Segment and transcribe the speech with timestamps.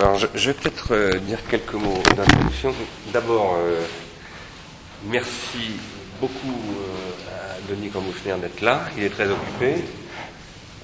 [0.00, 2.72] Alors, je, je vais peut-être euh, dire quelques mots d'introduction.
[3.12, 3.80] D'abord, euh,
[5.06, 5.72] merci
[6.20, 8.82] beaucoup euh, à Denis Cambouchner d'être là.
[8.96, 9.82] Il est très occupé.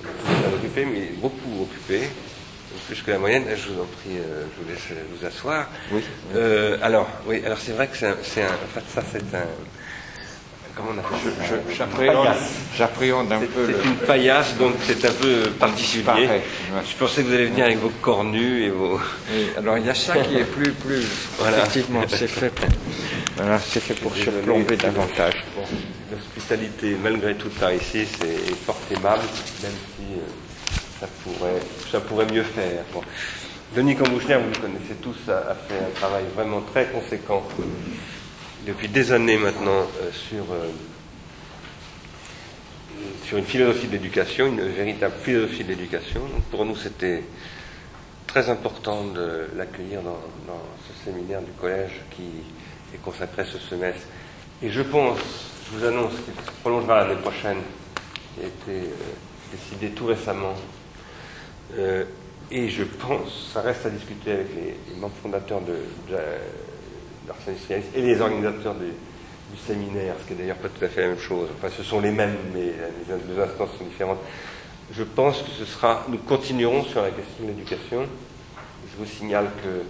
[0.03, 2.09] Très occupé, mais beaucoup occupé.
[2.89, 3.45] Plus que la moyenne.
[3.55, 5.69] Je vous en prie, je vous laisse vous asseoir.
[5.93, 6.03] Oui.
[6.83, 9.47] Alors, oui, alors c'est vrai que c'est un, c'est un- en fait, ça c'est un,
[10.75, 11.33] comment on appelle
[11.69, 11.75] Je-
[12.77, 16.29] J'appréhende un C'est peu c'est une paillasse, donc c'est un peu particulier.
[16.89, 18.99] Je pensais que vous allez venir avec vos corps nus et vos.
[19.57, 21.05] Alors il y a ça qui est plus, plus.
[21.39, 21.59] Voilà.
[21.59, 22.51] Effectivement, c'est fait.
[22.51, 22.69] Pour,
[23.37, 25.45] voilà, c'est fait pour surplomber davantage.
[26.13, 29.23] L'hospitalité, malgré tout par ici, c'est fort aimable,
[29.63, 30.21] même si euh,
[31.01, 31.61] ça, pourrait,
[31.91, 32.83] ça pourrait mieux faire.
[33.75, 37.43] Denis Cambouchner, vous le connaissez tous, a, a fait un travail vraiment très conséquent
[38.67, 40.71] depuis des années maintenant euh, sur, euh,
[43.25, 46.23] sur une philosophie de l'éducation, une véritable philosophie de l'éducation.
[46.51, 47.25] Pour nous, c'était
[48.27, 50.19] très important de l'accueillir dans,
[50.89, 52.25] ce séminaire du collège qui
[52.95, 54.07] est consacré ce semestre.
[54.63, 55.19] Et je pense,
[55.67, 57.59] je vous annonce qu'il se prolongera l'année prochaine,
[58.35, 60.55] qui a été euh, décidé tout récemment.
[62.51, 65.73] Et je pense, ça reste à discuter avec les, les membres fondateurs de,
[66.09, 66.17] de,
[67.95, 68.93] et les organisateurs du,
[69.67, 71.49] séminaire, ce qui est d'ailleurs pas tout à fait la même chose.
[71.57, 72.73] Enfin, ce sont les mêmes, mais
[73.09, 74.19] les, les instances sont différentes.
[74.91, 78.07] Je pense que ce sera, nous continuerons sur la question de l'éducation.
[78.91, 79.85] Je vous signale que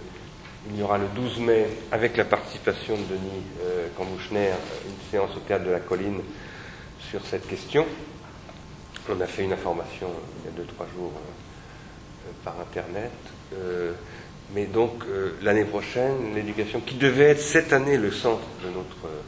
[0.69, 4.49] il y aura le 12 mai, avec la participation de Denis euh, Cambouchner,
[4.85, 6.21] une séance au théâtre de la Colline
[6.99, 7.85] sur cette question.
[9.07, 12.59] On a fait une information euh, il y a deux trois jours euh, euh, par
[12.59, 13.11] internet.
[13.53, 13.93] Euh,
[14.53, 19.05] mais donc euh, l'année prochaine, l'éducation, qui devait être cette année le centre de notre
[19.05, 19.21] euh,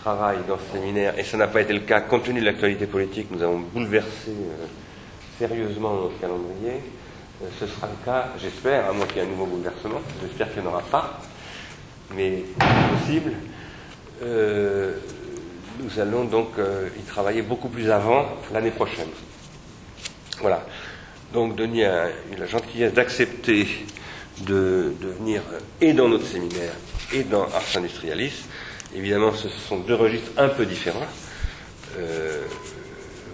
[0.00, 2.86] travail dans ce séminaire, et ça n'a pas été le cas compte tenu de l'actualité
[2.86, 4.66] politique, nous avons bouleversé euh,
[5.38, 6.80] sérieusement notre calendrier.
[7.60, 10.60] Ce sera le cas, j'espère, à moins qu'il y ait un nouveau bouleversement, j'espère qu'il
[10.60, 11.20] n'y en aura pas,
[12.12, 12.42] mais
[12.98, 13.32] possible.
[14.20, 16.54] Nous allons donc
[16.98, 19.06] y travailler beaucoup plus avant l'année prochaine.
[20.40, 20.66] Voilà.
[21.32, 23.68] Donc Denis a eu la gentillesse d'accepter
[24.40, 25.42] de, venir
[25.80, 26.72] et dans notre séminaire
[27.12, 28.44] et dans Ars Industrialis.
[28.94, 31.06] Évidemment, ce sont deux registres un peu différents.
[31.98, 32.44] Euh,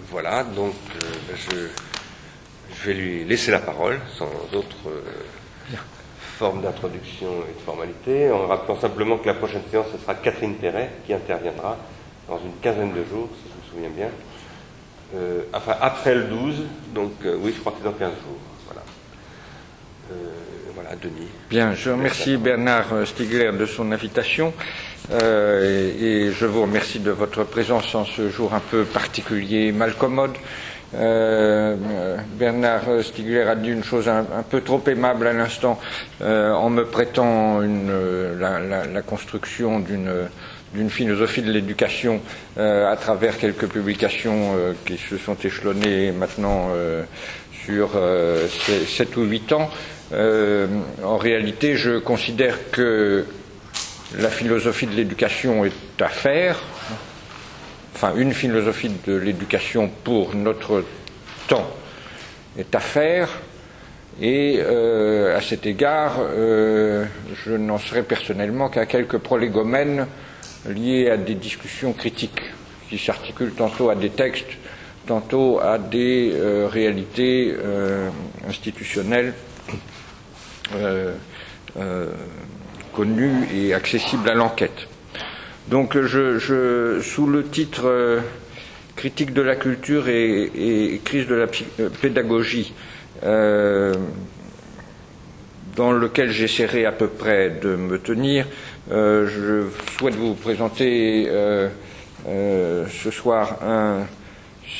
[0.09, 5.01] voilà, donc euh, je, je vais lui laisser la parole sans autre euh,
[6.37, 10.55] forme d'introduction et de formalité, en rappelant simplement que la prochaine séance, ce sera Catherine
[10.55, 11.77] Perret qui interviendra
[12.27, 14.09] dans une quinzaine de jours, si je me souviens bien.
[15.53, 16.55] Enfin, après le 12,
[16.93, 18.39] donc oui, je crois que c'est dans 15 jours.
[18.65, 18.81] Voilà.
[20.85, 21.27] Voilà, Denis.
[21.49, 24.53] Bien, je remercie Bernard Stiegler de son invitation
[25.11, 29.71] euh, et, et je vous remercie de votre présence en ce jour un peu particulier,
[29.71, 30.33] malcommode.
[30.93, 35.79] Euh, euh, Bernard Stiegler a dit une chose un, un peu trop aimable à l'instant
[36.21, 37.91] euh, en me prêtant une,
[38.39, 40.11] la, la- la construction d'une
[40.75, 42.21] d'une philosophie de l'éducation
[42.57, 47.03] euh, à travers quelques publications euh, qui se sont échelonnées maintenant euh,
[47.65, 49.69] sur euh, 7 ou 8 ans.
[51.03, 53.25] En réalité, je considère que
[54.19, 56.61] la philosophie de l'éducation est à faire,
[57.95, 60.83] enfin une philosophie de l'éducation pour notre
[61.47, 61.67] temps
[62.57, 63.29] est à faire,
[64.21, 70.05] et à cet égard, je n'en serai personnellement qu'à quelques prolégomènes
[70.67, 72.41] liés à des discussions critiques
[72.89, 74.57] qui s'articulent tantôt à des textes,
[75.05, 78.09] tantôt à des euh, réalités euh,
[78.47, 79.33] institutionnelles
[80.75, 81.13] euh,
[82.93, 84.87] connues et accessibles à l'enquête.
[85.67, 88.21] Donc, je, sous le titre
[88.95, 91.47] Critique de la culture et, crise de la
[92.01, 92.73] pédagogie,
[95.75, 98.47] dans lequel j'essaierai à peu près de me tenir,
[98.91, 101.69] euh, je souhaite vous présenter euh,
[102.27, 104.05] euh, ce soir un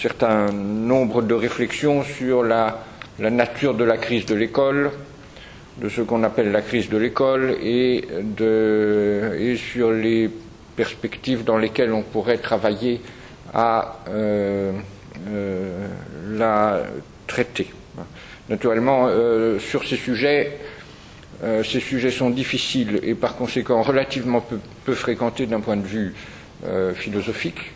[0.01, 2.83] certain nombre de réflexions sur la,
[3.19, 4.91] nature de la crise de l'école,
[5.77, 8.05] de ce qu'on appelle la crise de l'école et,
[9.39, 10.29] et sur les
[10.75, 13.01] perspectives dans lesquelles on pourrait travailler
[13.53, 13.99] à
[16.37, 16.83] la
[17.27, 17.67] traiter.
[18.49, 19.09] Naturellement,
[19.59, 20.57] sur ces sujets,
[21.43, 24.45] euh, ces sujets sont difficiles et par conséquent relativement
[24.85, 26.13] peu, fréquentés d'un point de vue
[26.65, 27.73] euh, philosophique,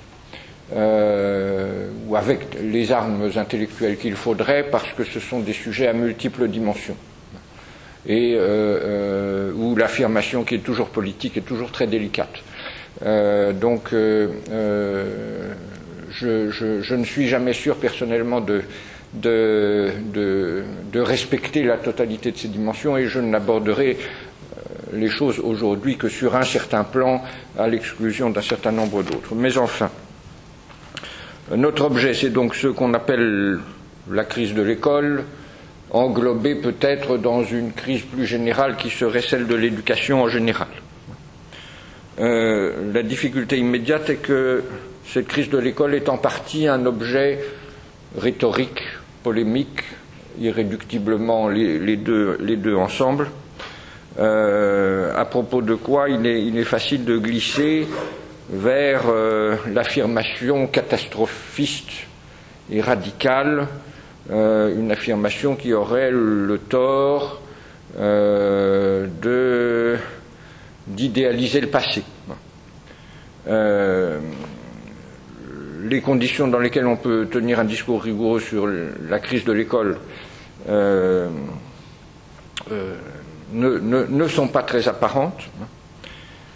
[0.75, 5.93] euh, ou avec les armes intellectuelles qu'il faudrait, parce que ce sont des sujets à
[5.93, 6.95] multiples dimensions
[8.07, 8.37] et
[9.55, 12.33] où l'affirmation qui est toujours politique est toujours très délicate.
[13.01, 14.45] Donc, je
[16.95, 18.63] ne suis jamais sûr personnellement de,
[19.13, 20.63] de,
[20.95, 24.61] respecter la totalité de ces dimensions et je n'aborderai euh,
[24.93, 27.23] les choses aujourd'hui que sur un certain plan
[27.57, 29.33] à l'exclusion d'un certain nombre d'autres.
[29.35, 29.89] Mais enfin,
[31.55, 33.59] notre objet, c'est donc ce qu'on appelle
[34.11, 35.23] la crise de l'école,
[35.91, 40.67] englobée peut-être dans une crise plus générale qui serait celle de l'éducation en général.
[42.19, 44.63] Euh, la difficulté immédiate est que
[45.05, 47.39] cette crise de l'école est en partie un objet
[48.17, 48.83] rhétorique,
[49.29, 49.83] polémique,
[50.41, 53.29] irréductiblement les, deux, ensemble,
[54.17, 57.87] euh, à propos de quoi il est, il est, facile de glisser
[58.49, 62.07] vers euh, l'affirmation catastrophiste
[62.71, 63.67] et radicale,
[64.31, 67.39] euh, une affirmation qui aurait le tort
[70.87, 72.01] d'idéaliser le passé
[75.83, 79.97] les conditions dans lesquelles on peut tenir un discours rigoureux sur la crise de l'école
[80.67, 81.29] euh,
[82.71, 82.95] euh,
[83.53, 85.41] ne, sont pas très apparentes.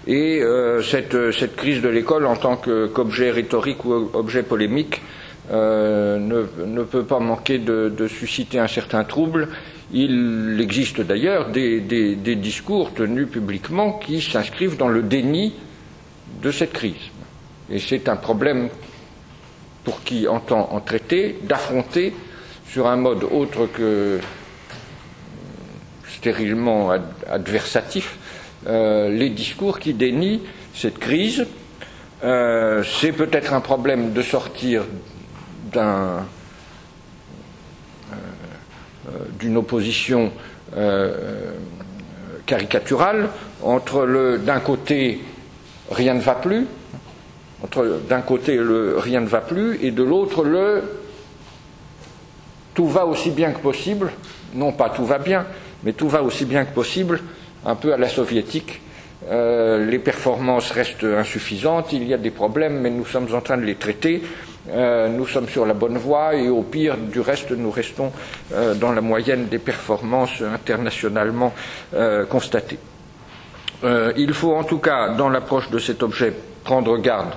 [0.06, 5.02] Et euh, cette, crise de l'école, en tant qu'objet rhétorique ou objet polémique,
[5.50, 9.48] ne, peut pas manquer de, susciter un certain trouble.
[9.94, 15.54] Il existe d'ailleurs des, des discours tenus publiquement qui s'inscrivent dans le déni
[16.42, 17.12] de cette crise.
[17.70, 18.70] Et c'est un problème
[19.84, 22.14] pour qui entend en traiter, d'affronter
[22.68, 24.20] sur un mode autre que
[26.08, 26.92] stérilement
[27.30, 28.18] adversatif
[28.66, 30.42] euh, les discours qui dénient
[30.74, 31.46] cette crise.
[32.24, 34.84] Euh, c'est peut-être un problème de sortir
[35.76, 36.20] euh,
[39.38, 40.32] d'une opposition
[42.46, 43.30] caricaturale
[43.62, 45.22] entre le d'un côté
[45.92, 46.66] rien ne va plus
[48.10, 50.84] d'un côté le rien ne va plus et de l'autre le
[52.74, 54.12] tout va aussi bien que possible,
[54.56, 55.46] non pas tout va bien,
[55.84, 57.22] mais tout va aussi bien que possible,
[57.66, 58.82] un peu à la soviétique.
[59.30, 63.58] Euh, les performances restent insuffisantes, il y a des problèmes, mais nous sommes en train
[63.58, 64.22] de les traiter.
[64.70, 68.12] Euh, nous sommes sur la bonne voie et au pire, du reste, nous restons
[68.54, 71.54] euh, dans la moyenne des performances internationalement
[72.30, 72.80] constatées.
[74.18, 76.34] il faut en tout cas, dans l'approche de cet objet,
[76.64, 77.34] prendre garde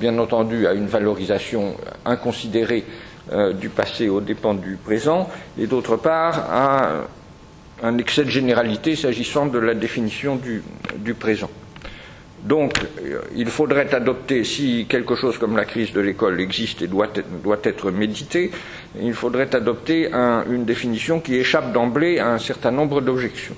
[0.00, 2.84] bien entendu à une valorisation inconsidérée
[3.32, 7.04] euh, du passé aux dépens du présent, et d'autre part à
[7.82, 11.50] un excès de généralité s'agissant de la définition du, présent.
[12.42, 12.72] Donc,
[13.04, 17.08] euh, il faudrait adopter, si quelque chose comme la crise de l'école existe et doit
[17.62, 18.50] être, médité,
[19.00, 20.10] il faudrait adopter
[20.50, 23.56] une définition qui échappe d'emblée à un certain nombre d'objections.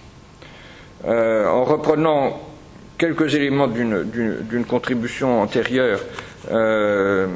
[1.04, 2.40] Euh, en reprenant
[2.98, 6.00] quelques éléments d'une contribution antérieure
[6.50, 7.28] euh,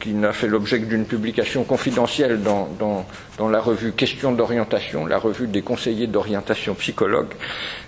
[0.00, 3.06] qui n'a fait l'objet d'une publication confidentielle dans,
[3.48, 7.28] la revue Questions d'orientation, la revue des conseillers d'orientation psychologue,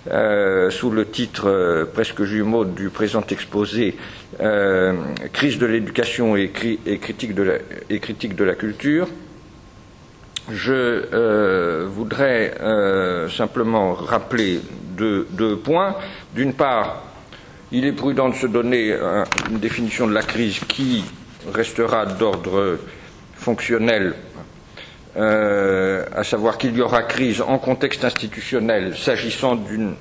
[0.09, 3.97] euh, sous le titre euh, presque jumeau du présent exposé
[5.33, 7.53] Crise de l'éducation et, critique de la,
[7.89, 9.09] et critique de la culture.
[10.49, 12.55] Je voudrais
[13.29, 14.61] simplement rappeler
[14.95, 15.95] deux points.
[16.33, 17.10] D'une part,
[17.71, 18.95] il est prudent de se donner
[19.49, 21.03] une définition de la crise qui
[21.53, 22.77] restera d'ordre
[23.33, 24.13] fonctionnel
[25.17, 29.95] euh, à savoir qu'il y aura crise en contexte institutionnel s'agissant d'une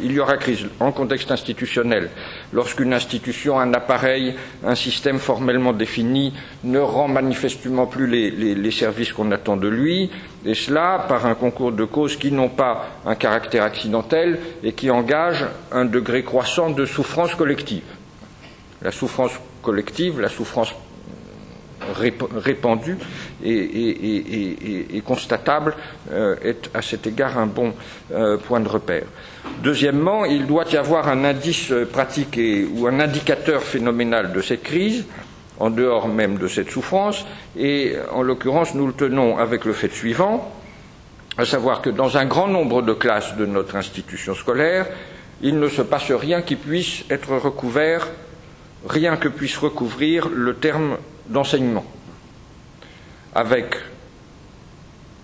[0.00, 2.10] il y aura crise en contexte institutionnel
[2.52, 9.32] lorsqu'une institution, un appareil, un système formellement défini ne rend manifestement plus les, services qu'on
[9.32, 10.12] attend de lui,
[10.44, 14.90] et cela par un concours de causes qui n'ont pas un caractère accidentel et qui
[14.90, 17.84] engagent un degré croissant de souffrance collective.
[18.82, 19.32] La souffrance
[19.62, 20.74] collective, la souffrance
[21.92, 22.96] répandu
[23.42, 25.74] et, constatable
[26.10, 27.72] euh, est à cet égard un bon
[28.12, 29.04] euh, point de repère.
[29.62, 32.38] Deuxièmement, il doit y avoir un indice pratique
[32.74, 35.04] ou un indicateur phénoménal de cette crise,
[35.60, 37.24] en dehors même de cette souffrance,
[37.56, 40.52] et en l'occurrence, nous le tenons avec le fait suivant,
[41.36, 44.86] à savoir que dans un grand nombre de classes de notre institution scolaire,
[45.42, 48.08] il ne se passe rien qui puisse être recouvert,
[48.88, 50.96] rien que puisse recouvrir le terme
[51.28, 51.84] d'enseignement,
[53.34, 53.76] avec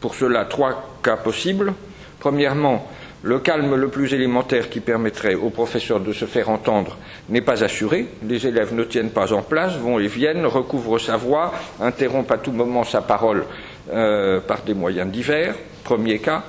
[0.01, 1.75] pour cela trois cas possibles.
[2.21, 2.89] Premièrement,
[3.27, 6.97] le calme le plus élémentaire qui permettrait aux professeurs de se faire entendre
[7.29, 8.07] n'est pas assuré.
[8.23, 12.39] Les élèves ne tiennent pas en place, vont et viennent, recouvrent sa voix, interrompent à
[12.39, 13.45] tout moment sa parole
[13.93, 15.57] euh, par des moyens divers.
[15.83, 16.45] Premier cas.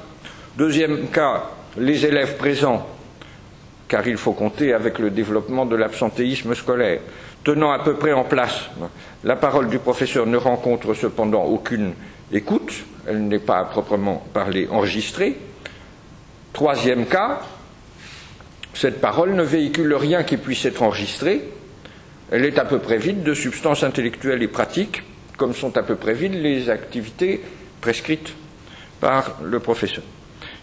[0.56, 2.88] Deuxième cas, les élèves présents,
[3.88, 7.00] car il faut compter avec le développement de l'absentéisme scolaire,
[7.44, 8.70] tenant à peu près en place.
[9.24, 11.94] La parole du professeur ne rencontre cependant aucune
[12.32, 12.72] écoute,
[13.08, 15.38] elle n'est pas à proprement parler enregistrée.
[16.58, 17.42] Troisième cas,
[18.74, 21.48] cette parole ne véhicule rien qui puisse être enregistré,
[22.32, 25.04] elle est à peu près vide de substances intellectuelles et pratiques,
[25.38, 27.44] comme sont à peu près vides les activités
[27.80, 28.34] prescrites
[29.00, 30.04] par le professeur.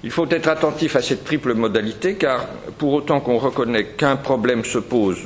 [0.03, 2.47] Il faut être attentif à cette triple modalité, car
[2.77, 5.21] pour autant qu'on reconnaît qu'un problème se pose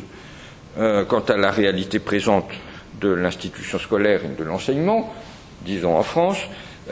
[0.77, 2.51] euh, quant à la réalité présente
[3.01, 5.15] de l'institution scolaire et de l'enseignement,
[5.63, 6.41] disons en France,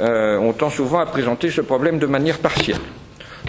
[0.00, 2.80] euh, on tend souvent à présenter ce problème de manière partielle.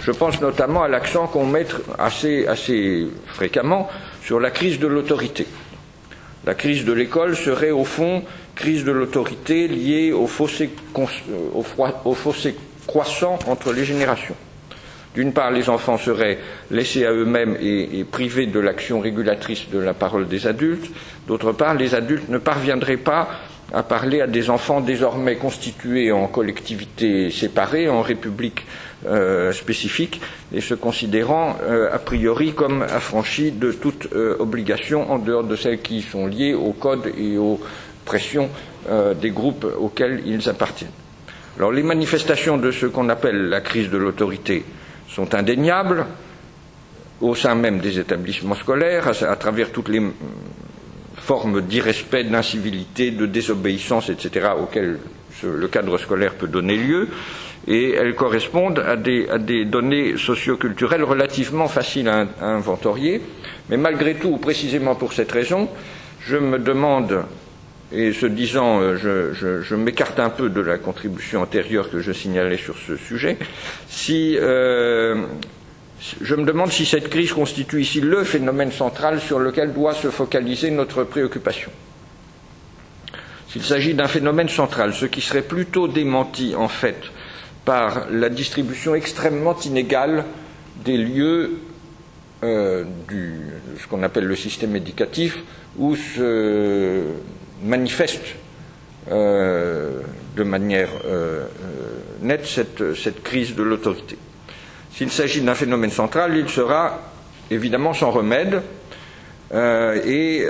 [0.02, 1.66] Je pense notamment à l'accent qu'on met
[1.98, 2.46] assez,
[3.26, 3.88] fréquemment
[4.22, 5.46] sur la crise de l'autorité.
[6.46, 8.22] La crise de l'école serait au fond
[8.54, 14.34] crise de l'autorité liée au fossé, au fossé croissant entre les générations.
[15.14, 16.38] D'une part, les enfants seraient
[16.70, 20.90] laissés à eux-mêmes et, privés de l'action régulatrice de la parole des adultes.
[21.26, 23.28] D'autre part, les adultes ne parviendraient pas
[23.72, 28.64] à parler à des enfants désormais constitués en collectivités séparées, en républiques
[29.06, 30.20] euh, spécifiques,
[30.52, 35.54] et se considérant euh, a priori comme affranchis de toute euh, obligation en dehors de
[35.54, 37.60] celles qui sont liées au code et aux
[38.04, 38.48] pressions
[39.20, 40.90] des groupes auxquels ils appartiennent.
[41.58, 44.64] Alors les manifestations de ce qu'on appelle la crise de l'autorité
[45.08, 46.06] sont indéniables
[47.20, 50.02] au sein même des établissements scolaires, à, travers toutes les
[51.16, 54.98] formes d'irrespect, d'incivilité, de désobéissance, etc., auxquelles
[55.42, 57.08] le cadre scolaire peut donner lieu,
[57.66, 63.20] et elles correspondent à des, données socioculturelles relativement faciles à, inventorier.
[63.68, 65.68] Mais malgré tout, précisément pour cette raison,
[66.20, 67.24] je me demande
[67.90, 72.58] et ce disant, euh, je, m'écarte un peu de la contribution antérieure que je signalais
[72.58, 73.38] sur ce sujet.
[73.88, 75.24] Si, euh,
[76.20, 80.08] je me demande si cette crise constitue ici le phénomène central sur lequel doit se
[80.08, 81.70] focaliser notre préoccupation.
[83.48, 87.00] S'il s'agit d'un phénomène central, ce qui serait plutôt démenti en fait
[87.68, 90.24] par la distribution extrêmement inégale
[90.86, 91.58] des lieux
[92.42, 93.40] euh, du
[93.78, 95.36] ce qu'on appelle le système éducatif,
[95.76, 97.02] où ce
[97.62, 98.24] manifeste
[99.10, 100.00] euh,
[100.36, 101.46] de manière euh, euh,
[102.22, 104.16] nette cette, crise de l'autorité.
[104.92, 107.00] S'il s'agit d'un phénomène central, il sera
[107.50, 108.62] évidemment sans remède
[109.52, 110.46] et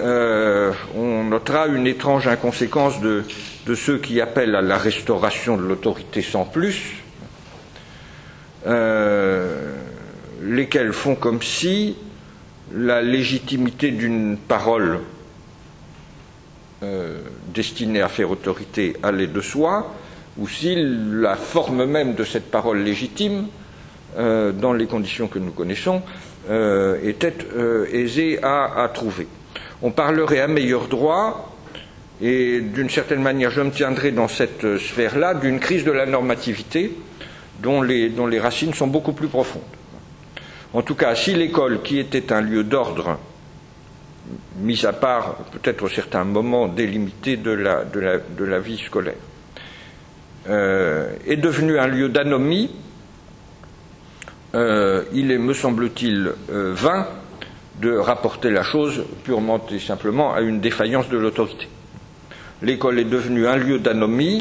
[0.96, 3.24] on notera une étrange inconséquence de,
[3.74, 6.97] ceux qui appellent à la restauration de l'autorité sans plus,
[10.42, 11.96] lesquels font comme si
[12.74, 15.00] la légitimité d'une parole
[16.82, 17.18] euh,
[17.52, 19.92] destiné à faire autorité allait de soi,
[20.36, 23.46] ou si la forme même de cette parole légitime,
[24.16, 26.02] euh, dans les conditions que nous connaissons,
[26.50, 27.34] euh, était
[27.92, 29.26] aisée à, trouver.
[29.82, 31.56] On parlerait à meilleur droit,
[32.20, 36.92] et d'une certaine manière je me tiendrai dans cette sphère-là, d'une crise de la normativité
[37.60, 39.62] dont les, racines sont beaucoup plus profondes.
[40.74, 43.18] En tout cas, si l'école, qui était un lieu d'ordre
[44.60, 49.14] mis à part peut-être certains moments délimités de la, de la, vie scolaire,
[50.48, 52.70] euh, est devenu un lieu d'anomie,
[54.54, 57.06] euh, il est, me semble-t-il, euh, vain
[57.80, 61.68] de rapporter la chose purement et simplement à une défaillance de l'autorité.
[62.60, 64.40] L'école est devenue un lieu d'anomie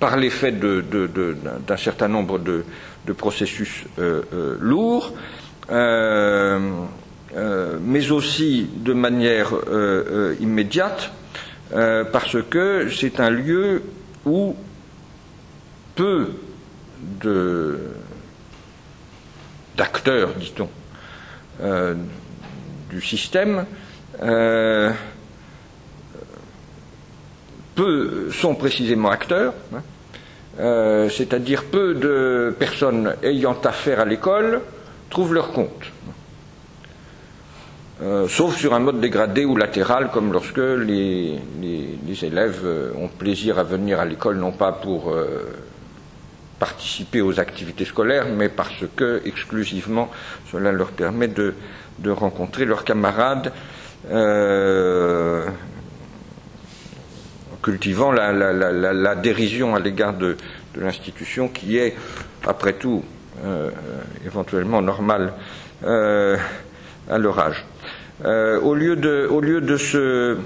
[0.00, 2.64] par l'effet d'un certain nombre de,
[3.12, 3.84] processus
[4.58, 5.12] lourds,
[5.70, 6.58] euh,
[7.36, 11.12] euh, mais aussi de manière euh, immédiate,
[11.70, 13.84] parce que c'est un lieu
[14.26, 14.56] où
[15.94, 16.30] peu
[19.76, 20.68] d'acteurs, dit-on,
[22.90, 23.66] du système,
[27.76, 29.82] peu sont précisément acteurs, hein,
[30.60, 34.60] c'est-à-dire peu de personnes ayant affaire à l'école
[35.08, 35.90] trouvent leur compte.
[38.02, 41.38] Euh, sauf sur un mode dégradé ou latéral, comme lorsque les,
[42.22, 45.54] élèves euh, ont plaisir à venir à l'école, non pas pour euh,
[46.58, 50.10] participer aux activités scolaires, mais parce que, exclusivement,
[50.50, 51.52] cela leur permet de,
[52.06, 53.52] rencontrer leurs camarades,
[57.62, 60.36] cultivant la, dérision à l'égard de
[60.76, 61.94] l'institution qui est,
[62.46, 63.02] après tout,
[63.44, 63.70] euh,
[64.26, 65.32] éventuellement normal
[65.84, 66.36] euh,
[67.08, 67.64] à leur âge.
[68.24, 70.36] Euh, au lieu de se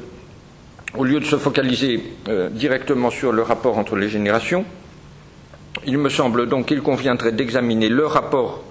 [1.38, 2.02] focaliser
[2.52, 4.64] directement sur le rapport entre les générations,
[5.86, 8.62] il me semble donc qu'il conviendrait d'examiner le rapport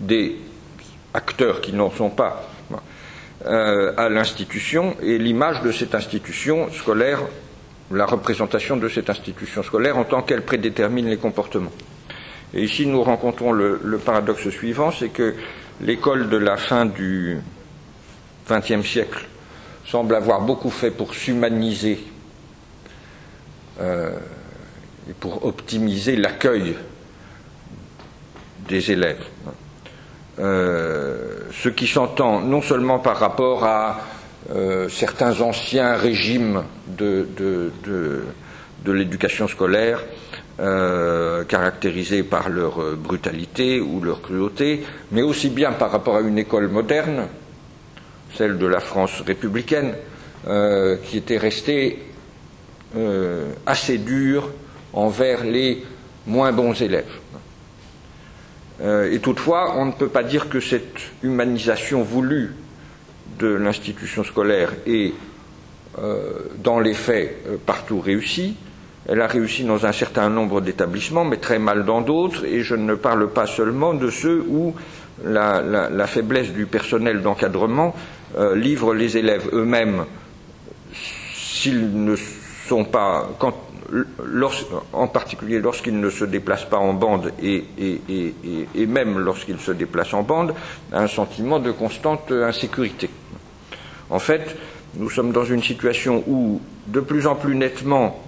[0.00, 0.36] des
[1.12, 2.48] acteurs qui n'en sont pas
[3.44, 7.20] à l'institution et l'image de cette institution scolaire,
[7.90, 11.72] la représentation de cette institution scolaire en tant qu'elle prédétermine les comportements.
[12.54, 15.34] Et ici, nous rencontrons le, paradoxe suivant, c'est que
[15.80, 17.38] l'école de la fin du
[18.48, 19.26] XXe siècle
[19.86, 21.98] semble avoir beaucoup fait pour s'humaniser
[23.80, 24.10] euh,
[25.08, 26.74] et pour optimiser l'accueil
[28.68, 29.24] des élèves.
[30.38, 34.00] Euh, ce qui s'entend non seulement par rapport à
[34.50, 37.26] euh, certains anciens régimes de,
[38.86, 40.04] l'éducation scolaire,
[40.60, 46.38] euh, caractérisés par leur brutalité ou leur cruauté, mais aussi bien par rapport à une
[46.38, 47.26] école moderne,
[48.34, 49.94] celle de la France républicaine,
[51.04, 51.98] qui était restée
[53.66, 54.48] assez dure
[54.92, 55.84] envers les
[56.26, 57.18] moins bons élèves.
[58.80, 62.54] Et toutefois, on ne peut pas dire que cette humanisation voulue
[63.38, 65.14] de l'institution scolaire est,
[66.62, 68.56] dans les faits, partout réussie.
[69.08, 72.74] Elle a réussi dans un certain nombre d'établissements, mais très mal dans d'autres, et je
[72.74, 74.74] ne parle pas seulement de ceux où
[75.24, 77.94] la, faiblesse du personnel d'encadrement
[78.36, 80.04] euh, livre les élèves eux-mêmes,
[81.34, 82.14] s'ils ne
[82.66, 83.30] sont pas,
[84.92, 87.64] en particulier lorsqu'ils ne se déplacent pas en bande et,
[88.86, 90.54] même lorsqu'ils se déplacent en bande,
[90.92, 93.08] un sentiment de constante insécurité.
[94.10, 94.56] En fait,
[94.94, 98.22] nous sommes dans une situation où, de plus en plus nettement,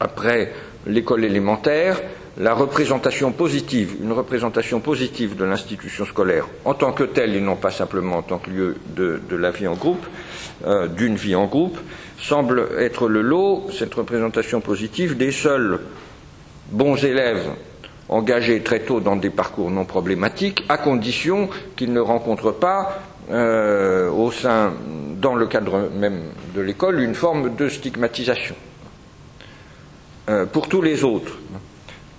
[0.00, 0.52] après
[0.86, 2.00] l'école élémentaire,
[2.38, 7.56] la représentation positive, une représentation positive de l'institution scolaire en tant que telle et non
[7.56, 10.04] pas simplement en tant que lieu de, la vie en groupe,
[10.66, 11.78] euh, d'une vie en groupe,
[12.18, 15.80] semble être le lot, cette représentation positive, des seuls
[16.70, 17.50] bons élèves
[18.08, 24.10] engagés très tôt dans des parcours non problématiques, à condition qu'ils ne rencontrent pas euh,
[24.10, 24.72] au sein,
[25.20, 26.20] dans le cadre même
[26.54, 28.54] de l'école, une forme de stigmatisation.
[30.28, 31.38] Euh, pour tous les autres,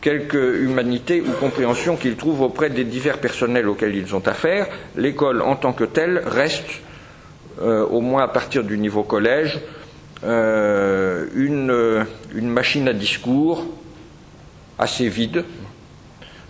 [0.02, 5.42] quelque humanité ou compréhension qu'ils trouvent auprès des divers personnels auxquels ils ont affaire, l'école
[5.42, 6.82] en tant que telle reste,
[7.62, 9.60] euh, au moins à partir du niveau collège,
[10.24, 13.66] euh, une, machine à discours
[14.80, 15.44] assez vide,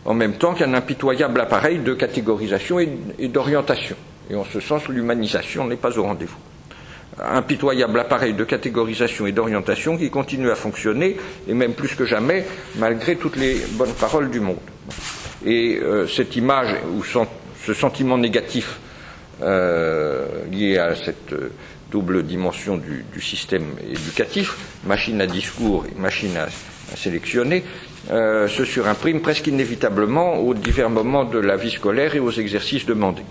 [0.05, 3.95] en même temps qu'un impitoyable appareil de catégorisation et d'orientation.
[4.29, 6.37] Et en ce sens, l'humanisation n'est pas au rendez-vous
[7.19, 12.45] impitoyable appareil de catégorisation et d'orientation qui continue à fonctionner, et même plus que jamais,
[12.77, 14.57] malgré toutes les bonnes paroles du monde.
[15.45, 18.79] Et euh, cette image, ou ce sentiment négatif
[19.41, 21.51] euh, lié à cette euh,
[21.91, 26.47] double dimension du, système éducatif, machine à discours et machine à,
[26.95, 27.63] sélectionner,
[28.09, 33.25] se surimprime presque inévitablement aux divers moments de la vie scolaire et aux exercices demandés.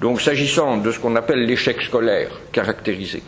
[0.00, 3.22] Donc s'agissant de ce qu'on appelle l'échec scolaire caractérisé,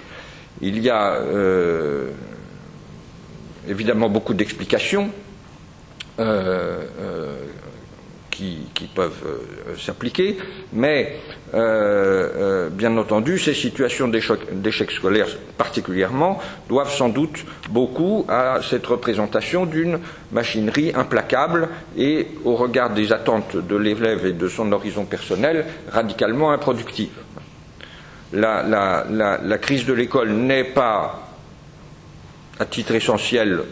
[0.60, 2.10] il y a euh,
[3.66, 5.10] évidemment beaucoup d'explications.
[6.18, 6.82] Euh,
[8.74, 10.38] qui, peuvent euh, s'appliquer,
[10.72, 11.16] mais
[11.54, 11.58] euh,
[12.36, 19.66] euh, bien entendu, ces situations d'échec scolaire particulièrement doivent sans doute beaucoup à cette représentation
[19.66, 19.98] d'une
[20.32, 26.52] machinerie implacable et, au regard des attentes de l'élève et de son horizon personnel, radicalement
[26.52, 27.10] improductive.
[28.32, 31.28] la crise de l'école n'est pas,
[32.60, 33.62] à titre essentiel,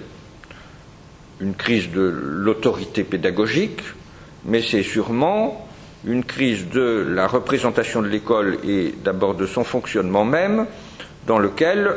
[1.40, 3.80] une crise de l'autorité pédagogique,
[4.46, 5.66] mais c'est sûrement
[6.06, 10.66] une crise de la représentation de l'école et d'abord de son fonctionnement même,
[11.26, 11.96] dans lequel,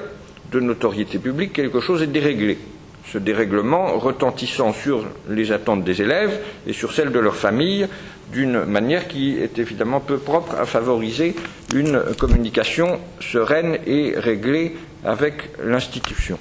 [0.52, 2.58] de notoriété publique, quelque chose est déréglé.
[3.06, 7.88] Ce dérèglement retentissant sur les attentes des élèves et sur celles de leurs familles,
[8.32, 11.36] d'une manière qui est évidemment peu propre à favoriser
[11.74, 16.38] une communication sereine et réglée avec l'institution.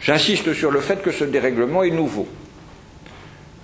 [0.00, 2.28] J'insiste sur le fait que ce dérèglement est nouveau.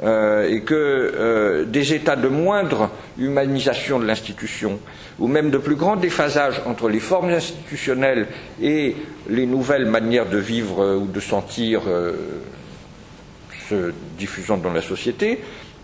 [0.04, 4.78] Euh, et que euh, des états de moindre humanisation de l'institution,
[5.18, 8.26] ou même de plus grand déphasage entre les formes institutionnelles
[8.60, 8.96] et
[9.30, 11.82] les nouvelles manières de vivre euh, ou de sentir
[13.70, 15.40] se diffusant dans la société,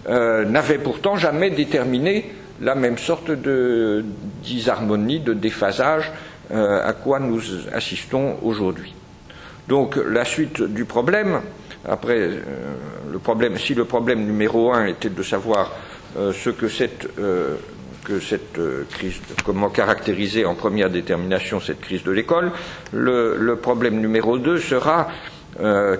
[0.06, 2.30] n'avaient pourtant jamais déterminé
[2.60, 4.04] la même sorte de
[4.42, 6.12] disharmonie, de déphasage
[6.50, 7.40] à quoi nous
[7.72, 8.92] assistons aujourd'hui.
[9.66, 11.40] Donc la suite du problème,
[11.88, 12.40] après, euh,
[13.10, 15.72] le problème, si le problème numéro un était de savoir
[16.18, 17.56] euh, ce que cette, euh,
[18.04, 22.52] que cette crise, comment caractériser en première détermination cette crise de l'école,
[22.92, 25.08] le, problème numéro deux sera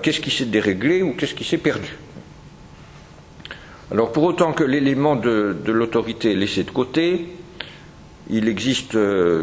[0.01, 1.97] qu'est-ce qui s'est déréglé ou qu'est-ce qui s'est perdu?
[3.91, 7.27] Alors pour autant que l'élément de, l'autorité est laissé de côté,
[8.29, 8.97] il existe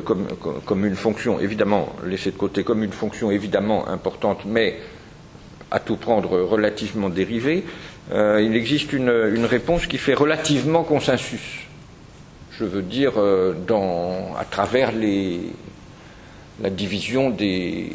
[0.04, 4.78] comme, une fonction, évidemment, laissée de côté, comme une fonction évidemment importante, mais
[5.70, 7.64] à tout prendre relativement dérivée,
[8.10, 9.10] il existe une,
[9.44, 11.66] réponse qui fait relativement consensus.
[12.52, 17.92] Je veux dire, à travers la division des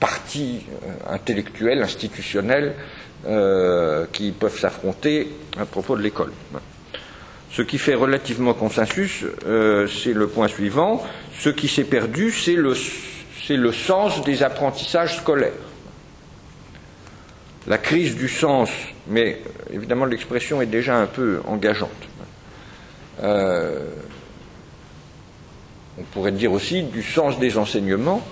[0.00, 0.66] partis
[1.08, 2.74] intellectuels, institutionnels,
[4.12, 6.32] qui peuvent s'affronter à propos de l'école.
[7.54, 11.04] Ce qui fait relativement consensus, euh, c'est le point suivant.
[11.38, 15.52] Ce qui s'est perdu, c'est le sens des apprentissages scolaires.
[17.66, 18.68] La crise du sens,
[19.06, 19.40] mais
[19.72, 21.90] évidemment l'expression est déjà un peu engageante.
[23.22, 23.80] Euh,
[25.98, 28.22] on pourrait dire aussi du sens des enseignements.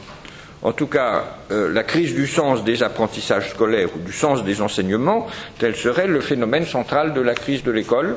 [0.63, 4.61] En tout cas, euh, la crise du sens des apprentissages scolaires ou du sens des
[4.61, 5.27] enseignements,
[5.59, 8.17] tel serait le phénomène central de la crise de l'école,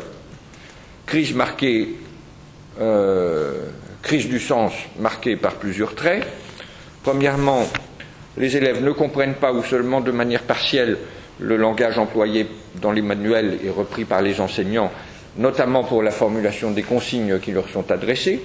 [1.05, 1.95] crise marquée,
[2.79, 3.67] euh,
[4.01, 6.27] crise du sens marquée par plusieurs traits.
[7.03, 7.67] Premièrement,
[8.37, 10.97] les élèves ne comprennent pas ou seulement de manière partielle
[11.39, 12.47] le langage employé
[12.81, 14.91] dans les manuels et repris par les enseignants,
[15.37, 18.41] notamment pour la formulation des consignes qui leur sont adressées.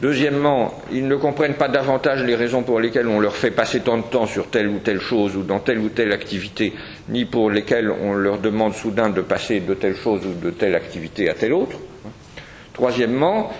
[0.00, 3.98] Deuxièmement, ils ne comprennent pas davantage les raisons pour lesquelles on leur fait passer tant
[3.98, 6.72] de temps sur telle ou telle chose ou dans telle ou telle activité,
[7.08, 10.76] ni pour lesquelles on leur demande soudain de passer de telle chose ou de telle
[10.76, 11.78] activité à telle autre.
[12.72, 13.50] Troisièmement,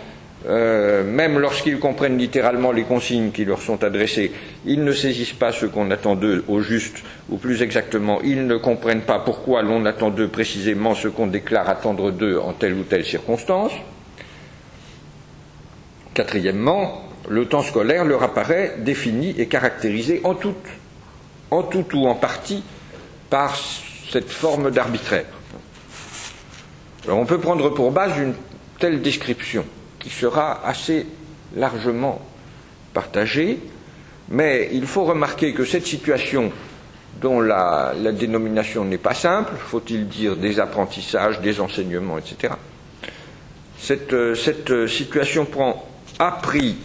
[0.46, 4.33] euh, même lorsqu'ils comprennent littéralement les consignes qui leur sont adressées,
[4.64, 8.57] ils ne saisissent pas ce qu'on attend d'eux au juste, ou plus exactement, ils ne
[8.57, 12.85] comprennent pas pourquoi l'on attend d'eux précisément ce qu'on déclare attendre d'eux en telle ou
[12.85, 13.72] telle circonstance.
[16.14, 20.55] Quatrièmement, le temps scolaire leur apparaît défini et caractérisé en tout,
[21.51, 22.62] en tout ou en partie
[23.29, 23.57] par
[24.11, 25.27] cette forme d'arbitraire.
[27.09, 28.35] on peut prendre pour base une
[28.79, 29.64] telle description
[30.11, 31.07] sera assez
[31.57, 32.21] largement
[32.92, 33.59] partagée,
[34.29, 36.53] mais il faut remarquer que cette situation
[37.21, 42.55] dont la, dénomination n'est pas simple, faut-il dire des apprentissages, des enseignements, etc.
[43.79, 46.77] Cette, cette situation prend a pris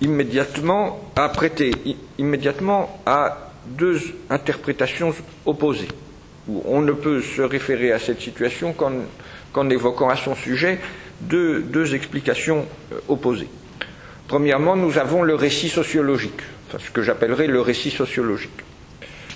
[0.00, 1.72] immédiatement, a prêté
[2.18, 4.00] immédiatement à deux
[4.30, 5.88] interprétations opposées,
[6.64, 8.74] on ne peut se référer à cette situation
[9.52, 10.78] qu'en évoquant à son sujet
[11.20, 13.48] deux, explications euh, opposées.
[14.28, 16.40] Premièrement, nous avons le récit sociologique,
[16.78, 18.60] ce que j'appellerais le récit sociologique,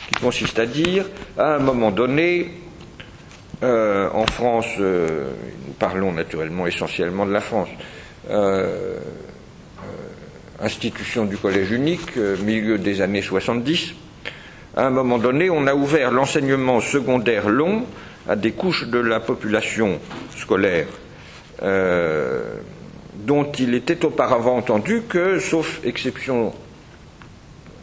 [0.08, 1.06] qui consiste à dire,
[1.38, 2.50] à un moment donné,
[3.62, 5.30] euh, en France, euh,
[5.66, 7.68] nous parlons naturellement essentiellement de la France,
[10.60, 13.94] institution du collège unique, milieu des années 70,
[14.76, 17.86] à un moment donné, on a ouvert l'enseignement secondaire long
[18.28, 19.98] à des couches de la population
[20.36, 20.86] scolaire
[21.62, 22.56] euh,
[23.14, 26.52] dont il était auparavant entendu que, sauf exception,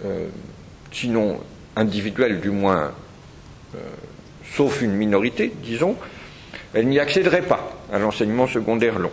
[0.05, 0.27] euh,
[0.91, 1.39] sinon
[1.75, 2.91] individuelle du moins,
[4.55, 5.95] sauf une minorité, disons,
[6.73, 9.11] elle n'y accéderait pas à l'enseignement secondaire long.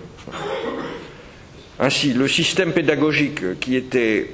[1.79, 4.31] Ainsi, le système pédagogique qui, était,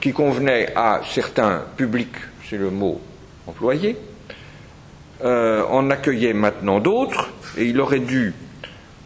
[0.00, 2.16] qui convenait à certains publics,
[2.48, 3.00] c'est le mot
[3.46, 3.96] employé,
[5.24, 8.34] euh, en accueillait maintenant d'autres, et il aurait dû,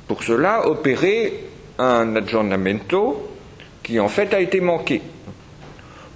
[0.06, 1.44] pour cela, opérer
[1.78, 3.30] un aggiornamento
[3.82, 5.02] qui en fait a été manqué.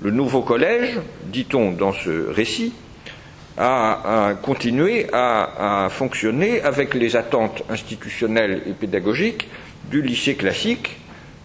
[0.03, 2.73] Le nouveau collège, dit-on dans ce récit,
[3.59, 9.49] a, continué à, fonctionner avec les attentes institutionnelles et pédagogiques
[9.91, 10.97] du lycée classique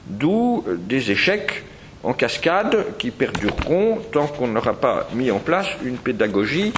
[0.07, 1.63] d'où des échecs
[2.03, 6.71] en cascade qui perdureront tant qu'on n'aura pas mis en place une pédagogie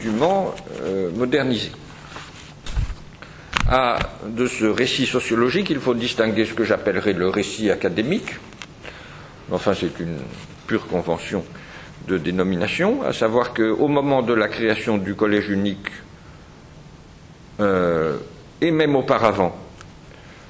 [0.00, 1.70] dûment euh, modernisée.
[3.68, 3.96] À,
[4.26, 8.32] de ce récit sociologique, il faut distinguer ce que j'appellerais le récit académique,
[9.50, 10.18] enfin c'est une
[10.66, 11.44] pure convention
[12.08, 15.88] de dénomination, à savoir qu'au moment de la création du collège unique,
[17.60, 18.16] euh,
[18.60, 19.56] et même auparavant,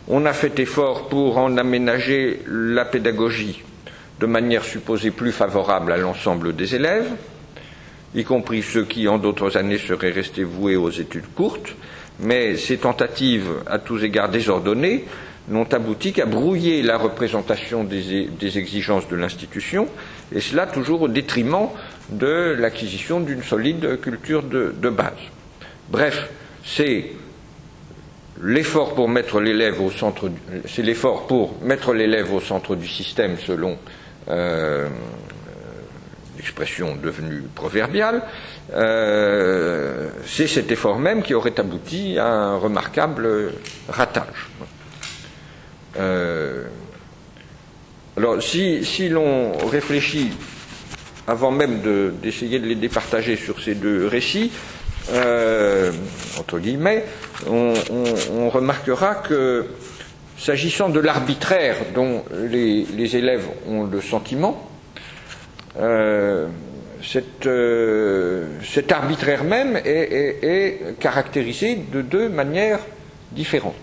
[0.08, 3.62] on a fait effort pour en aménager la pédagogie
[4.20, 7.10] de manière supposée plus favorable à l'ensemble des élèves,
[8.14, 11.74] y compris ceux qui, en d'autres années, seraient restés voués aux études courtes,
[12.22, 15.04] mais ces tentatives, à tous égards désordonnées,
[15.48, 19.88] n'ont abouti qu'à brouiller la représentation des, exigences de l'institution,
[20.32, 21.68] et cela toujours au détriment
[22.10, 25.12] de l'acquisition d'une solide culture de base.
[25.90, 26.28] Bref,
[26.64, 27.10] c'est
[28.42, 30.30] l'effort pour mettre l'élève au centre,
[30.66, 33.78] c'est l'effort pour mettre l'élève au centre du système selon
[34.28, 34.88] euh,
[36.42, 38.22] l'expression devenue proverbiale,
[38.74, 43.52] euh, c'est cet effort même qui aurait abouti à un remarquable
[43.88, 44.50] ratage.
[45.98, 46.64] Euh,
[48.16, 50.32] Alors, si, si l'on réfléchit,
[51.26, 51.80] avant même
[52.22, 54.52] d'essayer de, les départager sur ces deux récits,
[55.12, 55.90] euh,
[56.38, 57.06] entre guillemets,
[57.46, 57.72] on,
[58.50, 59.64] remarquera que,
[60.36, 64.68] s'agissant de l'arbitraire dont les, élèves ont le sentiment,
[65.80, 66.48] euh,
[67.46, 72.80] euh, cet arbitraire même est, caractérisé de deux manières
[73.32, 73.74] différentes.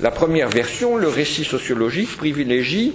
[0.00, 2.94] La première version, le récit sociologique, privilégie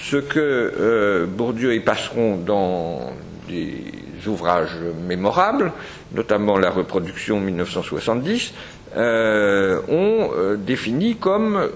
[0.00, 3.12] ce que euh, Bourdieu et Passeron, dans
[3.48, 3.82] des
[4.26, 4.76] ouvrages
[5.06, 5.72] mémorables,
[6.12, 8.52] notamment la reproduction 1970,
[8.96, 11.68] euh, ont défini comme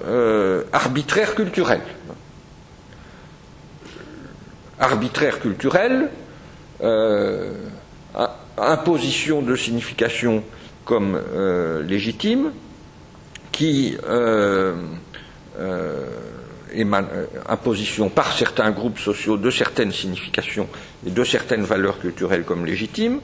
[0.72, 1.80] arbitraire culturel.
[4.80, 6.08] Arbitraire culturel,
[8.56, 10.42] imposition de signification
[10.84, 11.20] comme
[11.86, 12.52] légitime,
[13.60, 14.74] qui euh,
[15.58, 16.06] euh,
[16.72, 20.66] émane, euh, imposition par certains groupes sociaux de certaines significations
[21.06, 23.20] et de certaines valeurs culturelles comme légitimes,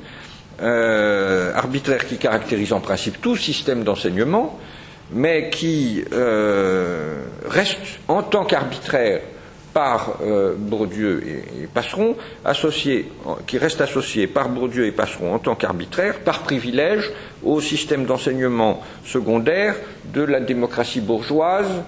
[0.60, 4.58] arbitraire qui caractérise en principe tout système d'enseignement,
[5.12, 6.04] mais qui
[7.46, 9.20] reste en tant qu'arbitraire
[9.76, 10.16] par
[10.56, 13.12] Bourdieu et, Passeron, associé,
[13.46, 17.12] qui reste associé par Bourdieu et Passeron en tant qu'arbitraire, par privilège
[17.44, 19.74] au système d'enseignement secondaire
[20.14, 21.82] de la démocratie bourgeoise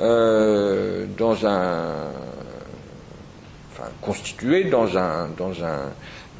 [0.00, 2.10] euh, dans un
[4.00, 5.92] constitué dans un, dans un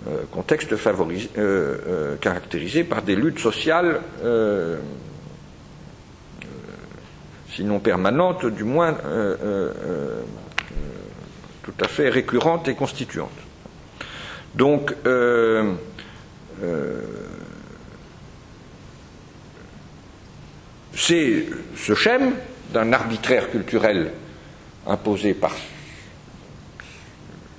[0.08, 0.74] euh, contexte
[1.38, 4.00] euh, caractérisé par des luttes sociales
[7.48, 8.96] sinon permanentes, du moins
[11.62, 13.30] tout à fait récurrentes et constituantes.
[14.54, 14.94] Donc,
[20.94, 21.46] c'est
[21.76, 22.32] ce schème
[22.72, 24.12] d'un arbitraire culturel
[24.86, 25.52] imposé par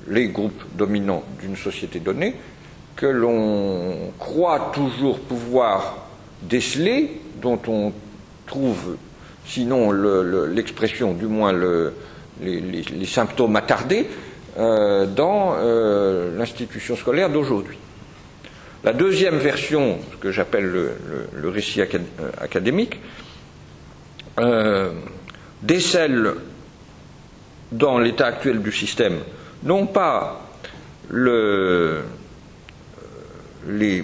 [0.07, 2.35] les groupes dominants d'une société donnée
[2.95, 6.07] que l'on croit toujours pouvoir
[6.41, 7.93] déceler, dont on
[8.45, 8.97] trouve,
[9.45, 11.53] sinon l'expression, du moins
[12.41, 14.07] les, symptômes attardés,
[14.57, 17.77] euh, dans euh, l'institution scolaire d'aujourd'hui.
[18.83, 20.65] La deuxième version, que j'appelle
[21.33, 21.85] le, récit euh,
[22.39, 22.99] académique,
[25.61, 26.33] décèle
[27.71, 29.19] dans l'état actuel du système
[29.63, 30.41] non pas
[31.09, 32.03] le,
[33.67, 34.03] les,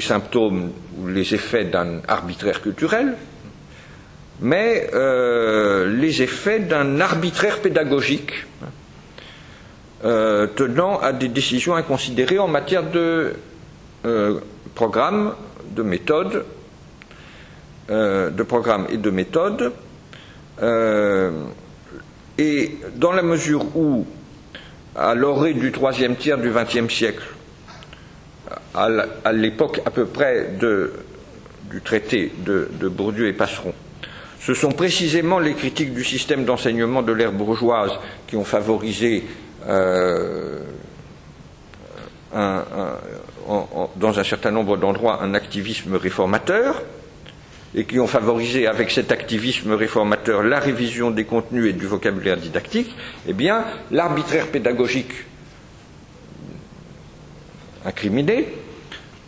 [0.00, 3.16] symptômes ou les effets d'un arbitraire culturel,
[4.40, 8.46] mais euh, les effets d'un arbitraire pédagogique
[10.04, 13.34] euh, tenant à des décisions inconsidérées en matière de
[14.74, 15.34] programme,
[15.76, 16.44] de méthode
[17.90, 18.46] euh, de
[18.92, 19.72] et de méthode.
[20.62, 21.32] Euh,
[22.38, 24.06] et dans la mesure où,
[24.94, 27.24] à l'orée du troisième tiers du XXe siècle,
[28.74, 30.50] à l'époque à peu près
[31.68, 33.74] du traité de, Bourdieu et Passeron,
[34.40, 37.92] ce sont précisément les critiques du système d'enseignement de l'ère bourgeoise
[38.26, 39.24] qui ont favorisé
[39.68, 40.60] euh,
[42.32, 46.82] dans un certain nombre d'endroits un activisme réformateur,
[47.74, 52.36] et qui ont favorisé avec cet activisme réformateur la révision des contenus et du vocabulaire
[52.36, 52.94] didactique,
[53.28, 55.12] eh bien, l'arbitraire pédagogique
[57.84, 58.48] incriminé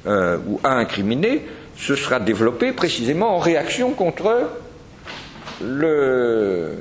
[0.07, 1.43] euh, ou à incriminer
[1.77, 4.51] se sera développé précisément en réaction contre
[5.61, 6.77] le,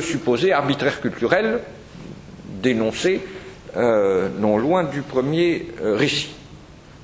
[0.00, 1.60] supposé arbitraire culturel
[2.62, 3.20] dénoncé
[3.76, 6.30] euh, non loin du premier euh, récit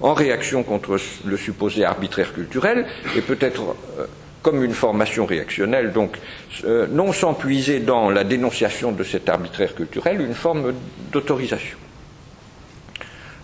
[0.00, 4.06] en réaction contre le supposé arbitraire culturel, et peut-être euh,
[4.42, 6.18] comme une formation réactionnelle, donc
[6.90, 10.72] non sans puiser dans la dénonciation de cet arbitraire culturel une forme
[11.12, 11.78] d'autorisation.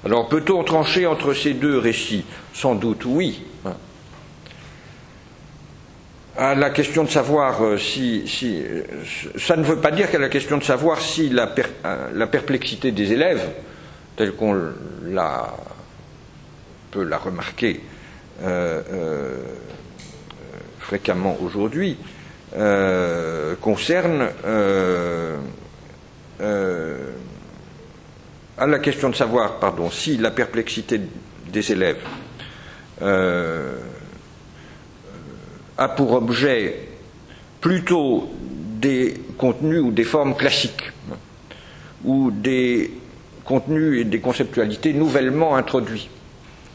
[0.04, 2.24] Alors peut-on trancher entre ces deux récits?
[2.52, 3.42] Sans doute oui.
[3.64, 3.74] Hein.
[6.40, 8.24] À la question de savoir euh, si,
[9.36, 11.52] ça ne veut pas dire qu'à la question de savoir si la,
[12.14, 13.44] la perplexité des élèves,
[14.16, 14.56] telle qu'on
[15.04, 15.52] l'a
[16.90, 17.80] peut la remarquer
[18.42, 19.36] euh, euh,
[20.78, 21.96] fréquemment aujourd'hui,
[22.56, 24.28] euh, concerne
[28.56, 31.00] à la question de savoir, pardon, si la perplexité
[31.52, 31.98] des élèves
[35.78, 36.88] a pour objet
[37.60, 40.92] plutôt des contenus ou des formes classiques,
[42.04, 42.92] ou des
[43.44, 46.08] contenus et des conceptualités nouvellement introduits,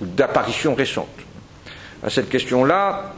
[0.01, 1.07] d'apparition récente.
[2.01, 3.13] À cette question-là,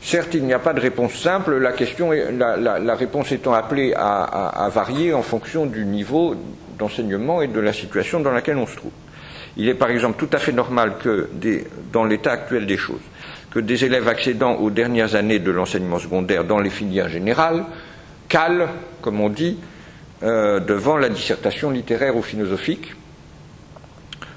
[0.00, 5.22] Certes, il n'y a pas de réponse simple, la, réponse étant appelée à, varier en
[5.22, 6.36] fonction du niveau
[6.78, 8.92] d'enseignement et de la situation dans laquelle on se trouve.
[9.56, 11.28] Il est par exemple tout à fait normal que,
[11.92, 13.00] dans l'état actuel des choses,
[13.50, 17.64] que des élèves accédant aux dernières années de l'enseignement secondaire dans les filières générales
[18.28, 18.68] calent,
[19.00, 19.58] comme on dit,
[20.22, 22.94] euh, devant la dissertation littéraire ou philosophique,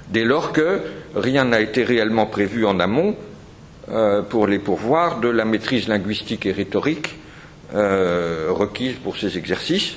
[0.08, 0.80] dès lors que
[1.14, 3.16] rien n'a été réellement prévu en amont
[3.90, 7.16] euh, pour les pourvoirs de la maîtrise linguistique et rhétorique
[7.74, 9.96] euh, requise pour ces exercices,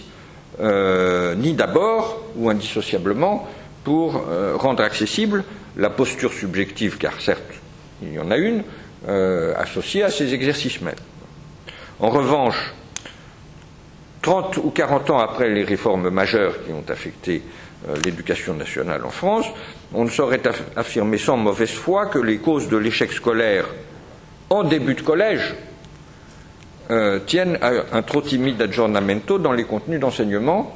[1.37, 3.45] ni d'abord ou indissociablement
[3.83, 4.23] pour
[4.55, 5.43] rendre accessible
[5.75, 7.55] la posture subjective, car certes
[8.01, 8.63] il y en a une,
[9.57, 10.95] associée à ces exercices mêmes.
[11.99, 12.73] En revanche,
[14.25, 17.43] 30 ou 40 ans après les réformes majeures qui ont affecté
[17.87, 19.45] euh, l'éducation nationale en France,
[19.93, 20.41] on ne saurait
[20.75, 23.65] affirmer sans mauvaise foi que les causes de l'échec scolaire
[24.49, 25.53] en début de collège
[26.89, 30.75] euh, tiennent à un trop timide aggiornamento dans les contenus d'enseignement,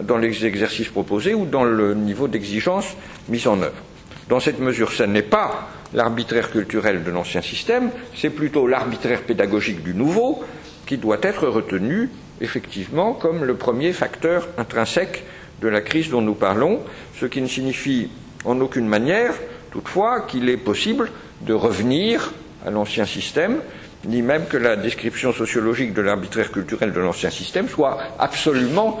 [0.00, 2.96] dans les exercices proposés ou dans le niveau d'exigence
[3.28, 3.82] mis en œuvre.
[4.28, 9.82] Dans cette mesure, ce n'est pas l'arbitraire culturel de l'ancien système, c'est plutôt l'arbitraire pédagogique
[9.82, 10.42] du nouveau
[10.86, 15.24] qui doit être retenu effectivement comme le premier facteur intrinsèque
[15.60, 16.80] de la crise dont nous parlons,
[17.18, 18.10] ce qui ne signifie
[18.44, 19.34] en aucune manière,
[19.70, 21.10] toutefois, qu'il est possible
[21.42, 22.32] de revenir
[22.66, 23.58] à l'ancien système,
[24.06, 29.00] ni même que la description sociologique de l'arbitraire culturel de l'ancien système soit absolument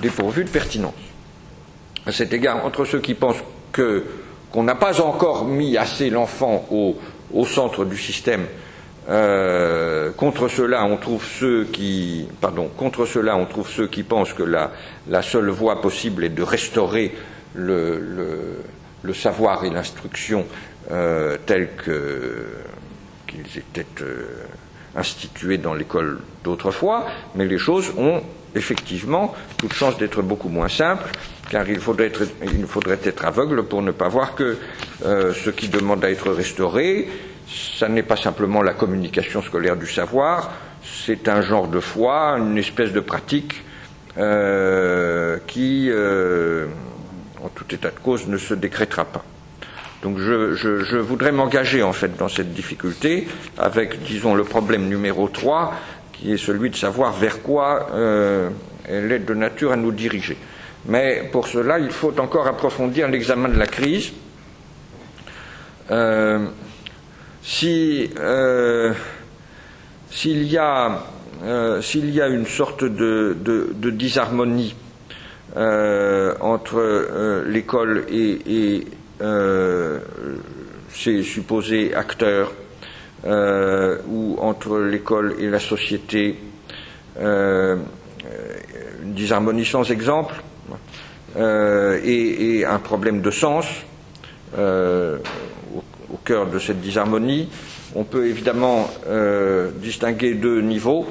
[0.00, 0.94] dépourvue de pertinence.
[2.06, 3.42] À cet égard, entre ceux qui pensent
[4.54, 8.46] qu'on n'a pas encore mis assez l'enfant au centre du système
[9.08, 12.28] euh, contre cela, on trouve ceux qui,
[14.08, 17.12] pensent que la, seule voie possible est de restaurer
[17.54, 18.62] le,
[19.12, 20.46] savoir et l'instruction
[20.92, 21.70] euh, tels
[23.26, 24.46] qu'ils étaient euh,
[24.94, 28.22] institués dans l'école d'autrefois, mais les choses ont
[28.54, 31.10] effectivement toute chance d'être beaucoup moins simples,
[31.50, 34.56] car il faudrait, être, aveugle pour ne pas voir que
[35.02, 37.08] ce qui demande à être restauré,
[37.78, 40.52] ça n'est pas simplement la communication scolaire du savoir,
[40.84, 43.64] c'est un genre de foi, une espèce de pratique
[44.18, 46.66] euh, qui, euh,
[47.42, 49.24] en tout état de cause, ne se décrétera pas.
[50.02, 53.26] Donc je, voudrais m'engager en fait dans cette difficulté
[53.56, 55.74] avec, disons, le problème numéro 3,
[56.12, 58.50] qui est celui de savoir vers quoi euh,
[58.86, 60.36] elle est de nature à nous diriger.
[60.86, 64.12] Mais pour cela, il faut encore approfondir l'examen de la crise.
[67.46, 68.94] Si, euh,
[70.10, 71.04] s'il, y a,
[71.42, 73.36] euh, s'il y a une sorte de,
[73.90, 74.74] disharmonie
[75.54, 78.86] euh, entre l'école et,
[80.90, 82.50] ses supposés acteurs,
[83.26, 86.38] ou entre l'école et la société,
[87.20, 87.84] une
[89.02, 90.34] disharmonie sans exemple,
[91.36, 93.66] et, et, un problème de sens,
[96.14, 97.48] au cœur de cette disharmonie.
[97.96, 101.06] On peut évidemment euh, distinguer deux niveaux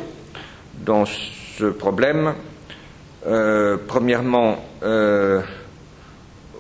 [0.82, 2.34] dans ce problème.
[3.26, 5.42] Euh, premièrement, euh,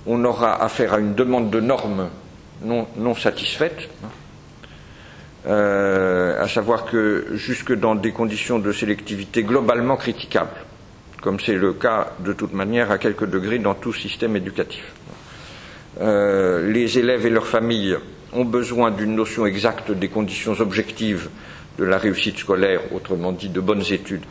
[0.05, 2.09] on aura affaire à une demande de normes
[2.63, 3.89] non, non satisfaite,
[5.45, 10.55] à savoir que jusque dans des conditions de sélectivité globalement critiquables,
[11.23, 14.83] comme c'est le cas de toute manière à quelques degrés dans tout système éducatif.
[15.99, 17.97] les élèves et leurs familles
[18.33, 21.29] ont besoin d'une notion exacte des conditions objectives
[21.77, 24.23] de la réussite scolaire, autrement dit de bonnes études,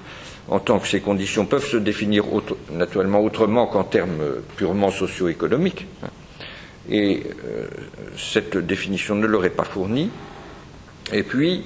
[0.48, 2.24] en tant que ces conditions peuvent se définir
[2.72, 5.86] naturellement autrement qu'en termes purement socio-économiques.
[6.90, 7.66] Et euh,
[8.16, 10.10] cette définition ne leur est pas fournie.
[11.12, 11.64] Et puis,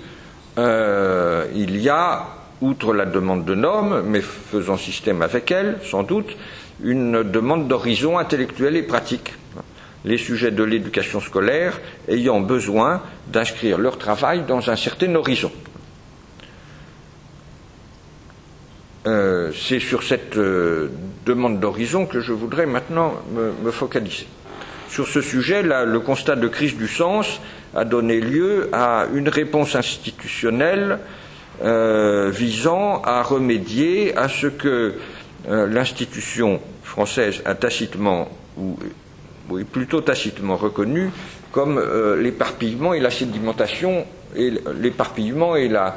[0.58, 2.26] euh, il y a,
[2.60, 6.36] outre la demande de normes, mais faisant système avec elle, sans doute,
[6.82, 9.34] une demande d'horizon intellectuel et pratique
[10.04, 15.50] les sujets de l'éducation scolaire ayant besoin d'inscrire leur travail dans un certain horizon.
[19.06, 20.90] Euh, c'est sur cette euh,
[21.24, 23.14] demande d'horizon que je voudrais maintenant
[23.62, 24.26] me, focaliser.
[24.88, 27.40] Sur ce sujet, le constat de crise du sens
[27.74, 30.98] a donné lieu à une réponse institutionnelle
[31.62, 34.94] euh, visant à remédier à ce que
[35.48, 38.28] l'institution française a tacitement
[38.58, 38.76] ou
[39.70, 41.10] plutôt tacitement reconnu
[41.56, 44.04] comme euh, l'éparpillement et la sédimentation,
[44.36, 45.94] et l'éparpillement et la,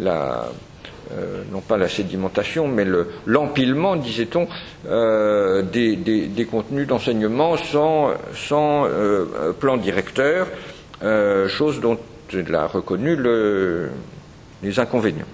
[0.00, 2.86] euh, non pas la sédimentation, mais
[3.26, 4.48] l'empilement, disait-on,
[4.88, 8.86] euh, des, contenus d'enseignement sans,
[9.58, 10.46] plan directeur,
[11.48, 11.98] chose dont
[12.32, 13.18] l'a reconnu,
[14.62, 15.26] les inconvénients.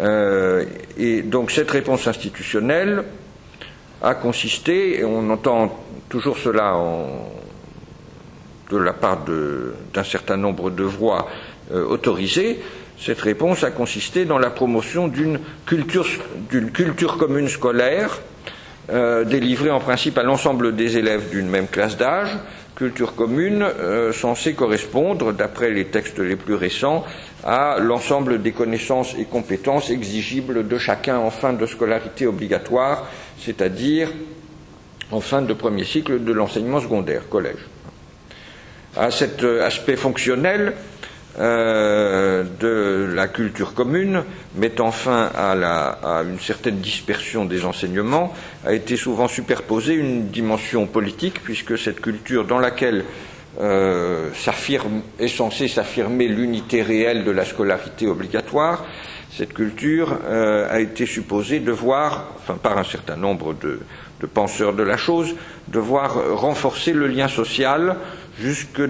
[0.00, 0.64] Euh,
[0.96, 3.04] et donc cette réponse institutionnelle
[4.02, 6.74] a consisté, et on entend toujours cela
[8.70, 9.24] de la part
[9.92, 11.28] d'un certain nombre de voix
[11.72, 12.60] euh, autorisées,
[12.98, 16.06] cette réponse a consisté dans la promotion d'une culture,
[16.72, 18.20] culture, commune scolaire
[18.90, 22.36] euh, délivrée en principe à l'ensemble des élèves d'une même classe d'âge,
[22.80, 27.04] culture commune euh, censée correspondre, d'après les textes les plus récents,
[27.44, 33.06] à l'ensemble des connaissances et compétences exigibles de chacun en fin de scolarité obligatoire,
[33.38, 34.08] c'est-à-dire
[35.10, 37.66] en fin de premier cycle de l'enseignement secondaire, collège.
[38.96, 40.72] À cet aspect fonctionnel,
[41.38, 44.24] euh, de la culture commune,
[44.56, 51.40] mettant fin à, une certaine dispersion des enseignements, a été souvent superposée une dimension politique,
[51.42, 53.04] puisque cette culture dans laquelle
[53.60, 54.30] euh,
[55.18, 58.84] est censée s'affirmer l'unité réelle de la scolarité obligatoire,
[59.30, 63.78] cette culture euh, a été supposée devoir, enfin par un certain nombre de,
[64.26, 65.36] penseurs de la chose,
[65.68, 67.96] devoir renforcer le lien social
[68.40, 68.82] jusque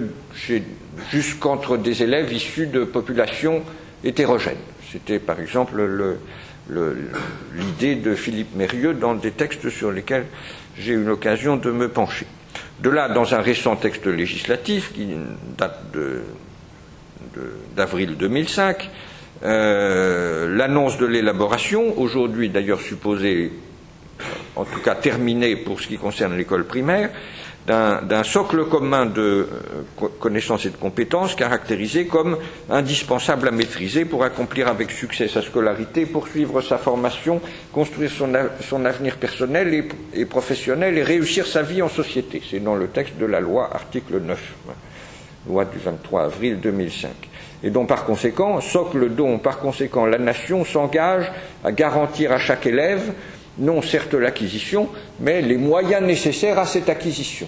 [1.09, 3.63] jusqu'entre des élèves issus de populations
[4.03, 4.57] hétérogènes.
[4.91, 5.81] C'était par exemple
[7.55, 10.25] l'idée de Philippe Mérieux dans des textes sur lesquels
[10.77, 12.25] j'ai eu l'occasion de me pencher.
[12.81, 15.09] De là, dans un récent texte législatif qui
[15.57, 15.83] date
[17.75, 18.89] d'avril 2005,
[19.43, 23.51] euh, l'annonce de l'élaboration, aujourd'hui d'ailleurs supposée,
[24.55, 27.09] en tout cas terminée pour ce qui concerne l'école primaire,
[27.67, 29.21] d'un socle commun de
[30.01, 32.37] euh, connaissances et de compétences caractérisé comme
[32.69, 37.39] indispensable à maîtriser pour accomplir avec succès sa scolarité, poursuivre sa formation,
[37.71, 42.41] construire son, avenir personnel et, professionnel et réussir sa vie en société.
[42.49, 44.53] C'est dans le texte de la loi, article 9,
[45.47, 47.11] loi du 23 avril 2005.
[47.63, 51.31] Et dont par conséquent, socle dont par conséquent la nation s'engage
[51.63, 53.13] à garantir à chaque élève
[53.57, 54.89] non certes l'acquisition,
[55.19, 57.47] mais les moyens nécessaires à cette acquisition.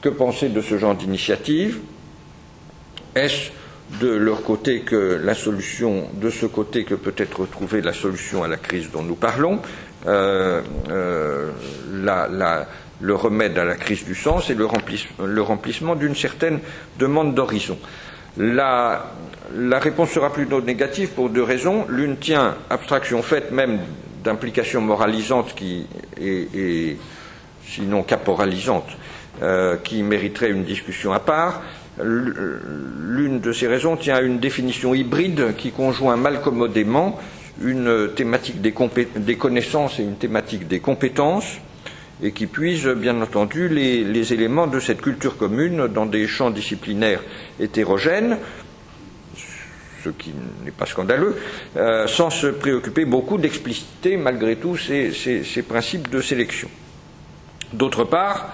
[0.00, 1.80] Que penser de ce genre d'initiative?
[3.14, 3.50] Est-ce
[4.00, 8.42] de leur côté que la solution, de ce côté que peut être trouvée la solution
[8.42, 9.60] à la crise dont nous parlons,
[10.06, 10.60] euh,
[10.90, 11.50] euh,
[13.00, 14.64] le remède à la crise du sens et le,
[15.42, 16.60] remplissement d'une certaine
[16.98, 17.78] demande d'horizon?
[18.38, 19.12] La,
[19.54, 21.86] la, réponse sera plutôt négative pour deux raisons.
[21.88, 23.78] L'une tient, abstraction faite même
[24.26, 25.86] d'implication moralisante qui
[26.20, 26.96] est,
[27.64, 28.88] sinon caporalisante,
[29.42, 31.62] euh, qui mériterait une discussion à part.
[32.02, 37.18] L'une de ces raisons tient à une définition hybride qui conjoint malcommodément
[37.62, 41.56] une thématique des, connaissances et une thématique des compétences,
[42.22, 47.22] et qui puise bien entendu les éléments de cette culture commune dans des champs disciplinaires
[47.60, 48.38] hétérogènes,
[50.06, 50.32] ce qui
[50.64, 51.36] n'est pas scandaleux,
[51.76, 55.10] euh, sans se préoccuper beaucoup d'expliciter malgré tout ces,
[55.68, 56.68] principes de sélection.
[57.72, 58.52] D'autre part,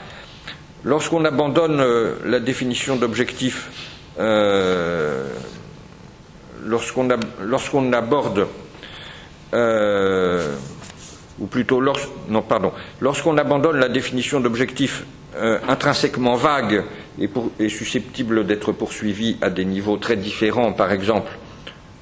[0.85, 3.71] lorsqu'on abandonne euh, la définition d'objectif,
[4.19, 5.29] euh,
[6.65, 8.47] lorsqu'on aborde,
[11.39, 11.83] ou plutôt,
[12.29, 15.05] non, pardon, lorsqu'on abandonne la définition d'objectif
[15.67, 16.85] intrinsèquement vague
[17.19, 21.33] et, susceptible d'être poursuivi à des niveaux très différents, par exemple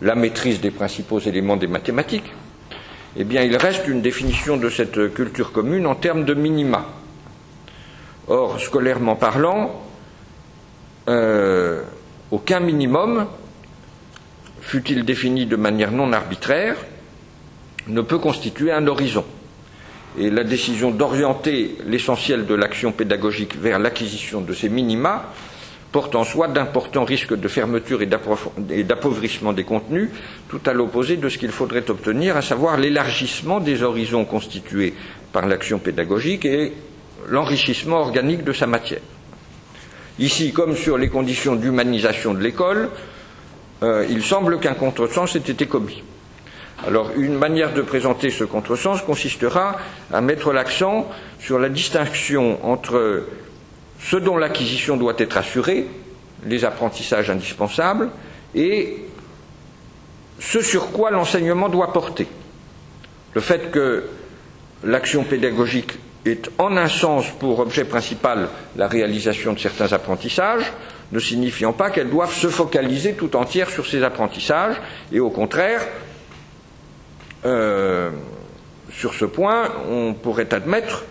[0.03, 2.33] la maîtrise des principaux éléments des mathématiques,
[3.17, 6.87] eh bien il reste une définition de cette culture commune en termes de minima.
[8.29, 9.83] Or, scolairement parlant,
[11.09, 11.83] euh,
[12.31, 13.27] aucun minimum,
[14.61, 16.77] fût-il défini de manière non arbitraire,
[17.89, 19.25] ne peut constituer un horizon.
[20.19, 25.33] Et la décision d'orienter l'essentiel de l'action pédagogique vers l'acquisition de ces minima
[25.93, 28.07] porte en soi d'importants risques de fermeture et
[28.85, 30.11] d'appauvrissement des contenus,
[30.49, 34.95] tout à l'opposé de ce qu'il faudrait obtenir, à savoir l'élargissement des horizons constitués
[35.33, 36.73] par l'action pédagogique et
[37.29, 39.01] l'enrichissement organique de sa matière.
[40.19, 42.91] Ici, comme sur les conditions d'humanisation de l'école,
[43.83, 46.03] euh, il semble qu'un contresens ait été commis.
[46.87, 49.77] Alors, une manière de présenter ce contresens consistera
[50.13, 53.25] à mettre l'accent sur la distinction entre
[54.01, 55.87] ce dont l'acquisition doit être assurée,
[56.47, 58.09] les apprentissages indispensables,
[58.55, 58.97] et
[60.39, 62.27] ce sur quoi l'enseignement doit porter.
[63.35, 64.05] Le fait que
[64.83, 70.73] l'action pédagogique est en un sens pour objet principal la réalisation de certains apprentissages,
[71.13, 74.77] ne signifiant pas qu'elles doivent se focaliser tout entière sur ces apprentissages,
[75.13, 75.87] et au contraire,
[77.45, 78.11] euh,
[78.93, 81.05] sur ce point, on pourrait admettre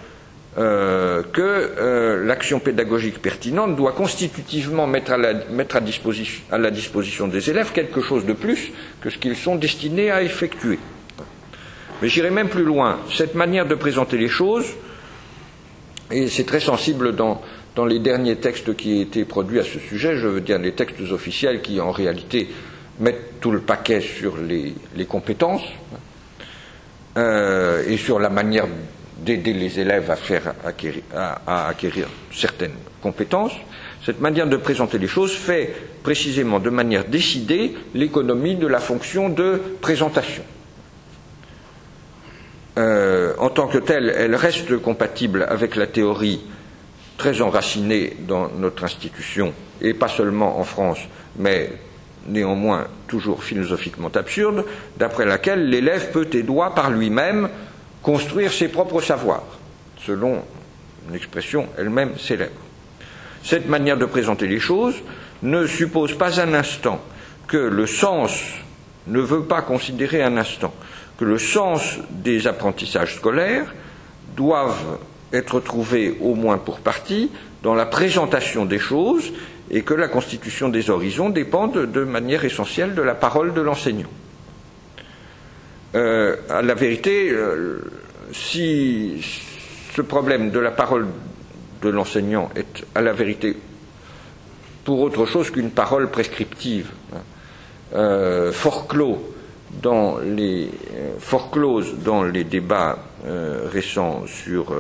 [0.60, 6.58] euh, que euh, l'action pédagogique pertinente doit constitutivement mettre, à la, mettre à, disposition, à,
[6.58, 10.78] la, disposition, des élèves quelque chose de plus que ce qu'ils sont destinés à effectuer.
[12.02, 13.00] Mais j'irai même plus loin.
[13.10, 14.66] Cette manière de présenter les choses,
[16.12, 17.42] et c'est très sensible dans,
[17.76, 20.74] dans, les derniers textes qui ont été produits à ce sujet, je veux dire les
[20.74, 22.50] textes officiels qui en réalité
[23.00, 25.64] mettent tout le paquet sur les, les compétences
[27.18, 28.68] euh, et sur la manière
[29.24, 33.54] d'aider les élèves à, faire acquérir, à, acquérir certaines compétences,
[34.06, 39.30] cette manière de présenter les choses fait précisément de manière décidée l'économie de la fonction
[39.30, 40.44] de présentation.
[42.78, 46.42] Euh, en tant que telle, elle reste compatible avec la théorie
[47.18, 51.00] très enracinée dans notre institution, et pas seulement en France,
[51.38, 51.74] mais
[52.28, 54.64] néanmoins toujours philosophiquement absurde,
[54.98, 57.50] d'après laquelle l'élève peut et doit par lui-même
[58.02, 59.44] construire ses propres savoirs,
[60.06, 60.42] selon
[61.08, 62.62] une expression elle-même célèbre.
[63.44, 64.96] Cette manière de présenter les choses
[65.42, 67.02] ne suppose pas un instant
[67.48, 68.44] que le sens
[69.08, 70.74] ne veut pas considérer un instant
[71.18, 73.74] que le sens des apprentissages scolaires
[74.38, 75.00] doivent
[75.34, 77.30] être trouvés au moins pour partie
[77.62, 79.34] dans la présentation des choses
[79.70, 84.08] et que la constitution des horizons dépend de manière essentielle de la parole de l'enseignant.
[85.96, 87.80] Euh, à la vérité, euh,
[88.32, 89.26] si
[89.96, 91.08] ce problème de la parole
[91.82, 93.58] de l'enseignant est à la vérité
[94.84, 97.18] pour autre chose qu'une parole prescriptive, hein,
[97.96, 99.34] euh, fort clos
[99.82, 100.70] dans les
[101.18, 102.98] fort close dans les débats
[103.72, 104.74] récents sur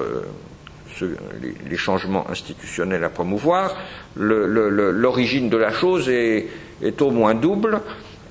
[1.69, 3.75] les, changements institutionnels à promouvoir,
[4.15, 6.47] l'origine de la chose est,
[7.01, 7.81] au moins double.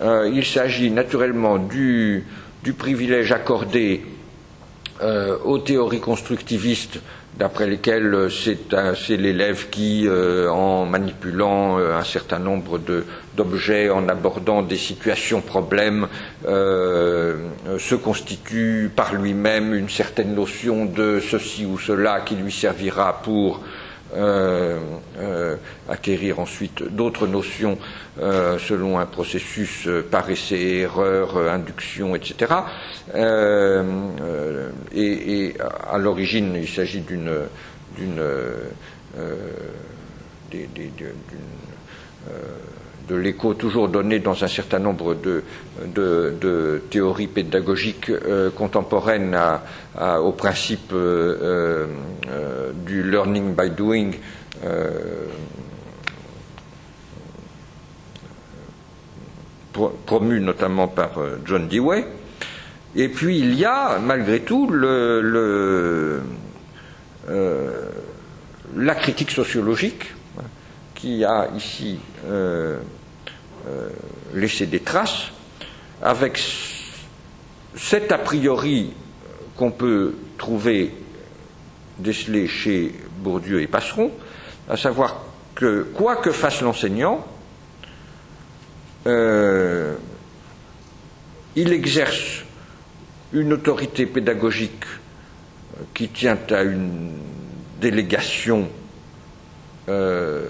[0.03, 2.25] il s'agit naturellement du
[2.63, 4.03] du privilège accordé
[5.01, 7.01] euh, aux théories constructivistes
[7.39, 12.81] d'après lesquelles c'est l'élève qui, euh, en manipulant euh, un certain nombre
[13.37, 16.09] d'objets, en abordant des situations problèmes,
[16.45, 23.61] se constitue par lui-même une certaine notion de ceci ou cela qui lui servira pour
[24.15, 24.79] euh,
[25.19, 25.57] euh,
[25.87, 27.79] acquérir ensuite d'autres notions
[28.19, 32.55] euh, selon un processus par essai, erreur, induction, etc.
[34.95, 35.55] Et,
[35.91, 37.31] à l'origine, il s'agit d'une
[43.09, 45.43] de l'écho toujours donné dans un certain nombre de,
[46.91, 49.37] théories pédagogiques euh, contemporaines
[50.23, 51.87] au principe euh,
[52.29, 54.11] euh, du learning by doing.
[60.07, 61.11] promu notamment par
[61.45, 62.05] John Dewey.
[62.97, 64.69] Et puis il y a malgré tout
[68.77, 70.43] la critique sociologique hein,
[70.97, 72.01] qui a ici
[73.69, 73.91] euh,
[74.35, 75.31] laisser des traces
[76.03, 76.41] avec
[77.77, 78.93] cet a priori
[79.57, 80.95] qu'on peut trouver
[81.99, 84.11] décelé chez Bourdieu et Passeron,
[84.69, 85.23] à savoir
[85.55, 87.27] que quoi que fasse l'enseignant,
[89.07, 89.97] euh,
[91.57, 92.45] il exerce
[93.33, 94.85] une autorité pédagogique
[95.95, 97.13] qui tient à une
[97.81, 98.69] délégation
[99.89, 100.47] euh,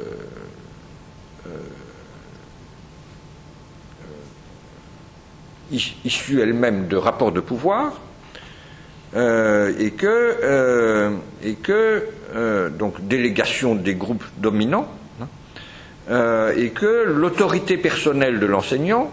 [5.70, 8.00] issue elle-même de rapports de pouvoir,
[9.16, 11.10] euh, et que, euh,
[11.42, 12.04] et que
[12.34, 14.88] euh, donc délégation des groupes dominants,
[16.10, 19.10] hein, et que l'autorité personnelle de l'enseignant,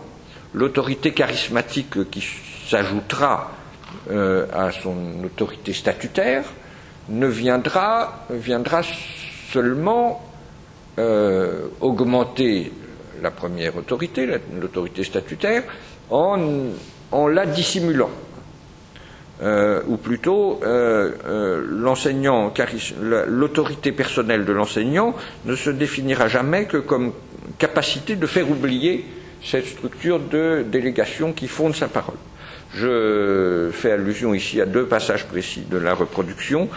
[0.53, 2.25] l'autorité charismatique qui
[2.67, 3.51] s'ajoutera
[4.09, 6.43] à son autorité statutaire,
[7.09, 8.81] ne viendra, viendra
[9.51, 10.21] seulement
[11.81, 12.71] augmenter
[13.21, 14.27] la première autorité,
[14.59, 15.63] l'autorité statutaire,
[16.09, 18.09] en, la dissimulant.
[19.41, 27.11] Euh, ou plutôt euh, euh, l'autorité personnelle de l'enseignant ne se définira jamais que comme
[27.57, 29.05] capacité de faire oublier
[29.43, 32.15] cette structure de délégation qui fonde sa parole.
[32.75, 36.67] Je fais allusion ici à deux passages précis de la reproduction.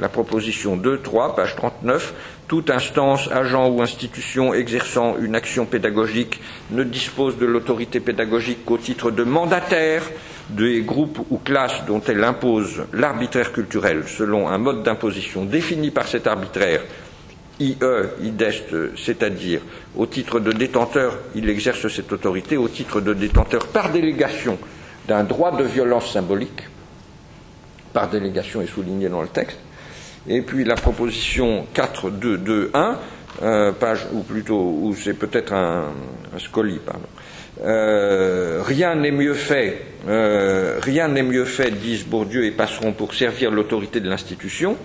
[0.00, 2.14] La proposition 2.3, page 39,
[2.46, 6.40] toute instance, agent ou institution exerçant une action pédagogique
[6.70, 10.04] ne dispose de l'autorité pédagogique qu'au titre de mandataire
[10.50, 16.06] des groupes ou classes dont elle impose l'arbitraire culturel selon un mode d'imposition défini par
[16.06, 16.82] cet arbitraire
[17.58, 17.76] IE,
[18.22, 19.60] IDEST, c'est-à-dire
[19.96, 24.56] au titre de détenteur, il exerce cette autorité au titre de détenteur par délégation
[25.08, 26.68] d'un droit de violence symbolique,
[27.94, 29.58] par délégation est souligné dans le texte,
[30.28, 32.96] et puis la proposition 4.2.2.1,
[33.40, 35.86] euh, page, ou plutôt, ou c'est peut-être un,
[36.34, 37.06] un scoli, pardon.
[37.64, 43.14] Euh, rien n'est mieux fait, euh, rien n'est mieux fait, disent Bourdieu et Passeron, pour
[43.14, 44.76] servir l'autorité de l'institution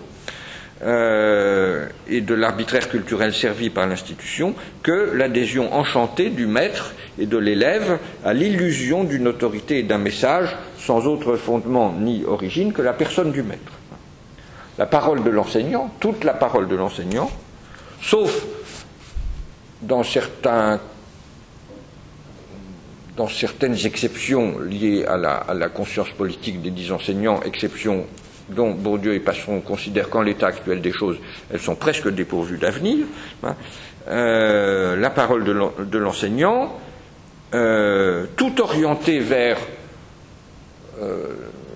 [0.86, 7.38] euh, et de l'arbitraire culturel servi par l'institution que l'adhésion enchantée du maître et de
[7.38, 12.92] l'élève à l'illusion d'une autorité et d'un message sans autre fondement ni origine que la
[12.92, 13.72] personne du maître.
[14.78, 17.32] La parole de l'enseignant, toute la parole de l'enseignant,
[18.02, 18.46] sauf
[19.82, 20.78] dans certaines
[23.86, 28.06] exceptions liées à la, à la, conscience politique des dix enseignants, exceptions
[28.54, 31.18] dont Bourdieu et Passeron considèrent qu'en l'état actuel des choses,
[31.52, 33.06] elles sont presque dépourvues d'avenir,
[33.44, 33.56] hein,
[34.08, 36.78] euh, la parole de l'enseignant,
[37.54, 39.58] euh, tout orienté vers
[41.02, 41.28] euh,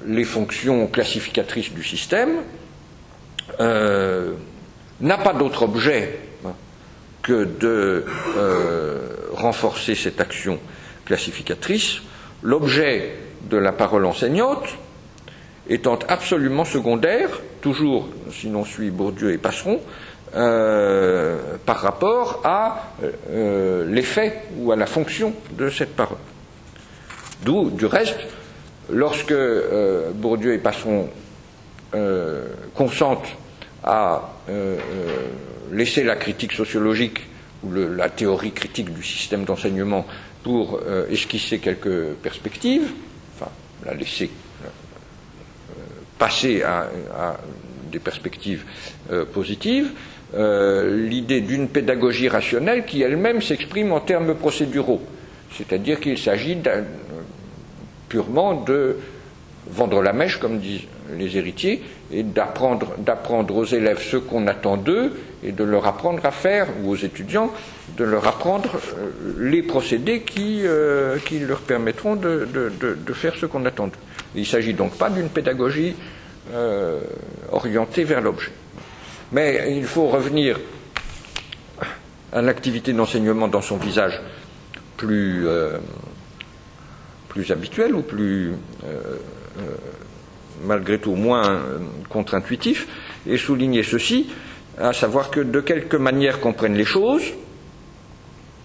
[0.05, 2.41] les fonctions classificatrices du système,
[3.59, 6.53] n'a pas d'autre objet hein,
[7.21, 8.05] que de
[9.33, 10.59] renforcer cette action
[11.05, 12.01] classificatrice,
[12.43, 13.15] l'objet
[13.49, 14.67] de la parole enseignante
[15.69, 17.29] étant absolument secondaire,
[17.61, 19.79] toujours, si l'on suit Bourdieu et Passeron,
[20.35, 22.93] euh, par rapport à
[23.29, 26.17] euh, l'effet ou à la fonction de cette parole.
[27.43, 28.19] D'où, du reste,
[28.89, 31.09] lorsque euh, Bourdieu et Passeron
[31.95, 33.27] euh, consentent
[33.83, 34.77] à euh,
[35.71, 37.21] laisser la critique sociologique
[37.63, 40.05] ou la théorie critique du système d'enseignement
[40.43, 42.91] pour esquisser quelques perspectives,
[43.35, 43.49] enfin
[43.83, 44.29] la laisser
[46.17, 46.89] passer à,
[47.91, 48.65] des perspectives
[49.33, 49.91] positives,
[50.35, 55.01] euh, l'idée d'une pédagogie rationnelle qui elle-même s'exprime en termes procéduraux.
[55.53, 56.57] C'est-à-dire qu'il s'agit
[58.09, 58.97] purement de
[59.69, 60.81] vendre la mèche, comme disent
[61.15, 61.81] les héritiers,
[62.11, 62.95] et d'apprendre,
[63.55, 67.51] aux élèves ce qu'on attend d'eux et de leur apprendre à faire, ou aux étudiants,
[67.97, 72.47] de leur apprendre euh, les procédés qui, euh, leur permettront de,
[73.13, 73.93] faire ce qu'on attend d'eux.
[74.35, 75.95] Il ne s'agit donc pas d'une pédagogie
[76.53, 76.99] euh,
[77.51, 78.51] orientée vers l'objet.
[79.31, 80.59] Mais il faut revenir
[82.31, 84.21] à l'activité d'enseignement dans son visage
[84.95, 85.45] plus,
[87.29, 88.53] plus habituel ou plus,
[90.63, 91.59] malgré tout, moins
[92.09, 92.87] contre-intuitif,
[93.27, 94.27] et souligner ceci,
[94.77, 97.23] à savoir que de quelque manière qu'on prenne les choses,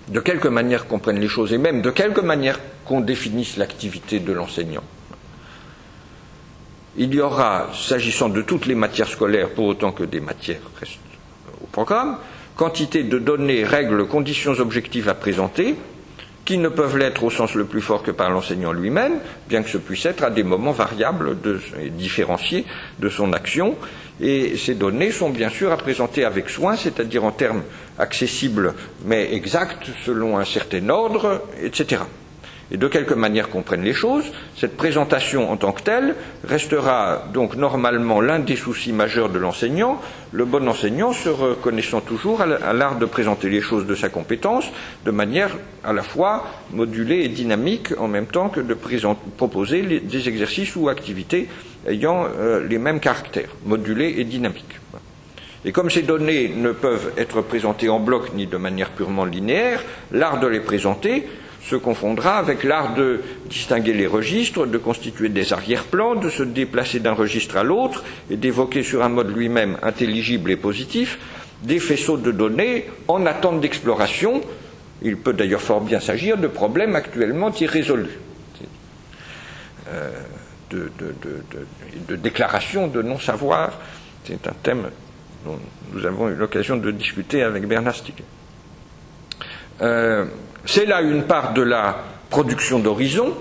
[0.08, 4.20] de quelque manière qu'on prenne les choses, et même de quelque manière qu'on définisse l'activité
[4.20, 4.84] de l'enseignant,
[6.96, 10.98] il y aura, s'agissant de toutes les matières scolaires, pour autant que des matières restent
[11.62, 12.18] au programme,
[12.56, 15.76] quantité de données, règles, conditions objectives à présenter,
[16.44, 19.70] qui ne peuvent l'être au sens le plus fort que par l'enseignant lui-même, bien que
[19.70, 21.36] ce puisse être à des moments variables
[21.80, 22.64] et différenciés
[22.98, 23.76] de son action.
[24.20, 27.62] Et ces données sont bien sûr à présenter avec soin, c'est-à-dire en termes
[27.98, 28.74] accessibles
[29.04, 32.02] mais exacts selon un certain ordre, etc
[32.72, 34.24] et de quelque manière qu'on prenne les choses,
[34.56, 40.00] cette présentation en tant que telle restera donc normalement l'un des soucis majeurs de l'enseignant,
[40.32, 44.64] le bon enseignant se reconnaissant toujours à l'art de présenter les choses de sa compétence
[45.04, 45.50] de manière
[45.84, 50.88] à la fois modulée et dynamique en même temps que de proposer des exercices ou
[50.88, 51.48] activités
[51.86, 54.78] ayant euh, les mêmes caractères, modulés et dynamiques.
[55.64, 59.82] Et comme ces données ne peuvent être présentées en bloc ni de manière purement linéaire,
[60.10, 61.26] l'art de les présenter
[61.68, 67.00] se confondra avec l'art de distinguer les registres, de constituer des arrière-plans, de se déplacer
[67.00, 71.18] d'un registre à l'autre et d'évoquer sur un mode lui-même intelligible et positif
[71.62, 74.40] des faisceaux de données en attente d'exploration.
[75.02, 78.18] Il peut d'ailleurs fort bien s'agir de problèmes actuellement irrésolus,
[79.88, 80.10] euh,
[80.70, 81.14] de, de,
[82.08, 83.78] de, déclarations de non-savoir.
[84.24, 84.90] C'est un thème
[85.44, 85.58] dont
[85.92, 87.94] nous avons eu l'occasion de discuter avec Bernard.
[89.80, 90.24] Euh,
[90.64, 91.96] c'est là une part de la
[92.30, 93.32] production d'horizon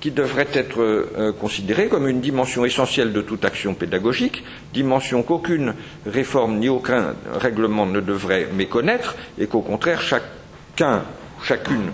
[0.00, 5.74] qui devrait être euh, considérée comme une dimension essentielle de toute action pédagogique, dimension qu'aucune
[6.06, 11.02] réforme ni aucun règlement ne devrait méconnaître et qu'au contraire chacun,
[11.42, 11.90] chacune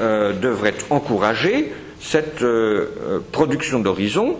[0.00, 2.44] euh, devrait encourager cette
[3.30, 4.36] production d'horizon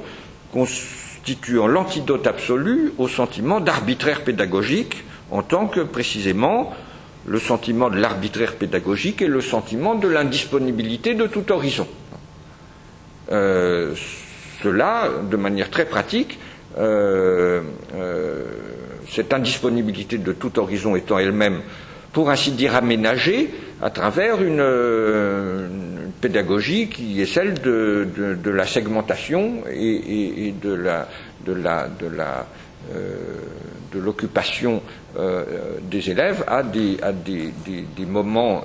[0.52, 6.72] constituant l'antidote absolu au sentiment d'arbitraire pédagogique en tant que précisément
[7.26, 11.86] le sentiment de l'arbitraire pédagogique et le sentiment de l'indisponibilité de tout horizon.
[13.30, 13.94] Euh,
[14.62, 16.38] cela, de manière très pratique,
[16.78, 17.62] euh,
[17.94, 18.44] euh,
[19.08, 21.60] cette indisponibilité de tout horizon étant elle-même,
[22.12, 23.50] pour ainsi dire, aménagée
[23.80, 31.08] à travers une, une pédagogie qui est celle de, la segmentation et, de la,
[31.46, 32.46] de la, de la
[33.98, 34.82] l'occupation
[35.18, 35.44] euh,
[35.82, 36.98] des élèves à des,
[38.06, 38.64] moments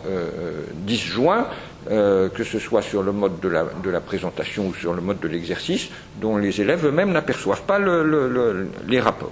[0.86, 1.48] disjoints,
[1.88, 5.90] que ce soit sur le mode de la, présentation ou sur le mode de l'exercice,
[6.22, 9.32] dont les élèves eux-mêmes n'aperçoivent pas les rapports.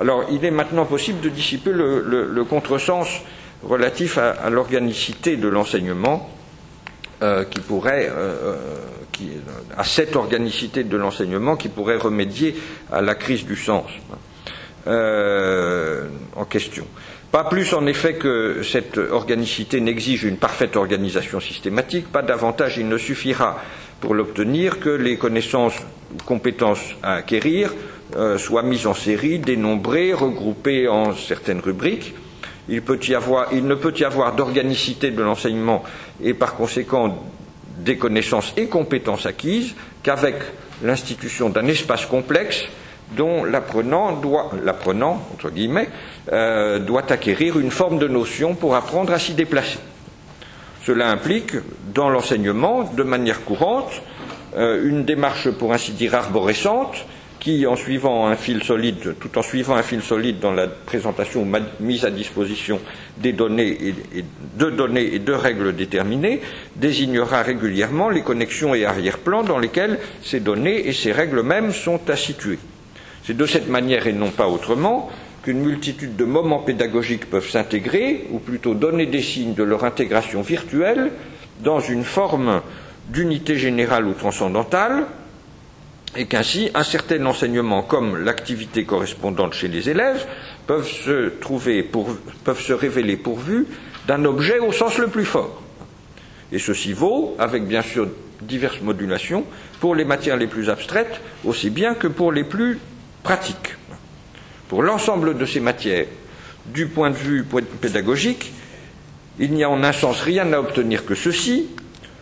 [0.00, 3.22] Alors, il est maintenant possible de dissiper le, contresens
[3.62, 6.28] relatif à, l'organicité de l'enseignement,
[7.50, 8.10] qui pourrait
[9.76, 12.56] à cette organicité de l'enseignement qui pourrait remédier
[12.92, 13.84] à la crise du sens
[14.86, 16.06] euh,
[16.36, 16.86] en question.
[17.30, 22.88] Pas plus en effet que cette organicité n'exige une parfaite organisation systématique, pas davantage il
[22.88, 23.62] ne suffira
[24.00, 25.78] pour l'obtenir que les connaissances
[26.12, 27.72] ou compétences à acquérir
[28.16, 32.14] euh, soient mises en série, dénombrées, regroupées en certaines rubriques.
[32.68, 35.84] Il, ne peut y avoir d'organicité de l'enseignement
[36.22, 37.24] et par conséquent
[37.78, 40.36] des connaissances et compétences acquises qu'avec
[40.82, 42.64] l'institution d'un espace complexe
[43.16, 45.88] dont l'apprenant doit, l'apprenant, entre guillemets,
[46.32, 49.78] euh, doit acquérir une forme de notion pour apprendre à s'y déplacer.
[50.84, 51.56] Cela implique,
[51.94, 54.02] dans l'enseignement, de manière courante,
[54.56, 57.04] euh, une démarche, pour ainsi dire, arborescente,
[57.40, 61.42] qui, en suivant un fil solide, tout en suivant un fil solide dans la présentation
[61.42, 62.78] ou mise à disposition
[63.16, 64.24] des données et,
[64.58, 66.42] de données et de règles déterminées,
[66.76, 72.00] désignera régulièrement les connexions et arrière-plans dans lesquels ces données et ces règles mêmes sont
[72.08, 72.58] à situer.
[73.24, 75.10] C'est de cette manière et non pas autrement
[75.42, 80.42] qu'une multitude de moments pédagogiques peuvent s'intégrer, ou plutôt donner des signes de leur intégration
[80.42, 81.12] virtuelle,
[81.62, 82.62] dans une forme
[83.08, 85.06] d'unité générale ou transcendantale,
[86.16, 90.26] et qu'ainsi un certain enseignement comme l'activité correspondante chez les élèves
[90.66, 91.88] peuvent se, trouver
[92.58, 93.66] se révéler pourvus
[94.08, 95.62] d'un objet au sens le plus fort.
[96.52, 98.08] Et ceci vaut, avec bien sûr
[98.42, 99.44] diverses modulations,
[99.78, 102.78] pour les matières les plus abstraites aussi bien que pour les plus
[103.22, 103.76] pratiques.
[104.68, 106.06] Pour l'ensemble de ces matières,
[106.66, 107.44] du point de vue
[107.80, 108.52] pédagogique,
[109.38, 111.68] il n'y a en un sens rien à obtenir que ceci,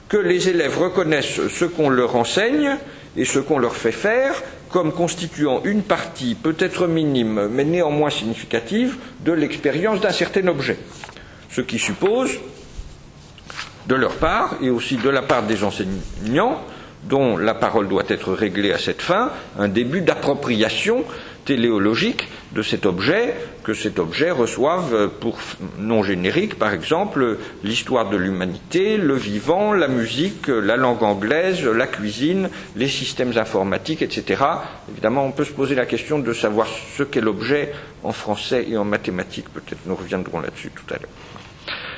[0.08, 2.76] que les élèves reconnaissent ce qu'on leur enseigne
[3.16, 8.96] et ce qu'on leur fait faire comme constituant une partie, peut-être minime, mais néanmoins significative,
[9.20, 10.78] de l'expérience d'un certain objet.
[11.50, 12.30] Ce qui suppose,
[13.86, 16.60] de leur part, et aussi de la part des enseignants,
[17.04, 21.04] dont la parole doit être réglée à cette fin, un début d'appropriation
[21.48, 23.34] téléologique de cet objet,
[23.64, 25.38] que cet objet reçoive pour
[25.78, 31.86] nom générique, par exemple, l'histoire de l'humanité, le vivant, la musique, la langue anglaise, la
[31.86, 34.44] cuisine, les systèmes informatiques, etc.
[34.90, 37.72] Évidemment, on peut se poser la question de savoir ce qu'est l'objet
[38.04, 39.48] en français et en mathématiques.
[39.48, 41.16] Peut-être nous reviendrons là-dessus tout à l'heure.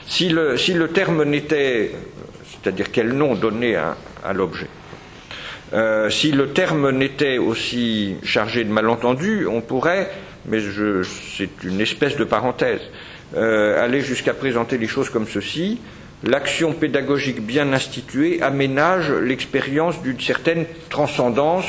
[0.07, 1.91] Si le, terme n'était,
[2.45, 4.69] c'est-à-dire quel nom donner à l'objet,
[5.73, 10.11] euh, si le terme n'était aussi chargé de malentendus, on pourrait,
[10.47, 10.59] mais
[11.37, 12.81] c'est une espèce de parenthèse,
[13.37, 15.79] euh, aller jusqu'à présenter les choses comme ceci.
[16.25, 21.67] L'action pédagogique bien instituée aménage l'expérience d'une certaine transcendance,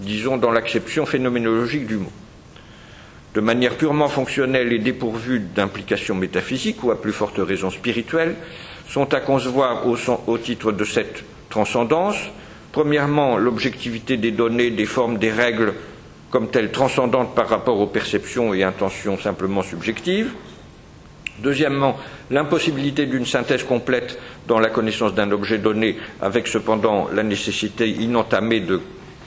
[0.00, 2.12] disons dans l'acception phénoménologique du mot.
[3.34, 8.34] De manière purement fonctionnelle et dépourvue d'implication métaphysique ou à plus forte raison spirituelle,
[8.88, 12.16] sont à concevoir au titre de cette transcendance
[12.72, 15.74] Premièrement, l'objectivité des données, des formes, des règles
[16.30, 20.32] comme telles transcendantes par rapport aux perceptions et intentions simplement subjectives.
[21.38, 21.96] Deuxièmement,
[22.30, 28.60] l'impossibilité d'une synthèse complète dans la connaissance d'un objet donné, avec cependant la nécessité inentamée
[28.60, 28.80] de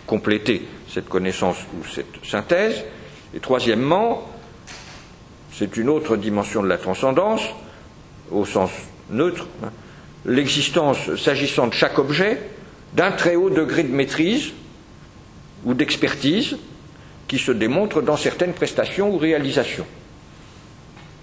[0.06, 2.84] compléter cette connaissance ou cette synthèse.
[3.34, 4.30] Et troisièmement,
[5.54, 7.44] c'est une autre dimension de la transcendance,
[8.30, 8.72] au sens
[9.10, 9.72] neutre, hein,
[10.26, 12.40] l'existence, s'agissant de chaque objet,
[12.94, 14.52] d'un très haut degré de maîtrise
[15.66, 16.58] ou d'expertise
[17.28, 19.86] qui se démontre dans certaines prestations ou réalisations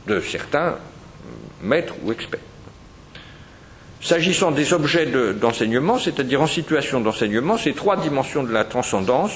[0.07, 0.77] de certains
[1.63, 2.41] maîtres ou experts.
[4.01, 9.33] S'agissant des objets d'enseignement, c'est-à-dire en situation d'enseignement, ces trois dimensions de la transcendance,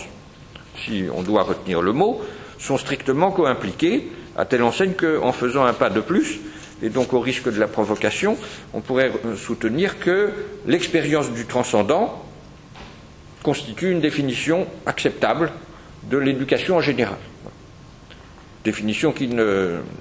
[0.86, 2.22] si on doit retenir le mot,
[2.58, 6.38] sont strictement co-impliquées, à telle enseigne qu'en faisant un pas de plus,
[6.82, 8.36] et donc au risque de la provocation,
[8.74, 10.30] on pourrait soutenir que
[10.66, 12.22] l'expérience du transcendant
[13.42, 15.52] constitue une définition acceptable
[16.04, 17.16] de l'éducation en général.
[18.64, 19.28] Définition qui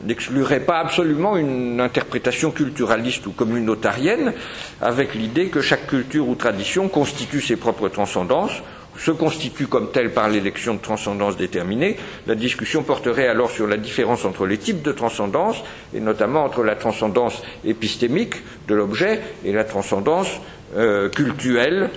[0.04, 4.34] n'exclurait pas absolument une interprétation culturaliste ou communautarienne,
[4.82, 8.62] avec l'idée que chaque culture ou tradition constitue ses propres transcendances,
[8.98, 13.78] se constitue comme telle par l'élection de transcendance déterminée, la discussion porterait alors sur la
[13.78, 15.64] différence entre les types de transcendance,
[15.94, 18.36] et notamment entre la transcendance épistémique
[18.68, 20.40] de l'objet et la transcendance
[20.76, 21.90] euh, cultuelle,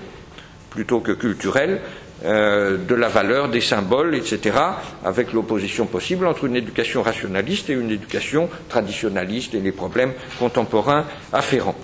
[0.71, 1.81] plutôt que culturelle,
[2.25, 4.57] euh, de la valeur, des symboles, etc.,
[5.05, 11.05] avec l'opposition possible entre une éducation rationaliste et une éducation traditionnaliste et les problèmes contemporains
[11.33, 11.75] afférents.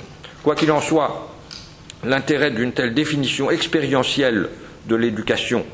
[0.42, 1.30] Quoi qu'il en soit,
[2.04, 4.48] l'intérêt d'une telle définition expérientielle
[4.86, 5.64] de l'éducation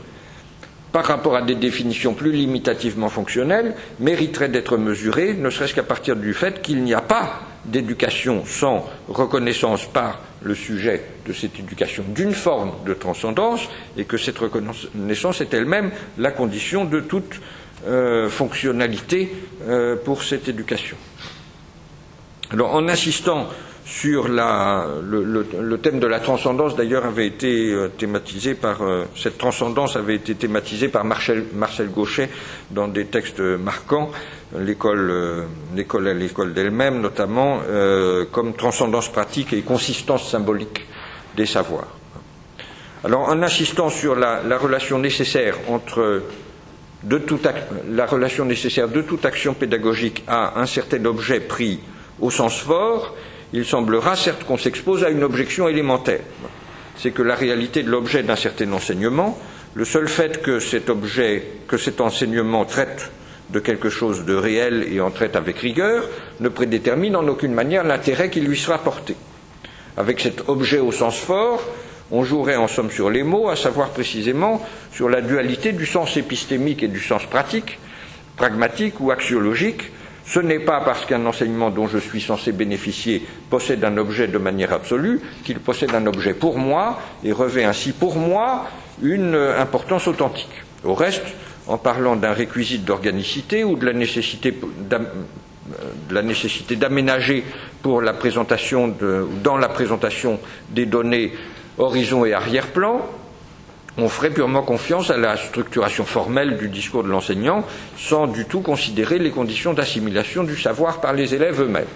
[0.96, 6.16] par rapport à des définitions plus limitativement fonctionnelles mériterait d'être mesuré, ne serait-ce qu'à partir
[6.16, 12.02] du fait qu'il n'y a pas d'éducation sans reconnaissance par le sujet de cette éducation
[12.08, 17.42] d'une forme de transcendance et que cette reconnaissance est elle-même la condition de toute
[17.86, 19.30] euh, fonctionnalité
[19.68, 20.96] euh, pour cette éducation.
[22.50, 23.48] Alors, en insistant
[23.86, 28.80] sur la, le, thème de la transcendance, d'ailleurs, avait été euh, thématisé par
[29.14, 32.28] cette transcendance avait été thématisée par Marcel, Marcel Gauchet
[32.70, 34.10] dans des textes marquants
[34.58, 40.86] l'école, euh, l'école l'école d'elle-même, notamment euh, comme transcendance pratique et consistance symbolique
[41.36, 41.88] des savoirs.
[43.04, 46.22] Alors, en insistant sur la, relation nécessaire entre
[47.02, 47.22] de
[47.90, 51.78] la relation nécessaire de toute action pédagogique à un certain objet pris
[52.20, 53.14] au sens fort,
[53.52, 56.20] il semblera certes qu'on s'expose à une objection élémentaire.
[56.96, 59.38] C'est que la réalité de l'objet d'un certain enseignement,
[59.74, 63.10] le seul fait que cet enseignement traite
[63.50, 66.04] de quelque chose de réel et en traite avec rigueur,
[66.40, 69.14] ne prédétermine en aucune manière l'intérêt qui lui sera porté.
[69.96, 71.62] Avec cet objet au sens fort,
[72.10, 76.16] on jouerait en somme sur les mots, à savoir précisément sur la dualité du sens
[76.16, 77.78] épistémique et du sens pratique,
[78.36, 79.90] pragmatique ou axiologique.
[80.26, 84.38] Ce n'est pas parce qu'un enseignement dont je suis censé bénéficier possède un objet de
[84.38, 88.66] manière absolue qu'il possède un objet pour moi et revêt ainsi pour moi
[89.00, 90.50] une importance authentique.
[90.84, 91.26] Au reste,
[91.68, 93.92] en parlant d'un réquisite d'organicité ou de la
[96.22, 97.44] nécessité d'aménager
[97.82, 98.92] pour la présentation
[99.44, 101.32] dans la présentation des données
[101.78, 103.00] horizon et arrière-plan,
[103.98, 107.64] on ferait purement confiance à la structuration formelle du discours de l'enseignant
[107.96, 111.86] sans du tout considérer les conditions d'assimilation du savoir par les élèves eux-mêmes.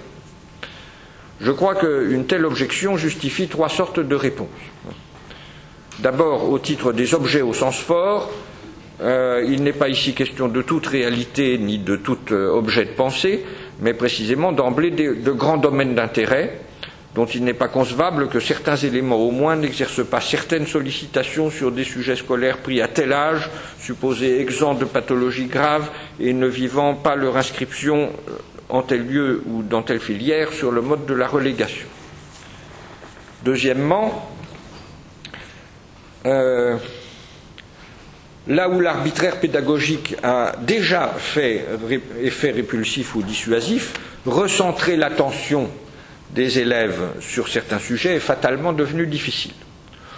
[1.40, 4.48] Je crois qu'une telle objection justifie trois sortes de réponses.
[6.00, 8.30] D'abord, au titre des objets au sens fort,
[9.02, 12.90] euh, il n'est pas ici question de toute réalité ni de tout euh, objet de
[12.90, 13.44] pensée,
[13.80, 16.60] mais précisément d'emblée de, grands domaines d'intérêt
[17.14, 21.72] dont il n'est pas concevable que certains éléments au moins n'exercent pas certaines sollicitations sur
[21.72, 23.50] des sujets scolaires pris à tel âge,
[23.80, 25.90] supposés exempts de pathologies graves
[26.20, 28.32] et ne vivant pas leur inscription euh,
[28.68, 31.86] en tel lieu ou dans telle filière sur le mode de la relégation.
[33.42, 34.30] Deuxièmement,
[38.46, 41.64] là où l'arbitraire pédagogique a déjà fait
[42.20, 43.94] effet répulsif ou dissuasif,
[44.26, 45.70] recentrer l'attention
[46.34, 49.52] des élèves sur certains sujets est fatalement devenu difficile.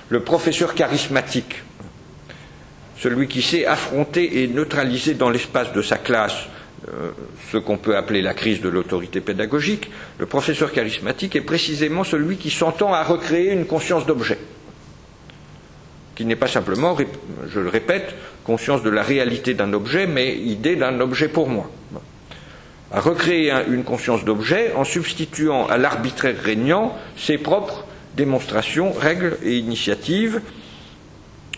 [0.09, 1.63] Le professeur charismatique,
[2.99, 6.47] celui qui sait affronter et neutraliser dans l'espace de sa classe
[6.89, 7.11] euh,
[7.51, 12.37] ce qu'on peut appeler la crise de l'autorité pédagogique, le professeur charismatique est précisément celui
[12.37, 14.39] qui s'entend à recréer une conscience d'objet
[16.15, 16.97] qui n'est pas simplement,
[17.49, 21.71] je le répète, conscience de la réalité d'un objet, mais idée d'un objet pour moi.
[22.95, 27.87] À recréer une conscience d'objet en substituant à l'arbitraire régnant ses propres
[28.17, 30.43] démonstrations, règles et initiatives,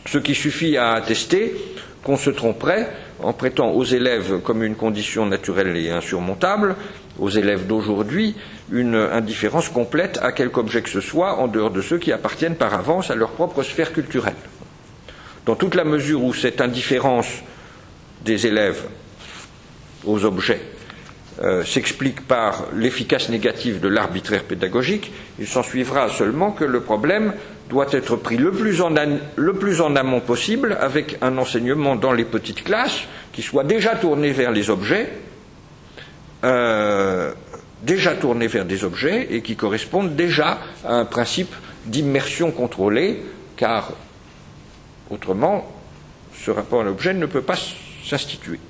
[0.07, 1.57] ce qui suffit à attester
[2.05, 2.89] qu'on se tromperait
[3.21, 6.77] en prêtant aux élèves comme une condition naturelle et insurmontable,
[7.19, 8.37] aux élèves d'aujourd'hui,
[8.71, 12.57] une indifférence complète à quelque objet que ce soit en dehors de ceux qui appartiennent
[12.57, 14.35] par avance à leur propre sphère culturelle.
[15.47, 17.43] Dans toute la mesure où cette indifférence
[18.25, 18.83] des élèves
[20.07, 20.61] aux objets
[21.43, 25.11] euh, s'explique par l'efficace négative de l'arbitraire pédagogique,
[25.41, 27.33] il s'en suivra seulement que le problème
[27.69, 33.05] doit être pris le plus, en amont possible avec un enseignement dans les petites classes
[33.33, 35.11] qui soit déjà tourné vers les objets,
[36.45, 37.33] euh,
[37.83, 41.55] déjà tourné vers des objets et qui correspondent déjà à un principe
[41.87, 43.23] d'immersion contrôlée,
[43.57, 43.93] car
[45.11, 45.71] autrement,
[46.33, 47.59] ce rapport à l'objet ne peut pas
[48.05, 48.61] s'instituer.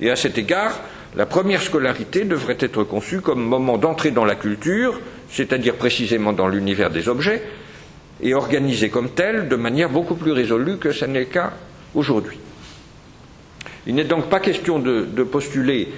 [0.00, 0.80] Et à cet égard,
[1.16, 5.00] la première scolarité devrait être conçue comme moment d'entrée dans la culture,
[5.30, 7.42] c'est-à-dire précisément dans l'univers des objets,
[8.20, 11.52] et organisée comme telle de manière beaucoup plus résolue que ce n'est le cas
[11.94, 12.38] aujourd'hui.
[13.86, 15.88] Il n'est donc pas question de, postuler,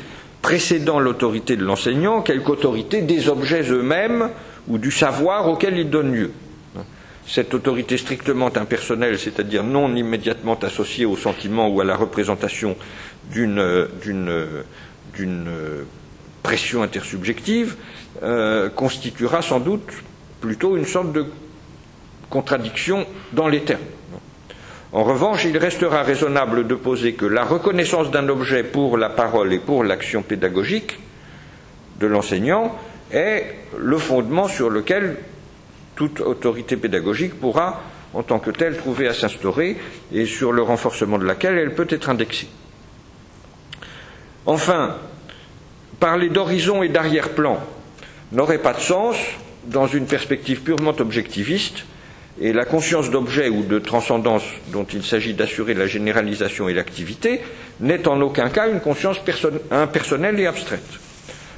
[0.43, 4.31] précédant l'autorité de l'enseignant, quelque autorité des objets eux-mêmes
[4.69, 6.31] ou du savoir auquel il donne lieu.
[7.27, 12.77] Cette autorité strictement impersonnelle, c'est-à-dire non immédiatement associée au sentiment ou à la représentation
[13.33, 13.61] d'une
[16.43, 17.77] pression intersubjective,
[18.23, 19.93] euh, constituera sans doute
[20.41, 21.27] plutôt une sorte de
[22.29, 23.81] contradiction dans les termes.
[24.93, 29.53] En revanche, il restera raisonnable de poser que la reconnaissance d'un objet pour la parole
[29.53, 30.99] et pour l'action pédagogique
[32.01, 32.77] de l'enseignant
[33.13, 35.17] est le fondement sur lequel
[35.95, 37.83] toute autorité pédagogique pourra,
[38.15, 39.77] en tant que telle, trouver à s'instaurer
[40.13, 42.49] et sur le renforcement de laquelle elle peut être indexée.
[44.47, 44.97] Enfin,
[45.99, 47.59] parler d'horizon et d'arrière-plan
[48.33, 49.17] n'aurait pas de sens
[49.67, 51.85] dans une perspective purement objectiviste,
[52.41, 57.41] et la conscience d'objet ou de transcendance dont il s'agit d'assurer la généralisation et l'activité
[57.81, 59.21] n'est en aucun cas une conscience
[59.71, 60.89] impersonnelle et abstraite.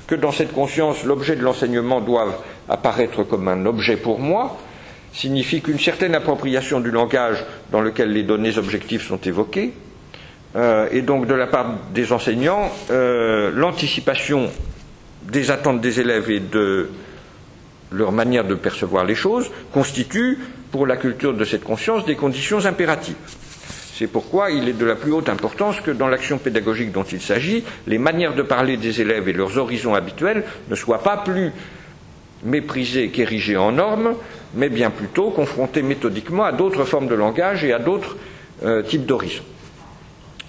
[0.09, 2.35] Que dans cette conscience, l'objet de l'enseignement doive
[2.69, 4.59] apparaître comme un objet pour moi,
[5.13, 9.73] signifie qu'une certaine appropriation du langage dans lequel les données objectives sont évoquées,
[10.57, 14.51] euh, et donc de la part des enseignants, euh, l'anticipation
[15.25, 16.91] des attentes des élèves et de
[17.91, 20.39] leur manière de percevoir les choses constitue,
[20.73, 23.15] pour la culture de cette conscience, des conditions impératives.
[23.95, 27.21] C'est pourquoi il est de la plus haute importance que dans l'action pédagogique dont il
[27.21, 31.53] s'agit, les manières de parler des élèves et leurs horizons habituels ne soient pas plus
[32.43, 34.15] méprisées qu'érigées en normes,
[34.55, 38.17] mais bien plutôt confrontées méthodiquement à d'autres formes de langage et à d'autres
[38.65, 39.45] euh, types d'horizons.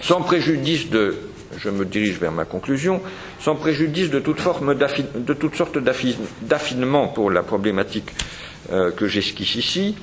[0.03, 1.15] Sans préjudice de,
[1.57, 3.01] je me dirige vers ma conclusion,
[3.39, 5.77] sans préjudice de toute, forme de toute sorte
[6.41, 8.11] d'affinement pour la problématique
[8.73, 9.95] euh, que j'esquisse ici,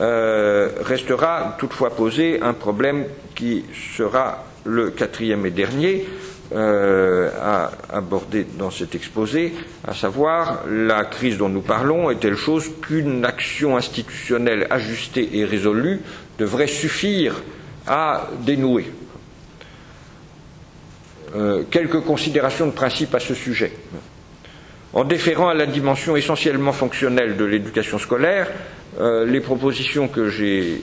[0.00, 6.06] euh, restera toutefois posé un problème qui sera le quatrième et dernier
[6.54, 9.52] euh, à aborder dans cet exposé,
[9.86, 15.44] à savoir la crise dont nous parlons est telle chose qu'une action institutionnelle ajustée et
[15.44, 16.00] résolue
[16.38, 17.42] devrait suffire
[17.86, 18.86] à dénouer?
[21.34, 23.72] Euh, quelques considérations de principe à ce sujet.
[24.92, 28.48] En déférant à la dimension essentiellement fonctionnelle de l'éducation scolaire,
[29.00, 30.82] euh, les propositions que j'ai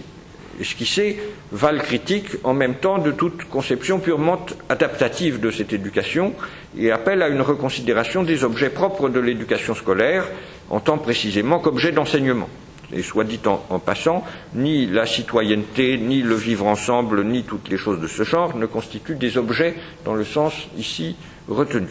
[0.60, 1.20] esquissées
[1.52, 6.34] valent critique en même temps de toute conception purement adaptative de cette éducation
[6.76, 10.26] et appellent à une reconsidération des objets propres de l'éducation scolaire
[10.72, 12.50] en tant précisément qu'objet d'enseignement.
[12.92, 14.24] Et soit dit en, passant,
[14.56, 18.66] ni la citoyenneté, ni le vivre ensemble, ni toutes les choses de ce genre ne
[18.66, 19.76] constituent des objets
[20.06, 21.16] dans le sens ici
[21.48, 21.88] retenu.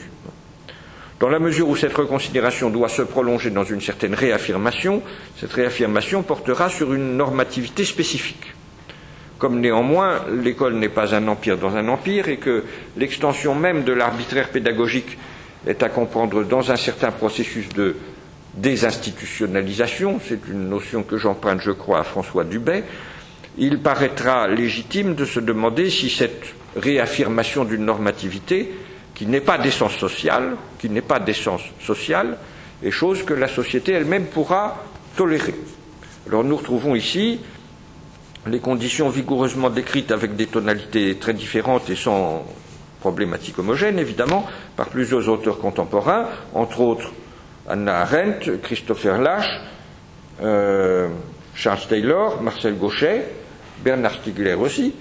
[1.20, 5.03] Dans la mesure où cette reconsidération doit se prolonger dans une certaine réaffirmation,
[5.36, 8.55] cette réaffirmation portera sur une normativité spécifique.
[9.38, 12.64] Comme néanmoins l'école n'est pas un empire dans un empire et que
[12.96, 15.16] l'extension même de l'arbitraire pédagogique
[15.66, 17.96] est à comprendre dans un certain processus de
[18.61, 22.84] désinstitutionnalisation, c'est une notion que j'emprunte, je crois, à François Dubay,
[23.56, 28.72] il paraîtra légitime de se demander si cette réaffirmation d'une normativité,
[29.14, 32.38] qui n'est pas d'essence sociale, qui n'est pas d'essence sociale,
[32.82, 34.84] est chose que la société elle-même pourra
[35.16, 35.54] tolérer.
[36.28, 37.40] Alors nous retrouvons ici
[38.46, 42.44] les conditions vigoureusement décrites avec des tonalités très différentes et sans
[43.00, 44.46] problématique homogène, évidemment,
[44.76, 47.12] par plusieurs auteurs contemporains, entre autres
[47.68, 49.60] Anna Arendt, Christopher Lasch,
[50.42, 51.08] euh,
[51.54, 53.24] Charles Taylor, Marcel Gauchet,
[53.84, 54.94] Bernard Stiegler aussi,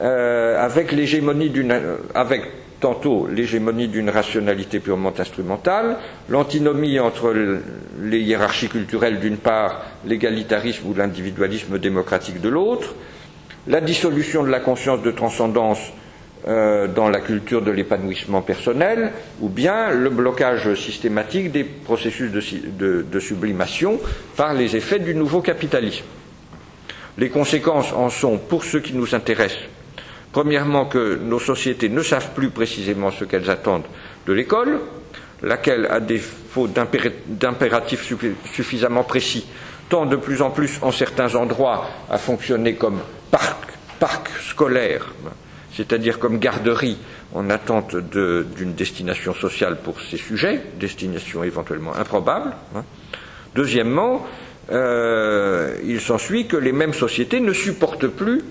[0.00, 1.78] euh, avec l'hégémonie d'une,
[2.14, 2.42] avec
[2.80, 5.98] tantôt l'hégémonie d'une rationalité purement instrumentale,
[6.28, 7.34] l'antinomie entre
[8.00, 12.94] les hiérarchies culturelles d'une part, l'égalitarisme ou l'individualisme démocratique de l'autre,
[13.66, 15.92] la dissolution de la conscience de transcendance
[16.48, 19.12] euh, dans la culture de l'épanouissement personnel,
[19.42, 24.00] ou bien le blocage systématique des processus de, sublimation
[24.36, 26.06] par les effets du nouveau capitalisme.
[27.18, 29.68] Les conséquences en sont, pour ceux qui nous intéressent,
[30.32, 33.84] premièrement que nos sociétés ne savent plus précisément ce qu'elles attendent
[34.26, 34.80] de l'école,
[35.42, 38.10] laquelle, à défaut d'impératifs
[38.50, 39.46] suffisamment précis,
[39.90, 45.12] tend de plus en plus en certains endroits à fonctionner comme parc, parc scolaire
[45.72, 46.98] c'est-à-dire comme garderie
[47.34, 52.52] en attente d'une destination sociale pour ces sujets, destination éventuellement improbable.
[52.74, 52.84] Hein.
[53.54, 54.26] Deuxièmement,
[54.70, 58.42] euh, il s'ensuit que les mêmes sociétés ne supportent plus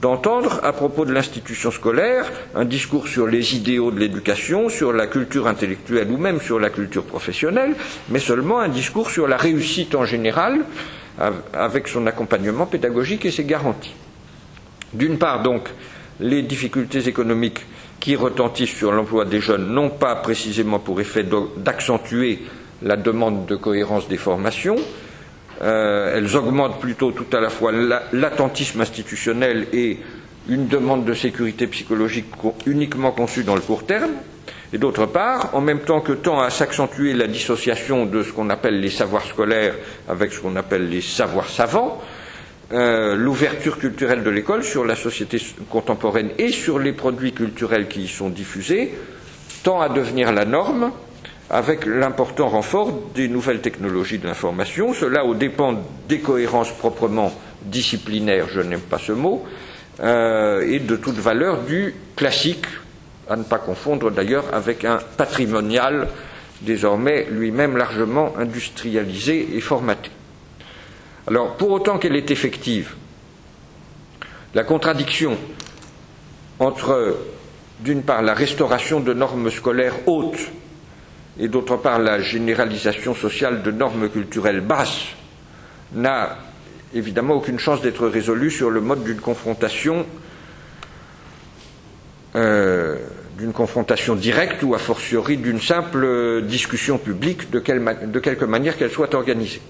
[0.00, 5.06] d'entendre à propos de l'institution scolaire un discours sur les idéaux de l'éducation, sur la
[5.06, 7.74] culture intellectuelle ou même sur la culture professionnelle,
[8.08, 10.64] mais seulement un discours sur la réussite en général
[11.52, 13.94] avec son accompagnement pédagogique et ses garanties.
[14.92, 15.68] D'une part, donc,
[16.20, 17.60] les difficultés économiques
[18.00, 21.24] qui retentissent sur l'emploi des jeunes n'ont pas précisément pour effet
[21.56, 22.40] d'accentuer
[22.82, 24.76] la demande de cohérence des formations.
[25.62, 27.72] Euh, elles augmentent plutôt tout à la fois
[28.12, 29.98] l'attentisme institutionnel et
[30.48, 32.26] une demande de sécurité psychologique
[32.66, 34.12] uniquement conçue dans le court terme.
[34.72, 38.50] Et d'autre part, en même temps que tend à s'accentuer la dissociation de ce qu'on
[38.50, 39.74] appelle les savoirs scolaires
[40.08, 42.00] avec ce qu'on appelle les savoirs savants,
[42.72, 45.40] euh, l'ouverture culturelle de l'école sur la société
[45.70, 48.94] contemporaine et sur les produits culturels qui y sont diffusés
[49.62, 50.92] tend à devenir la norme
[51.50, 55.76] avec l'important renfort des nouvelles technologies de l'information, cela au dépend
[56.08, 59.46] des cohérences proprement disciplinaires, je n'aime pas ce mot,
[60.00, 62.66] euh, et de toute valeur du classique,
[63.30, 66.08] à ne pas confondre d'ailleurs avec un patrimonial
[66.60, 70.10] désormais lui-même largement industrialisé et formaté.
[71.28, 72.94] Alors, pour autant qu'elle est effective,
[74.54, 75.36] la contradiction
[76.58, 77.18] entre,
[77.80, 80.48] d'une part, la restauration de normes scolaires hautes
[81.38, 85.08] et, d'autre part, la généralisation sociale de normes culturelles basses
[85.92, 86.38] n'a
[86.94, 90.06] évidemment aucune chance d'être résolue sur le mode d'une confrontation,
[92.36, 92.96] euh,
[93.36, 99.14] d'une confrontation directe ou a fortiori d'une simple discussion publique de quelque manière qu'elle soit
[99.14, 99.60] organisée.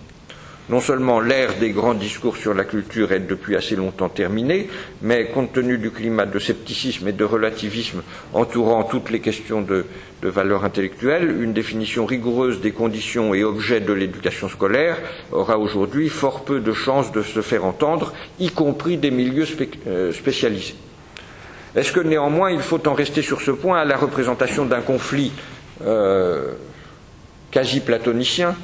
[0.69, 4.69] Non seulement l'ère des grands discours sur la culture est depuis assez longtemps terminée,
[5.01, 8.03] mais compte tenu du climat de scepticisme et de relativisme
[8.35, 9.87] entourant toutes les questions de,
[10.21, 14.99] valeur intellectuelle, une définition rigoureuse des conditions et objets de l'éducation scolaire
[15.33, 19.47] aura aujourd'hui fort peu de chances de se faire entendre, y compris des milieux
[19.87, 20.75] euh, spécialisés.
[21.77, 25.33] Est-ce que néanmoins il faut en rester sur ce point à la représentation d'un conflit
[25.83, 26.53] euh,
[27.51, 28.55] quasi platonicien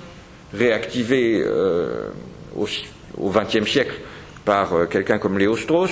[0.52, 2.08] réactivé euh,
[2.56, 3.94] au XXe siècle
[4.44, 5.90] par euh, quelqu'un comme Léo Strauss,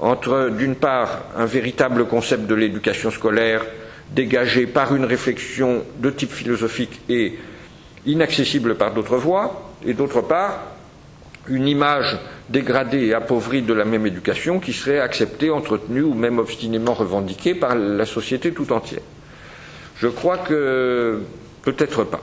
[0.00, 3.64] entre d'une part un véritable concept de l'éducation scolaire
[4.12, 7.38] dégagé par une réflexion de type philosophique et
[8.04, 10.60] inaccessible par d'autres voies, et d'autre part
[11.48, 12.18] une image
[12.48, 17.54] dégradée et appauvrie de la même éducation qui serait acceptée, entretenue ou même obstinément revendiquée
[17.54, 19.00] par la société tout entière.
[19.98, 21.20] Je crois que
[21.62, 22.20] peut-être pas.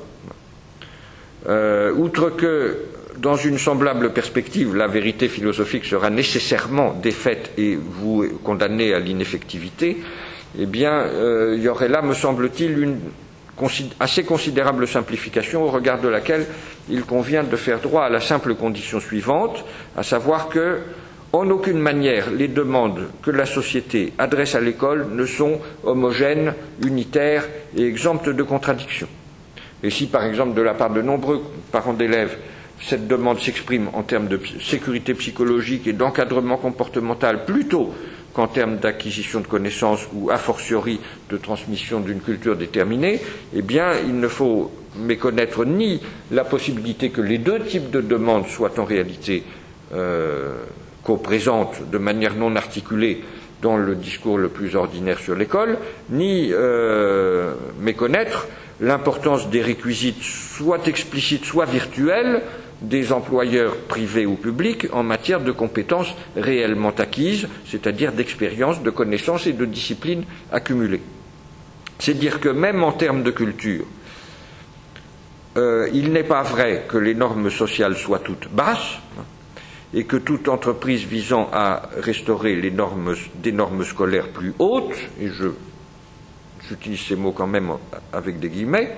[1.48, 2.78] Euh, outre que,
[3.18, 9.98] dans une semblable perspective, la vérité philosophique sera nécessairement défaite et vous condamnée à l'ineffectivité,
[10.58, 13.00] eh bien, euh, il y aurait là, me semble-t-il, une
[14.00, 16.46] assez considérable simplification au regard de laquelle
[16.90, 19.64] il convient de faire droit à la simple condition suivante,
[19.96, 20.80] à savoir que,
[21.32, 26.54] en aucune manière, les demandes que la société adresse à l'école ne sont homogènes,
[26.86, 29.08] unitaires et exemptes de contradictions.
[29.84, 32.38] Et si, par exemple, de la part de nombreux parents d'élèves,
[32.82, 37.94] cette demande s'exprime en termes de sécurité psychologique et d'encadrement comportemental plutôt
[38.34, 43.20] qu'en termes d'acquisition de connaissances ou a fortiori de transmission d'une culture déterminée,
[43.54, 48.48] eh bien, il ne faut méconnaître ni la possibilité que les deux types de demandes
[48.48, 49.44] soient en réalité
[49.94, 50.64] euh,
[51.04, 53.22] co-présentes de manière non articulée
[53.62, 55.78] dans le discours le plus ordinaire sur l'école,
[56.10, 58.48] ni euh, méconnaître
[58.84, 62.44] l'importance des réquisites, soit explicites, soit virtuels,
[62.82, 69.48] des employeurs privés ou publics en matière de compétences réellement acquises, c'est-à-dire d'expérience, de connaissances
[69.48, 71.02] et de disciplines accumulées.
[71.98, 73.86] C'est dire que même en termes de culture,
[75.56, 79.00] euh, il n'est pas vrai que les normes sociales soient toutes basses
[79.94, 85.46] et que toute entreprise visant à restaurer des normes scolaires plus hautes, et je
[86.70, 87.72] j'utilise ces mots quand même
[88.12, 88.96] avec des guillemets,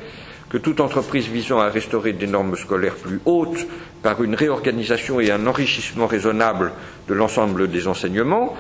[0.50, 3.66] que toute entreprise visant à restaurer des normes scolaires plus hautes
[4.04, 6.72] par une réorganisation et un enrichissement raisonnable
[7.08, 8.56] de l'ensemble des enseignements,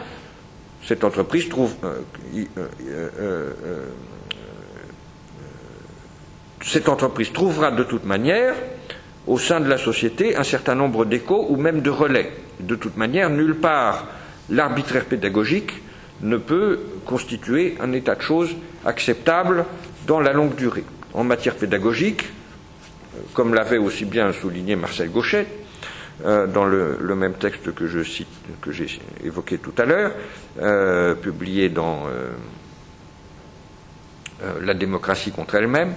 [0.83, 2.01] cette entreprise trouve, euh,
[2.57, 2.67] euh,
[3.19, 3.51] euh,
[6.61, 8.55] cette entreprise trouvera de toute manière
[9.27, 12.31] au sein de la société un certain nombre d'échos ou même de relais.
[12.59, 14.05] De toute manière, nulle part
[14.49, 15.71] l'arbitraire pédagogique
[16.21, 18.55] ne peut constituer un état de choses
[18.85, 19.65] acceptable
[20.07, 20.85] dans la longue durée.
[21.13, 22.23] En matière pédagogique,
[23.33, 25.47] comme l'avait aussi bien souligné Marcel Gauchet,
[26.23, 27.99] euh, dans le, même texte que je
[28.69, 30.13] j'ai évoqué tout à l'heure,
[30.61, 32.29] euh, publié dans euh,
[34.61, 35.93] La démocratie contre elle-même,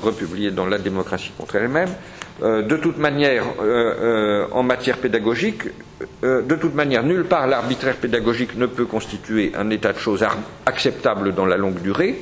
[0.00, 1.90] republié dans La démocratie contre elle-même,
[2.42, 3.44] de toute manière,
[4.52, 5.62] en matière pédagogique,
[6.22, 10.24] de toute manière, nulle part l'arbitraire pédagogique ne peut constituer un état de choses
[10.66, 12.20] acceptable dans la longue durée,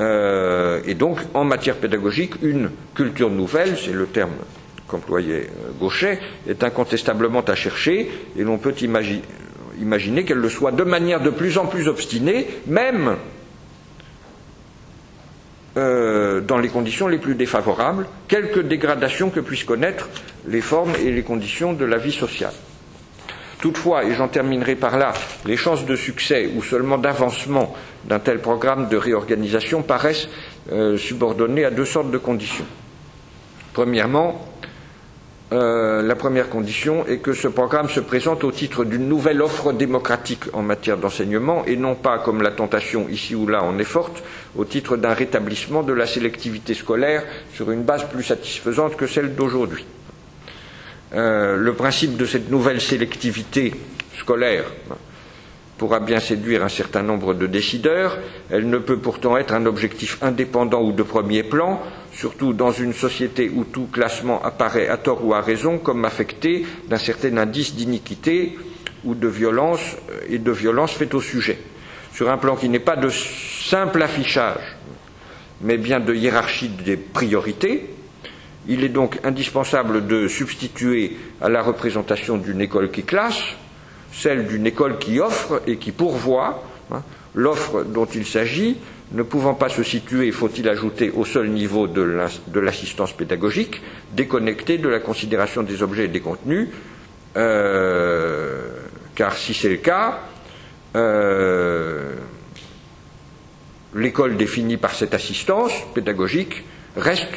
[0.00, 4.32] euh, et donc, en matière pédagogique, une culture nouvelle, c'est le terme
[4.88, 8.74] qu'employait euh, Gauchet, est incontestablement à chercher, et l'on peut
[9.80, 13.16] imaginer qu'elle le soit de manière de plus en plus obstinée, même
[16.36, 20.08] euh, dans les conditions les plus défavorables, quelque dégradation que puissent connaître
[20.46, 22.52] les formes et les conditions de la vie sociale.
[23.60, 25.12] Toutefois, et j'en terminerai par là,
[25.46, 30.28] les chances de succès ou seulement d'avancement d'un tel programme de réorganisation paraissent
[30.70, 32.66] euh, subordonnées à deux sortes de conditions.
[33.72, 34.46] Premièrement,
[35.52, 39.72] euh, la première condition est que ce programme se présente au titre d'une nouvelle offre
[39.72, 43.84] démocratique en matière d'enseignement et non pas, comme la tentation ici ou là en est
[43.84, 44.24] forte,
[44.56, 47.22] au titre d'un rétablissement de la sélectivité scolaire
[47.54, 49.86] sur une base plus satisfaisante que celle d'aujourd'hui.
[51.14, 53.72] Euh, le principe de cette nouvelle sélectivité
[54.18, 54.64] scolaire
[55.78, 58.18] pourra bien séduire un certain nombre de décideurs,
[58.50, 61.80] elle ne peut pourtant être un objectif indépendant ou de premier plan,
[62.16, 66.64] surtout dans une société où tout classement apparaît à tort ou à raison comme affecté
[66.88, 68.58] d'un certain indice d'iniquité
[69.04, 71.58] ou de violence euh, et de violence faite au sujet.
[72.14, 74.76] Sur un plan qui n'est pas de simple affichage,
[75.60, 77.90] mais bien de hiérarchie des priorités,
[78.66, 83.42] il est donc indispensable de substituer à la représentation d'une école qui classe
[84.10, 86.62] celle d'une école qui offre et qui pourvoit.
[86.90, 87.02] Hein,
[87.34, 88.78] l'offre dont il s'agit
[89.12, 93.80] ne pouvant pas se situer, faut-il ajouter, au seul niveau de l'assistance pédagogique,
[94.12, 96.68] déconnectée de la considération des objets et des contenus,
[97.36, 98.68] euh,
[99.14, 100.20] car si c'est le cas,
[100.96, 102.14] euh,
[103.94, 106.64] l'école définie par cette assistance pédagogique
[106.96, 107.28] reste,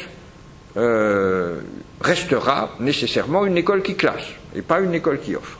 [0.77, 1.59] euh,
[2.01, 4.25] restera nécessairement une école qui classe
[4.55, 5.59] et pas une école qui offre.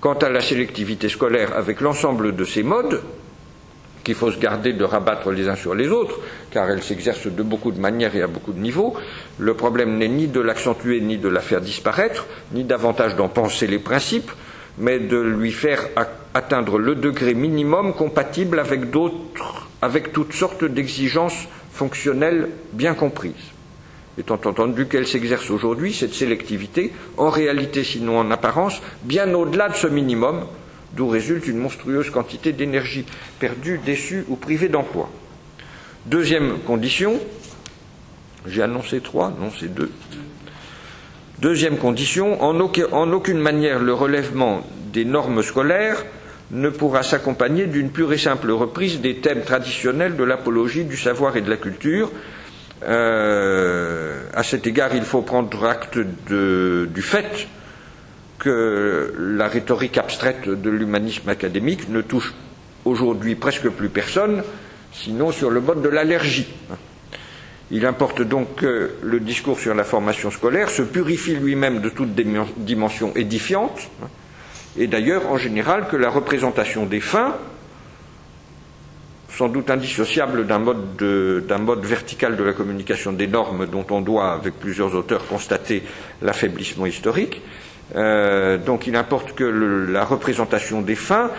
[0.00, 3.02] Quant à la sélectivité scolaire avec l'ensemble de ces modes,
[4.06, 6.20] qu'il faut se garder de rabattre les uns sur les autres,
[6.52, 8.94] car elle s'exerce de beaucoup de manières et à beaucoup de niveaux,
[9.36, 13.66] le problème n'est ni de l'accentuer ni de la faire disparaître, ni davantage d'en penser
[13.66, 14.30] les principes,
[14.78, 15.88] mais de lui faire
[16.34, 23.50] atteindre le degré minimum compatible avec d'autres, avec toutes sortes d'exigences fonctionnelles bien comprises.
[24.18, 29.74] Étant entendu qu'elle s'exerce aujourd'hui, cette sélectivité, en réalité sinon en apparence, bien au-delà de
[29.74, 30.44] ce minimum,
[30.96, 33.04] d'où résulte une monstrueuse quantité d'énergie
[33.38, 35.10] perdue, déçue ou privée d'emploi.
[36.06, 37.20] Deuxième condition,
[38.46, 39.90] j'ai annoncé trois, non c'est deux.
[41.40, 46.02] Deuxième condition, en, aucune manière le relèvement des normes scolaires
[46.50, 51.36] ne pourra s'accompagner d'une pure et simple reprise des thèmes traditionnels de l'apologie, du savoir
[51.36, 52.10] et de la culture,
[52.84, 57.48] euh, à cet égard, il faut prendre acte du fait
[58.38, 62.34] que la rhétorique abstraite de l'humanisme académique ne touche
[62.84, 64.42] aujourd'hui presque plus personne,
[64.92, 66.46] sinon sur le mode de l'allergie.
[67.70, 72.14] Il importe donc que le discours sur la formation scolaire se purifie lui-même de toute
[72.14, 73.90] dimension édifiante,
[74.78, 77.34] et d'ailleurs en général que la représentation des fins
[79.36, 81.02] sans doute indissociable d'un mode,
[81.60, 85.82] mode, vertical de la communication des normes dont on doit, avec plusieurs auteurs, constater
[86.22, 87.42] l'affaiblissement historique.
[87.94, 91.30] Euh, donc il importe que la représentation des fins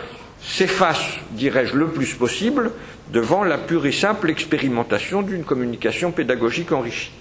[0.41, 2.71] s'efface, dirais-je, le plus possible
[3.11, 7.11] devant la pure et simple expérimentation d'une communication pédagogique enrichie.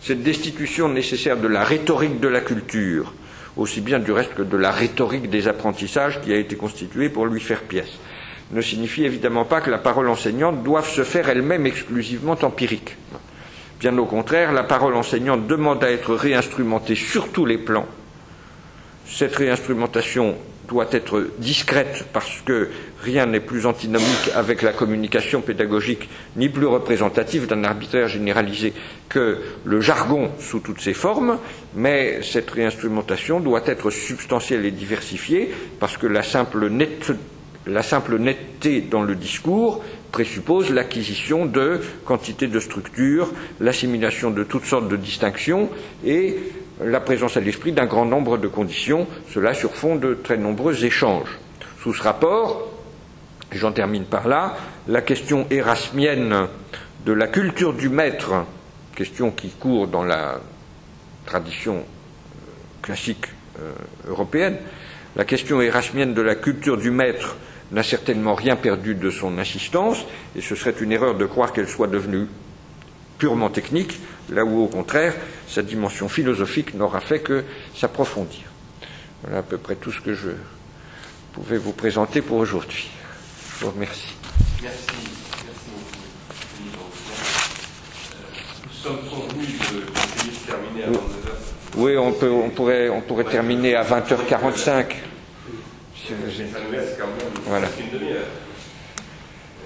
[0.00, 3.14] Cette destitution nécessaire de la rhétorique de la culture,
[3.56, 7.26] aussi bien du reste que de la rhétorique des apprentissages qui a été constituée pour
[7.26, 7.98] lui faire pièce
[8.50, 12.96] ne signifie évidemment pas que la parole enseignante doive se faire elle-même exclusivement empirique.
[13.80, 17.86] Bien au contraire, la parole enseignante demande à être réinstrumentée sur tous les plans.
[19.06, 20.34] Cette réinstrumentation
[20.68, 22.68] doit être discrète parce que
[23.02, 28.72] rien n'est plus antinomique avec la communication pédagogique ni plus représentative d'un arbitraire généralisé
[29.08, 31.38] que le jargon sous toutes ses formes,
[31.74, 36.68] mais cette réinstrumentation doit être substantielle et diversifiée parce que la simple
[38.18, 44.96] netteté dans le discours présuppose l'acquisition de quantité de structures, l'assimilation de toutes sortes de
[44.96, 45.68] distinctions
[46.06, 46.36] et
[46.82, 50.84] la présence à l'esprit d'un grand nombre de conditions, cela sur fond de très nombreux
[50.84, 51.38] échanges.
[51.82, 52.70] Sous ce rapport,
[53.52, 54.56] j'en termine par là,
[54.88, 56.48] la question érasmienne
[57.04, 58.44] de la culture du maître,
[58.96, 60.40] question qui court dans la
[61.26, 61.84] tradition
[62.82, 63.26] classique
[63.60, 63.72] euh,
[64.08, 64.58] européenne,
[65.16, 67.36] la question érasmienne de la culture du maître
[67.72, 70.04] n'a certainement rien perdu de son insistance,
[70.36, 72.26] et ce serait une erreur de croire qu'elle soit devenue
[73.18, 74.00] purement technique,
[74.30, 75.14] là où au contraire
[75.48, 78.42] sa dimension philosophique n'aura fait que s'approfondir.
[79.22, 80.30] Voilà à peu près tout ce que je
[81.32, 82.88] pouvais vous présenter pour aujourd'hui.
[83.58, 84.14] Je vous remercie.
[84.62, 84.86] Merci.
[88.66, 91.76] Nous sommes convenus de, terminer avant 9h.
[91.76, 94.86] Oui, on, peut, on, pourrait, on pourrait terminer à 20h45
[96.06, 97.68] ça nous laisse quand même voilà.
[97.80, 98.26] une demi-heure.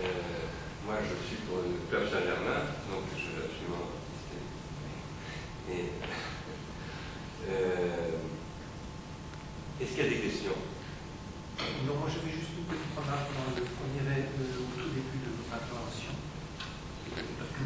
[0.02, 0.06] Euh,
[0.86, 3.90] moi, je suis pour le Club Saint-Germain, donc je veux absolument
[5.70, 5.90] Et,
[7.58, 8.18] euh,
[9.80, 10.58] Est-ce qu'il y a des questions?
[11.86, 15.30] Non, moi j'avais juste une petite remarque dans le premier, euh, au tout début de
[15.34, 16.14] votre intervention.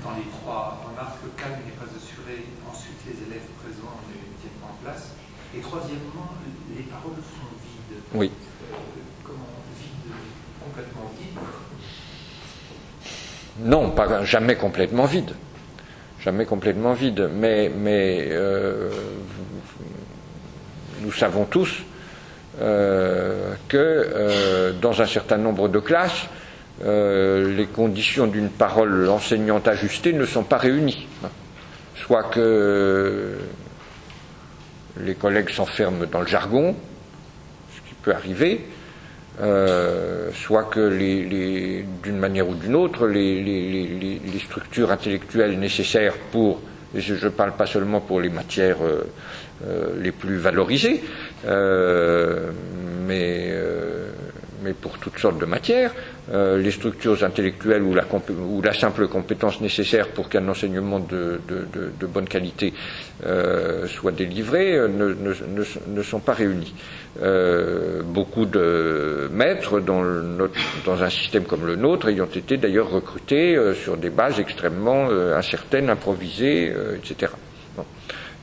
[0.02, 2.48] Dans les trois remarques, le calme n'est pas assuré.
[2.69, 5.12] Ensuite, les élèves présents ne tiennent pas en place.
[5.55, 6.32] Et troisièmement,
[6.74, 8.01] les paroles sont vides.
[8.14, 8.31] Oui.
[8.73, 8.77] Euh,
[9.23, 10.16] comment vides
[10.64, 11.39] Complètement vides
[13.60, 15.35] Non, pas jamais complètement vide.
[16.20, 17.31] Jamais complètement vide.
[17.35, 18.90] Mais, mais euh,
[21.02, 21.82] nous savons tous
[22.60, 26.26] euh, que euh, dans un certain nombre de classes,
[26.84, 31.06] euh, les conditions d'une parole enseignante ajustée ne sont pas réunies.
[31.96, 33.38] Soit que
[35.00, 36.76] les collègues s'enferment dans le jargon,
[37.74, 38.66] ce qui peut arriver,
[40.34, 40.90] soit que
[42.02, 46.60] d'une manière ou d'une autre, les, structures intellectuelles nécessaires pour,
[46.94, 49.05] je ne parle pas seulement pour les matières euh,
[49.66, 51.02] euh, les plus valorisées,
[51.47, 52.51] euh,
[53.06, 53.55] mais,
[54.62, 55.93] mais pour toutes sortes de matières,
[56.31, 58.05] euh, les structures intellectuelles ou la,
[58.49, 62.73] ou la simple compétence nécessaire pour qu'un enseignement de, de- de- de bonne qualité
[63.27, 65.65] euh, soit délivré euh, ne, ne-
[65.97, 66.74] ne- sont pas réunis.
[67.23, 70.51] Euh, beaucoup de maîtres dans, le-
[70.86, 75.09] dans un système comme le nôtre ayant été d'ailleurs recrutés euh, sur des bases extrêmement
[75.11, 77.32] euh, incertaines, improvisées, etc.
[77.77, 77.85] Bon.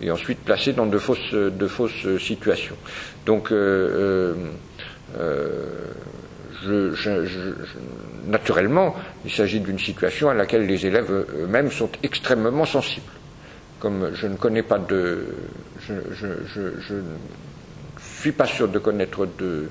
[0.02, 1.34] Et ensuite placés dans de fausses,
[1.68, 2.76] fausses situations.
[3.26, 4.34] Donc, euh,
[6.66, 8.96] je- je- je- naturellement,
[9.26, 13.06] il s'agit d'une situation à laquelle les élèves eux-mêmes sont extrêmement sensibles.
[13.80, 15.26] Comme je ne connais pas de,
[15.88, 17.02] je ne
[18.02, 19.70] suis pas sûr de connaître de,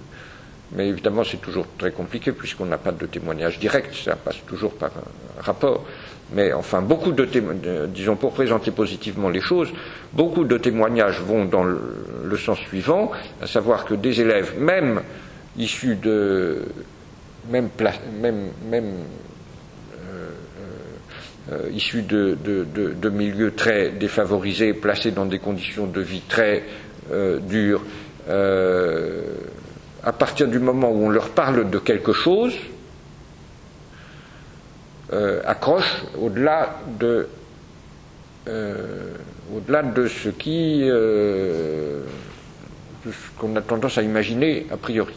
[0.73, 4.75] mais évidemment c'est toujours très compliqué puisqu'on n'a pas de témoignage direct, ça passe toujours
[4.75, 5.85] par un rapport.
[6.33, 9.71] Mais enfin, beaucoup de témoignages, disons pour présenter positivement les choses,
[10.13, 11.81] beaucoup de témoignages vont dans le,
[12.25, 13.11] le sens suivant,
[13.43, 15.01] à savoir que des élèves, même
[15.59, 16.63] issus de,
[17.51, 17.69] même,
[18.21, 18.93] même, même
[21.53, 26.63] euh, issus de, de- de- milieux très défavorisés, placés dans des conditions de vie très
[27.11, 27.83] euh, dures,
[28.29, 29.23] euh,
[30.05, 32.55] à partir du moment où on leur parle de quelque chose,
[35.13, 37.29] euh, accrochent au-delà de,
[38.49, 39.13] euh,
[39.55, 42.03] au-delà de ce qui, euh,
[43.07, 45.15] de ce qu'on a tendance à imaginer a priori.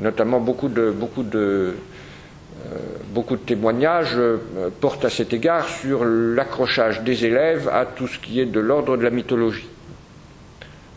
[0.00, 1.74] Notamment beaucoup de, beaucoup de,
[3.12, 4.36] beaucoup de témoignages euh,
[4.80, 8.96] portent à cet égard sur l'accrochage des élèves à tout ce qui est de l'ordre
[8.96, 9.66] de la mythologie.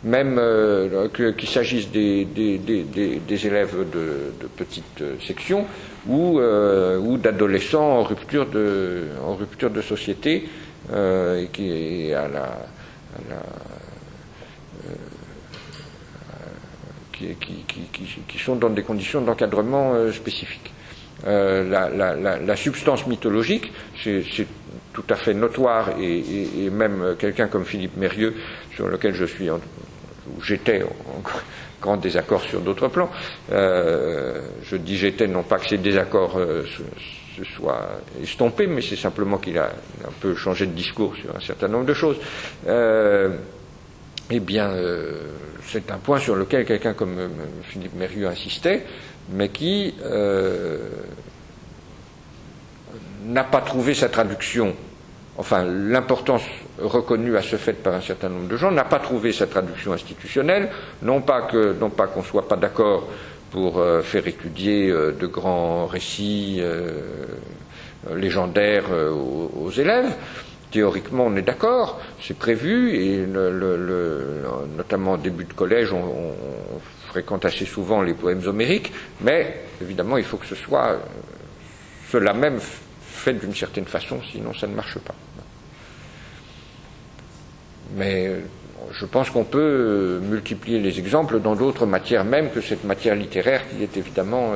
[0.03, 1.07] Même euh,
[1.37, 5.65] qu'il s'agisse des, des- des- des- élèves de, de petites euh, sections
[6.07, 10.47] ou, euh, ou d'adolescents en rupture de, en rupture de société
[10.91, 11.69] euh, et qui
[12.09, 12.57] est à la
[17.39, 20.71] qui, sont dans des conditions d'encadrement euh, spécifiques.
[21.27, 21.69] Euh,
[22.45, 23.71] la, substance mythologique,
[24.03, 24.23] c'est
[24.93, 28.33] tout à fait notoire, et, même quelqu'un comme Philippe Mérieux,
[28.73, 29.49] sur lequel je suis,
[30.43, 31.21] j'étais en,
[31.79, 33.09] grand désaccord sur d'autres plans,
[33.51, 37.89] euh, je dis j'étais, non pas que ces désaccords se, se soient
[38.21, 39.71] estompés, mais c'est simplement qu'il a
[40.05, 42.17] un peu changé de discours sur un certain nombre de choses.
[44.33, 44.71] Eh bien,
[45.67, 47.27] c'est un point sur lequel quelqu'un comme euh,
[47.63, 48.85] Philippe Mérieux insistait,
[49.29, 50.79] mais qui euh,
[53.25, 54.75] n'a pas trouvé sa traduction,
[55.37, 56.43] enfin l'importance
[56.79, 59.93] reconnue à ce fait par un certain nombre de gens, n'a pas trouvé sa traduction
[59.93, 60.69] institutionnelle,
[61.01, 63.07] non pas que non pas qu'on soit pas d'accord
[63.51, 66.61] pour euh, faire étudier de grands récits
[68.15, 70.15] légendaires aux élèves,
[70.71, 73.25] Théoriquement, on est d'accord, c'est prévu, et
[74.77, 76.33] notamment au début de collège, on,
[77.09, 80.97] fréquente assez souvent les poèmes homériques, mais évidemment, il faut que ce soit euh,
[82.09, 82.57] cela même
[83.01, 85.13] fait d'une certaine façon, sinon ça ne marche pas.
[87.97, 88.39] Mais euh,
[88.93, 93.15] je pense qu'on peut euh, multiplier les exemples dans d'autres matières même que cette matière
[93.15, 94.53] littéraire qui est évidemment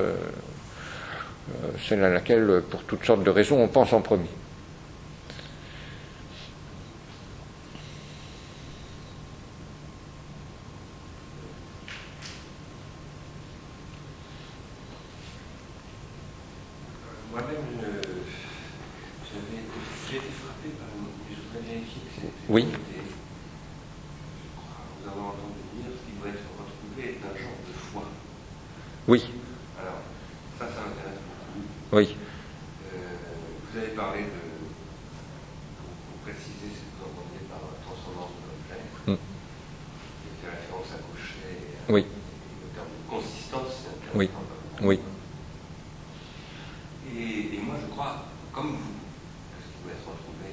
[1.89, 4.29] celle à laquelle, pour toutes sortes de raisons, on pense en premier.
[17.31, 18.01] Moi-même, euh,
[19.27, 21.35] j'avais été- j'ai été frappé par une.
[21.35, 22.33] Je voudrais vérifier que c'était.
[22.49, 22.67] Oui.
[22.71, 27.59] c'était- Je crois vous avoir entendu dire ce qui doit être retrouvé est un genre
[27.67, 28.03] de foi.
[29.07, 29.21] Oui,
[29.81, 29.99] Alors,
[30.59, 31.67] ça, ça m'intéresse beaucoup.
[31.97, 32.15] oui.
[32.15, 32.97] Euh,
[33.71, 34.41] vous avez parlé de.
[35.75, 38.79] Pour, pour préciser ce que vous entendez par la transcendance de l'objet.
[39.11, 39.19] Mm.
[39.19, 41.51] Qui fait référence à Cochet.
[41.51, 42.01] et à- Oui.
[42.01, 44.15] et Le terme de consistance, c'est intéressant.
[44.15, 44.29] Oui.
[44.81, 44.99] Oui.
[47.15, 50.51] Et, et moi, je crois, comme vous, que ce qui doit être retrouvé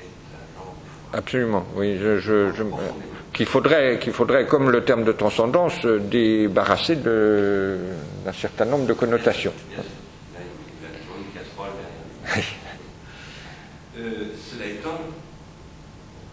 [0.00, 1.18] est un genre de foi.
[1.18, 1.98] Absolument, oui.
[1.98, 2.94] Je, je- je- Profondément.
[3.34, 8.92] Qu'il faudrait, qu'il faudrait, comme le terme de transcendance, se débarrasser d'un certain nombre de
[8.94, 9.52] connotations.
[9.68, 9.90] Bien sûr.
[10.32, 11.74] Là, il y a toujours une casserole
[12.24, 12.44] derrière.
[13.96, 14.98] Euh, cela étant,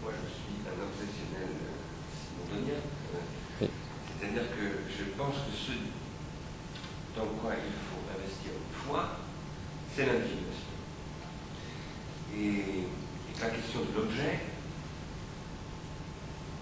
[0.02, 1.70] moi je suis un obsessionnel euh,
[2.10, 2.74] simontonien,
[3.14, 3.68] euh, Oui.
[4.18, 5.72] c'est-à-dire que je pense que ce
[7.16, 9.18] dans quoi il faut investir une foi,
[9.94, 10.74] c'est l'individuation.
[12.34, 14.40] Et, et que la question de l'objet,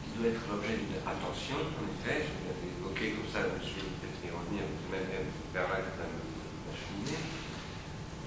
[0.04, 3.88] qui doit être l'objet d'une attention, en effet, je l'avais évoqué comme ça, je vais
[3.88, 5.09] peut-être y revenir, même
[5.55, 7.20] vers c'est un la cheminée,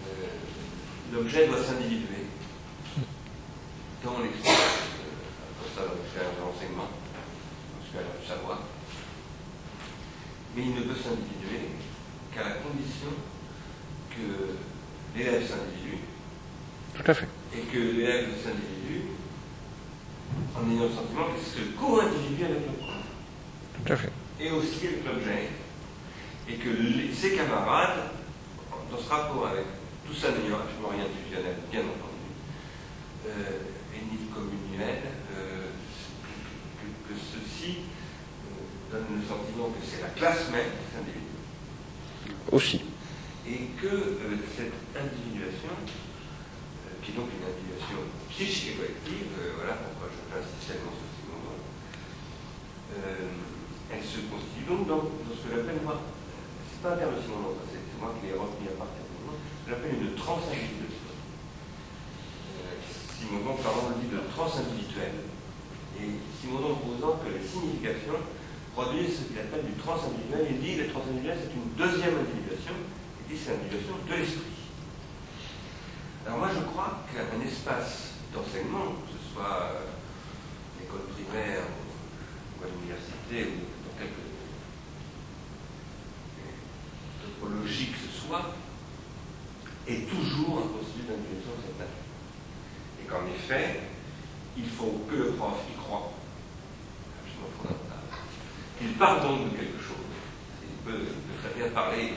[0.10, 2.26] euh, l'objet doit s'individuer
[4.04, 8.60] dans l'expérience euh, postale de l'expérience de l'enseignement, parce qu'elle a du savoir,
[10.56, 11.78] mais il ne peut s'individuer
[12.34, 13.14] qu'à la condition
[14.10, 14.58] que
[15.16, 16.02] l'élève s'individue.
[16.94, 17.28] Tout à fait.
[17.56, 19.23] et que l'élève s'individue
[20.56, 22.96] en ayant le sentiment qu'il se co-individue avec le prof
[23.86, 24.12] Tout à fait.
[24.40, 25.50] et aussi avec l'objet,
[26.50, 28.12] et que les- ses camarades,
[28.92, 29.66] dans ce rapport avec
[30.06, 32.30] tout ça n'ayant absolument rien de fusionnel, bien entendu,
[33.28, 35.02] euh, et ni de communuel,
[35.38, 35.68] euh,
[36.22, 36.28] que,
[36.84, 37.78] que- que ceci
[38.46, 41.40] euh, donne le sentiment que c'est la classe même qui s'individue,
[42.52, 42.82] Aussi.
[43.48, 44.20] et que
[44.56, 45.74] cette individuation,
[47.02, 48.00] qui est donc une individuation
[48.34, 50.18] psychique et collective, euh, voilà pourquoi je
[50.66, 51.54] tellement sur ce moment,
[52.98, 53.30] euh,
[53.94, 56.02] elle se constitue donc dans, ce que j'appelle moi,
[56.66, 59.38] c'est pas un terme Simon Lanza, c'est moi qui l'ai repris à partir de moment,
[59.70, 61.14] j'appelle une transindividuation.
[61.14, 65.30] Euh, Simondon parlant dit de transindividuel.
[66.02, 68.18] Et Simondon proposant que les significations
[68.74, 72.82] produisent ce qu'il appelle du transindividuel, il dit que le transindividuel c'est une deuxième individuation,
[72.82, 74.58] il dit c'est l'individuation de l'esprit.
[76.26, 79.94] Alors moi je crois qu'un espace d'enseignement, que ce soit euh,
[80.80, 84.24] l'école primaire ou, à l'université ou dans quelque
[87.24, 88.56] topologie que ce soit,
[89.88, 91.86] est toujours un processus d'individuation de.
[93.02, 93.82] Et qu'en effet,
[94.58, 96.14] il faut que le prof y croit,
[97.20, 99.24] absolument fondamental.
[99.24, 100.08] Donc de quelque chose.
[100.64, 101.06] Il peut,
[101.42, 102.14] très bien parler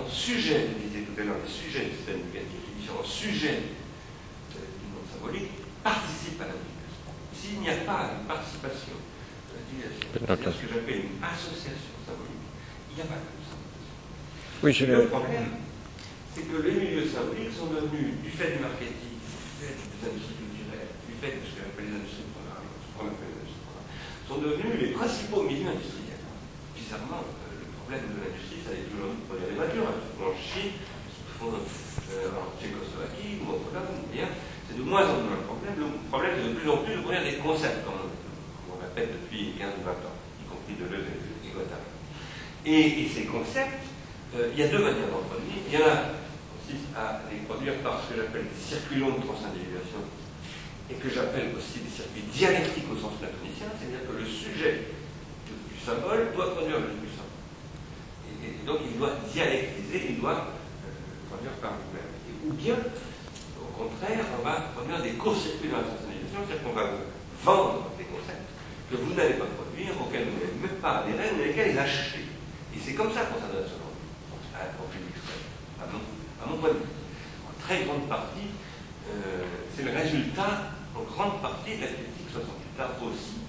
[0.00, 3.60] différents sujets, je disais tout à l'heure, les sujets du système éducatif, les différents sujets
[4.56, 5.52] euh, du monde symbolique
[5.82, 7.10] participent à l'éducation.
[7.34, 12.46] S'il n'y a pas une participation de l'éducation, c'est-à-dire ce que j'appelle une association symbolique,
[12.90, 13.90] il n'y a pas de symbolique.
[14.62, 15.48] Oui, je Le problème,
[16.32, 20.38] c'est que les milieux symboliques sont devenus, du fait du marketing, du fait des industries
[20.40, 23.40] culturelles, du fait de ce que j'appelle les industries de programme, ce qu'on appelle les
[23.40, 23.90] industries de programme,
[24.28, 26.24] sont devenus les principaux milieux industriels.
[26.76, 27.49] Bizarrement, euh,
[27.90, 30.78] le problème de l'industrie, ça est toujours produire des voitures, hein, en Chine,
[31.34, 34.30] qu'on font euh, en Tchécoslovaquie ou en Pologne, bien,
[34.62, 35.74] c'est de moins en moins un problème.
[35.74, 38.14] Le problème, c'est de plus en plus de produire des concepts, comme
[38.70, 41.82] on, répète depuis 15 ou 20 ans, y compris de Deleuze et Godard.
[42.62, 43.82] Et, et ces concepts,
[44.38, 45.58] euh, il y a deux manières d'en produire.
[45.66, 49.02] Il y en a qui consistent à les produire par ce que j'appelle des circuits
[49.02, 50.06] longs de transindividuation
[50.86, 54.94] et que j'appelle aussi des circuits dialectiques au sens platonicien, c'est-à-dire que le sujet
[55.46, 57.00] du, symbole doit produire le.
[58.42, 62.10] Et, et, donc il doit dialectiser, il doit euh, produire par lui-même.
[62.48, 62.76] Ou bien,
[63.60, 67.04] au contraire, on va produire des courts-circuits dans la transindividuation, c'est-à-dire qu'on va vous
[67.44, 68.48] vendre des concepts
[68.90, 72.26] que vous n'allez pas produire, auxquels vous n'allez même pas adhérer, mais lesquels acheter.
[72.74, 73.90] Et c'est comme ça qu'on s'adresse aujourd'hui
[74.60, 75.14] au public
[75.80, 76.00] à mon,
[76.42, 76.92] à mon point de vue.
[77.48, 78.52] En très grande partie,
[79.08, 79.44] euh,
[79.74, 83.40] c'est le résultat, en grande partie, de la critique 68 là aussi,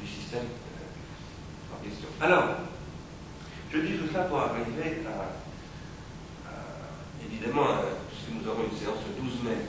[0.00, 2.08] du système euh, en question.
[2.20, 2.71] Alors,
[3.72, 5.32] je dis tout ça pour arriver à,
[7.24, 9.64] évidemment, à, puisque nous aurons une séance le 12 mai,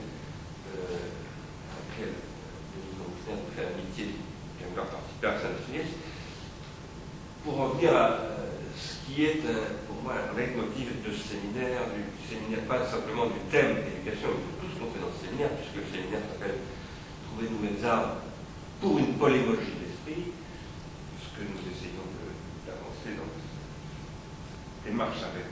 [0.75, 1.07] euh,
[1.71, 2.15] à laquelle
[2.75, 4.19] nous allons faire l'amitié
[4.59, 5.55] de vouloir participer à saint
[7.45, 8.19] pour revenir à
[8.75, 9.43] ce qui est
[9.87, 14.51] pour moi un leitmotiv de ce séminaire, du, séminaire, pas simplement du thème d'éducation, mais
[14.51, 16.59] de tout ce qu'on fait dans ce séminaire, puisque le séminaire s'appelle
[17.27, 18.19] Trouver de nouvelles armes
[18.79, 20.31] pour une polémologie d'esprit,
[21.19, 21.92] ce que nous essayons
[24.85, 25.45] démarche avec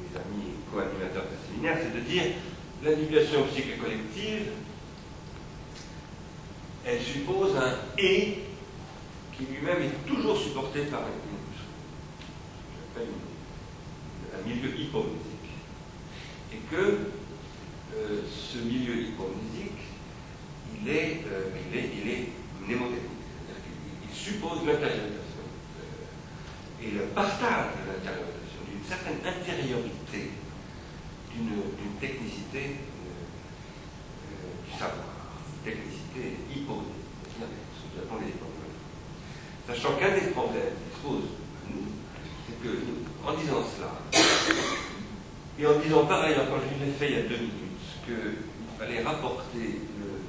[0.00, 2.22] mes amis co-animateurs de séminaire, c'est de dire
[2.82, 4.52] l'individuation psychique collective,
[6.84, 8.38] elle suppose un et
[9.36, 11.02] qui lui-même est toujours supporté par
[12.96, 13.02] une,
[14.34, 15.28] un milieu hypomnésique.
[16.52, 16.98] Et que
[17.94, 19.82] euh, ce milieu hypomnésique,
[20.80, 22.28] il est, euh, il est, il est
[24.22, 25.21] suppose l'intériorisation euh,
[26.84, 30.34] et le partage de l'intériorisation, d'une certaine intériorité,
[31.30, 32.76] d'une technicité
[34.66, 35.14] du savoir,
[35.64, 37.06] technicité hypomnésique,
[37.78, 38.34] ce que nous les.
[39.66, 41.86] Sachant qu'un des problèmes qui se pose à nous,
[42.46, 42.72] c'est que,
[43.24, 44.02] en disant cela,
[45.58, 47.62] et en disant par ailleurs, quand je l'ai fait il y a deux minutes,
[48.04, 48.42] qu'il
[48.78, 49.86] fallait rapporter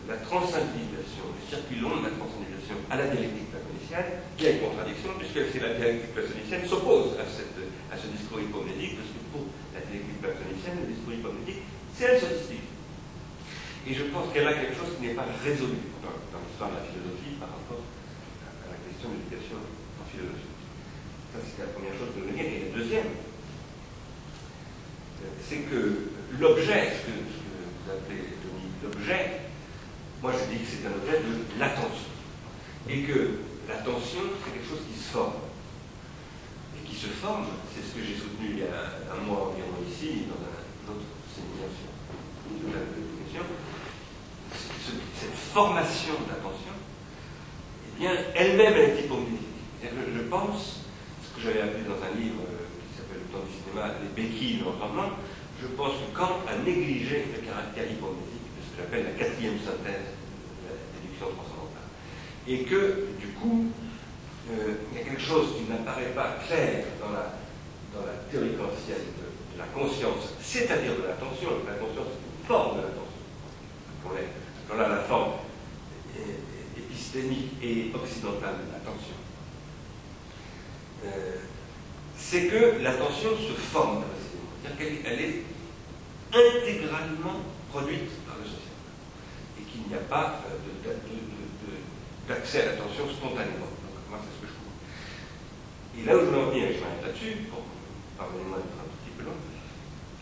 [0.08, 3.53] la transindividuation, le circuit long de la transindividuation à la dialectique
[3.94, 8.98] il y a une contradiction, puisque c'est la dialectique platonicienne s'oppose à, ce discours hypomnétique,
[8.98, 11.62] parce que pour la dialectique platonicienne, le discours hypomnétique,
[11.94, 12.68] c'est elle sophistique.
[13.86, 16.86] Et je pense qu'elle a quelque chose qui n'est pas résolu dans, l'histoire de la
[16.90, 20.58] philosophie par rapport à la question de l'éducation en philosophie.
[21.30, 22.46] Ça, c'est la première chose de venir.
[22.50, 23.12] Et la deuxième,
[25.38, 26.10] c'est que
[26.40, 28.40] l'objet, ce que, vous appelez
[28.82, 29.52] l'objet,
[30.22, 32.10] moi je dis que c'est un objet de l'attention.
[32.90, 35.40] Et que l'attention, c'est quelque chose qui se forme.
[36.76, 39.78] Et qui se forme, c'est ce que j'ai soutenu il y a un mois environ
[39.88, 41.92] ici, dans un autre séminaire sur
[42.68, 43.46] l'éducation.
[44.52, 49.40] Cette formation d'attention, eh bien, elle-même, elle est hypomnésique.
[49.82, 50.82] Je pense,
[51.24, 54.60] ce que j'avais appelé dans un livre qui s'appelle Le temps du cinéma, Les béquilles
[54.60, 55.12] de l'entendement,
[55.62, 59.60] je pense que Kant a négligé le caractère hypomnésique de ce que j'appelle la quatrième
[59.60, 61.63] synthèse de la déduction transcendantale.
[62.48, 63.68] Et que, du coup,
[64.52, 67.40] euh, il y a quelque chose qui n'apparaît pas clair dans la,
[67.94, 71.50] dans la théorie kantienne de, de, la conscience, c'est-à-dire de l'attention.
[71.66, 72.14] La conscience
[72.46, 73.04] forme de l'attention.
[74.74, 75.34] On la forme
[76.76, 79.16] épistémique et occidentale de l'attention.
[81.06, 81.36] Euh,
[82.18, 84.04] c'est que l'attention se forme
[84.64, 85.44] c'est-à-dire qu'elle est
[86.32, 87.40] intégralement
[87.70, 88.80] produite par le social.
[89.60, 90.58] Et qu'il n'y a pas euh,
[92.34, 93.70] d'accès à l'attention spontanément.
[93.70, 94.74] Donc, moi, c'est ce que je trouve.
[95.98, 97.62] Et là où je veux en venir, et je m'arrête là-dessus, pour
[98.18, 99.38] pardonnez-moi d'être un petit peu long,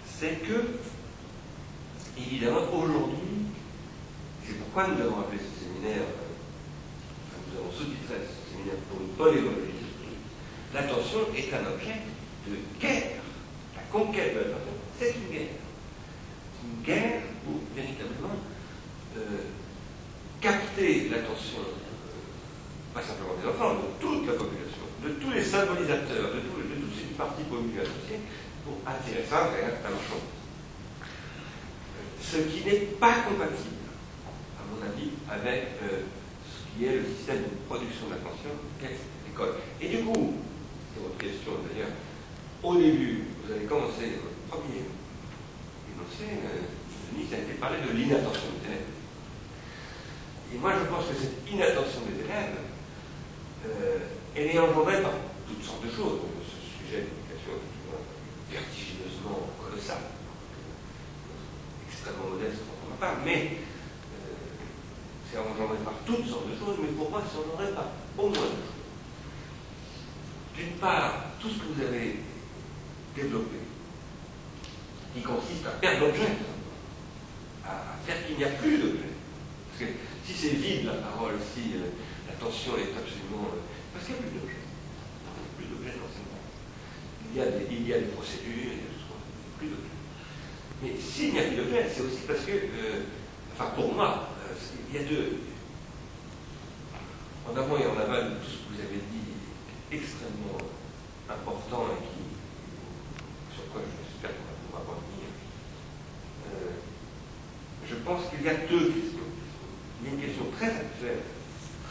[0.04, 0.80] c'est que,
[2.20, 3.48] évidemment, aujourd'hui,
[4.44, 9.16] c'est pourquoi nous avons appelé ce séminaire, euh, nous avons sous-titré ce séminaire pour une
[9.16, 9.72] polémologie
[10.74, 12.00] l'attention est un objet
[12.48, 13.20] de guerre.
[13.76, 15.56] La conquête de l'attention, c'est une guerre.
[16.56, 18.40] C'est une guerre pour véritablement
[19.18, 19.44] euh,
[20.40, 21.60] capter l'attention,
[22.94, 26.76] pas simplement des enfants, de toute la population, de tous les 500 symbolisateur de, de
[26.84, 28.20] tous ces partis politiques associés
[28.64, 30.22] pour attirer ça vers un champ.
[32.22, 33.90] Ce qui n'est pas compatible,
[34.60, 36.06] à mon avis, avec euh,
[36.46, 39.56] ce qui est le système de production d'attention qu'est l'école.
[39.82, 40.36] Et du coup,
[40.94, 41.96] c'est votre question d'ailleurs,
[42.64, 44.86] au début, vous avez commencé votre premier
[45.90, 46.62] énoncé, euh,
[47.12, 48.92] Denis, ça a été parlé de l'inattention des élèves.
[50.54, 52.71] Et moi, je pense que cette inattention des élèves, euh,
[54.36, 55.12] elle est engendrée par
[55.48, 56.20] toutes sortes de choses.
[56.46, 59.98] Ce sujet d'éducation est vertigineusement colossal,
[61.90, 63.58] extrêmement modeste quand on en parle, mais
[64.16, 64.34] euh,
[65.30, 68.32] c'est engendré par toutes sortes de choses, mais pour moi, c'est engendré par au moins
[68.32, 68.80] deux choses.
[70.56, 72.20] D'une part, tout ce que vous avez
[73.16, 73.58] développé,
[75.14, 76.38] qui consiste à perdre l'objet,
[77.66, 79.12] à, faire qu'il n'y a plus d'objet.
[79.70, 81.90] Parce que si c'est vide la parole, si euh,
[82.42, 83.54] l'attention est absolument.
[83.54, 83.62] Euh,
[83.94, 84.66] parce qu'il n'y a plus d'objet.
[85.58, 86.42] Plus d'objet l'enseignement.
[87.30, 89.98] Il, y a des, il y a des procédures, il y a plus d'objet.
[90.82, 93.06] Mais s'il n'y a plus d'objet, c'est aussi parce que, euh,
[93.54, 94.30] enfin pour moi,
[94.90, 95.38] il y a deux.
[97.48, 99.38] En avant et en aval, tout ce que vous avez dit
[99.92, 100.58] est extrêmement
[101.30, 102.26] important et qui,
[103.54, 105.30] sur quoi j'espère qu'on va pouvoir revenir.
[106.48, 106.82] Euh,
[107.88, 109.30] je pense qu'il y a deux questions.
[110.02, 111.22] Il y a une question très actuelle,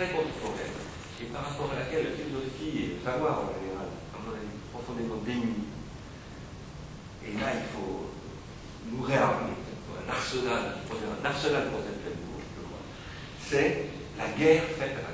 [0.01, 0.81] très contemporaine,
[1.21, 4.57] et par rapport à laquelle la philosophie et le savoir en général, à mon avis,
[4.73, 5.69] profondément démunis.
[7.21, 8.09] Et là, il faut
[8.89, 12.81] nous réarmer, un arsenal, un arsenal conceptuel je crois.
[13.45, 15.10] C'est la guerre faite à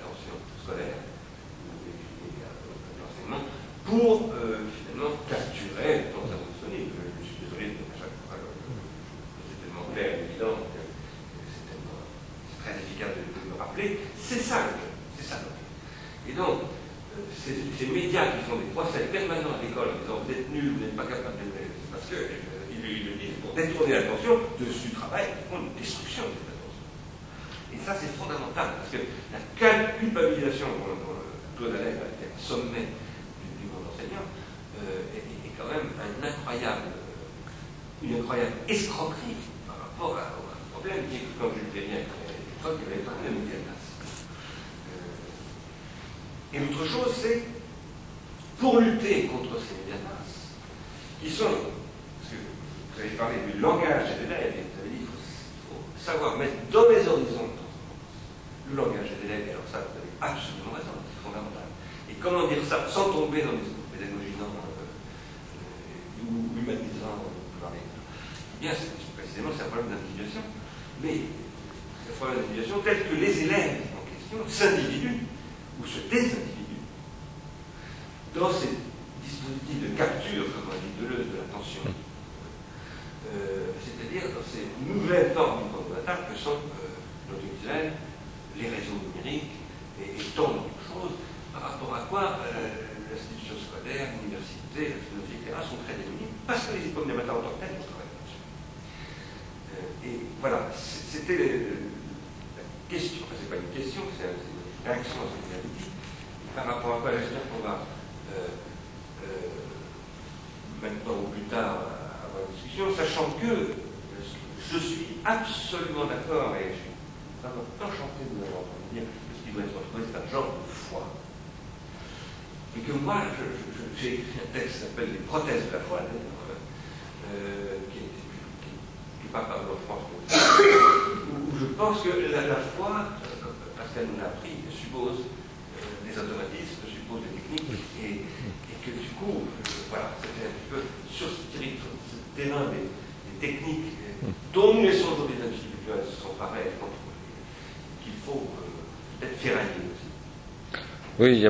[151.19, 151.41] Oui, il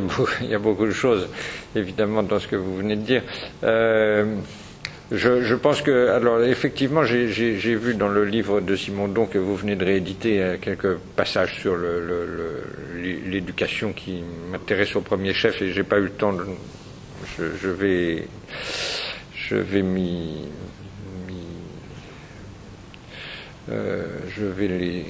[0.51, 1.29] y, a beaucoup, de choses,
[1.75, 3.23] évidemment, dans ce que vous venez de dire.
[3.65, 4.37] Euh,
[5.11, 9.39] je, je, pense que, alors effectivement, j'ai vu dans le livre de Simon Don que
[9.39, 11.77] vous venez de rééditer euh, quelques passages sur
[12.97, 16.45] l'éducation qui m'intéressent au premier chef et j'ai pas eu le temps de.
[17.39, 18.29] Je, je vais,
[19.35, 20.49] je vais m'y,
[23.69, 25.05] euh, je vais les,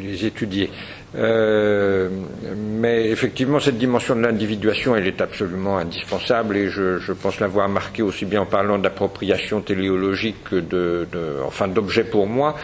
[0.00, 0.70] les étudier.
[1.14, 2.08] Euh,
[2.56, 7.68] mais effectivement, cette dimension de l'individuation, elle est absolument indispensable et je, je pense l'avoir
[7.68, 11.06] marqué aussi bien en parlant d'appropriation téléologique que de,
[11.44, 12.56] enfin d'objet pour moi.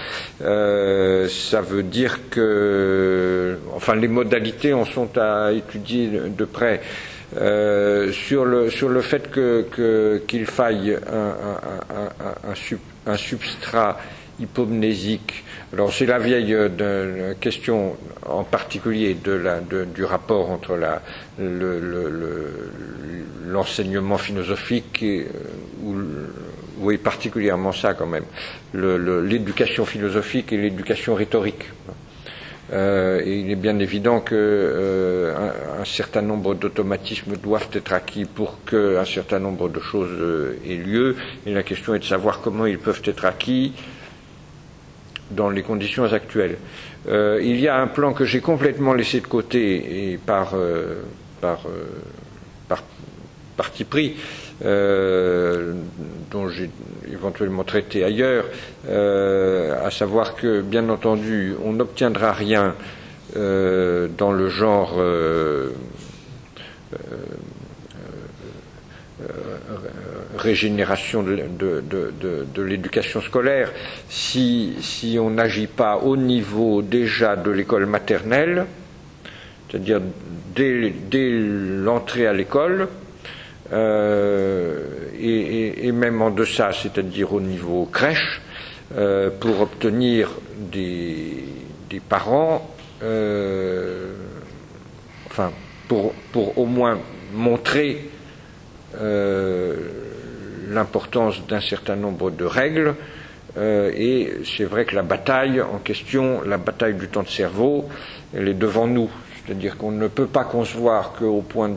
[0.42, 6.80] Euh, ça veut dire que, enfin, les modalités en sont à étudier de près.
[7.36, 13.98] Euh, sur, le, sur le fait qu'il que, qu'il faille un, un, un, un substrat
[14.40, 15.44] hypomnésique.
[15.72, 17.96] Alors c'est la vieille de, question
[18.26, 19.16] en particulier
[19.94, 20.78] du rapport entre
[23.46, 25.26] l'enseignement philosophique et,
[26.78, 28.24] oui particulièrement ça quand même,
[28.72, 31.64] l'éducation philosophique et l'éducation rhétorique.
[32.70, 35.34] Euh, il est bien évident que euh,
[35.84, 41.16] certain nombre d'automatismes doivent être acquis pour qu'un certain nombre de choses euh, aient lieu.
[41.46, 43.72] Et la question est de savoir comment ils peuvent être acquis
[45.30, 46.56] dans les conditions actuelles.
[47.08, 51.02] Euh, il y a un plan que j'ai complètement laissé de côté et par, euh,
[51.40, 51.60] par,
[52.68, 52.82] par
[53.56, 54.16] parti pris,
[56.30, 56.70] dont j'ai
[57.12, 58.44] éventuellement traité ailleurs,
[58.88, 62.74] euh, à savoir que, bien entendu, on n'obtiendra rien
[63.36, 65.70] euh, dans le genre euh,
[70.36, 73.70] régénération de, l'éducation scolaire
[74.08, 78.66] si, on n'agit pas au niveau déjà de l'école maternelle,
[79.68, 80.00] c'est-à-dire
[80.54, 82.88] dès, l'entrée à l'école,
[83.72, 84.84] euh,
[85.20, 88.40] et, même en deçà, c'est-à-dire au niveau crèche,
[88.96, 91.44] euh, pour obtenir des,
[92.08, 94.14] parents, euh,
[95.26, 95.52] enfin,
[95.86, 96.14] pour,
[96.56, 96.98] au moins
[97.34, 98.07] montrer
[99.00, 99.76] euh,
[100.68, 102.94] l'importance d'un certain nombre de règles.
[103.56, 107.88] Euh, et c'est vrai que la bataille en question, la bataille du temps de cerveau,
[108.34, 109.10] elle est devant nous.
[109.44, 111.70] C'est-à-dire qu'on ne peut pas concevoir qu'au point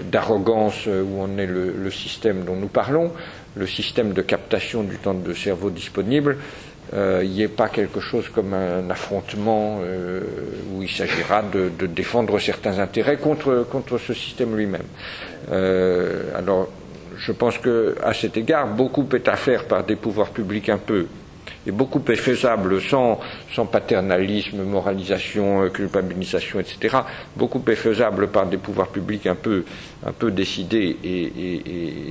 [0.00, 3.10] d'arrogance où on est le, le, système dont nous parlons,
[3.56, 6.38] le système de captation du temps de cerveau disponible,
[6.94, 10.20] euh, il n'y ait pas quelque chose comme un affrontement euh,
[10.72, 14.82] où il s'agira de, de, défendre certains intérêts contre, contre ce système lui-même.
[15.50, 16.68] Euh, alors,
[17.16, 20.78] je pense que à cet égard, beaucoup est à faire par des pouvoirs publics un
[20.78, 21.06] peu
[21.66, 23.20] et beaucoup est faisable sans,
[23.52, 26.98] sans paternalisme, moralisation, culpabilisation, etc.
[27.36, 29.64] Beaucoup est faisable par des pouvoirs publics un peu,
[30.04, 31.54] un peu décidés et, et,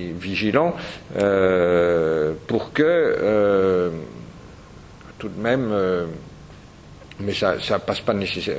[0.07, 0.73] et vigilants
[1.17, 3.89] euh, pour que, euh,
[5.21, 6.07] tout de même, euh,
[7.19, 8.15] mais ça, ça passe pas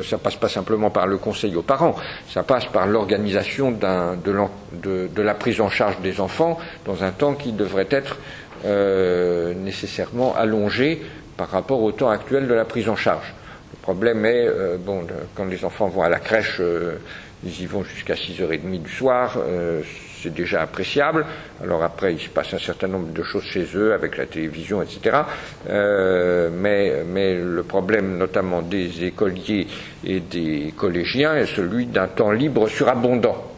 [0.09, 1.97] ça passe pas simplement par le conseil aux parents,
[2.29, 6.57] ça passe par l'organisation de, la prise en charge des enfants
[6.87, 8.17] dans un temps qui devrait être
[8.65, 11.03] euh, nécessairement allongé
[11.37, 13.35] par rapport au temps actuel de la prise en charge.
[13.83, 15.05] Le problème est, euh, bon,
[15.35, 16.99] quand les enfants vont à la crèche, euh,
[17.45, 19.81] ils y vont jusqu'à 6h30 du soir, euh,
[20.23, 21.27] c'est déjà appréciable.
[21.61, 24.83] Alors après, il se passe un certain nombre de choses chez eux, avec la télévision,
[24.83, 25.23] etc.
[25.69, 29.67] Euh, mais, mais le problème, notamment des écoliers
[30.05, 33.53] et des collégiens, est celui d'un temps libre surabondant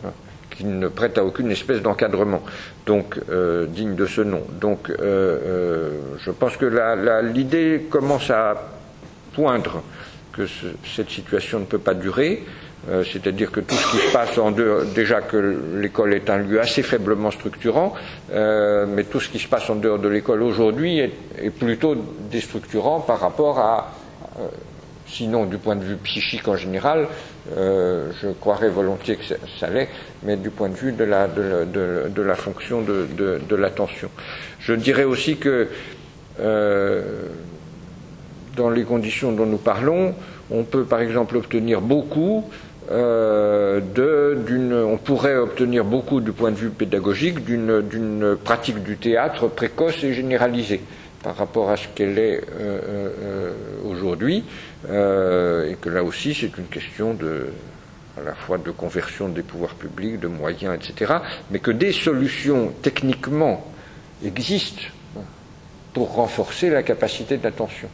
[0.56, 2.40] qui ne prête à aucune espèce d'encadrement,
[2.86, 4.40] donc euh, digne de ce nom.
[4.58, 6.64] Donc, euh, je pense que
[7.24, 8.54] l'idée commence à
[9.34, 9.82] poindre
[10.36, 12.44] que ce, cette situation ne peut pas durer.
[12.88, 16.38] Euh, c'est-à-dire que tout ce qui se passe en dehors, déjà que l'école est un
[16.38, 17.94] lieu assez faiblement structurant,
[18.32, 21.96] euh, mais tout ce qui se passe en dehors de l'école aujourd'hui est, plutôt
[22.30, 23.92] déstructurant par rapport à,
[24.38, 24.48] euh,
[25.06, 27.08] sinon du point de vue psychique en général,
[27.56, 29.88] je croirais volontiers que ça, l'est,
[30.22, 34.08] mais du point de vue de la, fonction de, l'attention.
[34.60, 35.68] Je dirais aussi que
[38.56, 40.14] dans les conditions dont nous parlons,
[40.50, 42.44] on peut par exemple obtenir beaucoup
[42.90, 43.80] euh,
[44.86, 50.12] on pourrait obtenir beaucoup du point de vue pédagogique d'une pratique du théâtre précoce et
[50.12, 50.82] généralisée
[51.22, 52.78] par rapport à ce qu'elle est euh,
[53.22, 53.52] euh,
[53.86, 54.44] aujourd'hui,
[54.86, 57.46] et que là aussi c'est une question de,
[58.18, 61.14] à la fois de conversion des pouvoirs publics, de moyens, etc.,
[61.50, 63.66] mais que des solutions techniquement
[64.22, 64.82] existent
[65.94, 67.88] pour renforcer la capacité d'attention.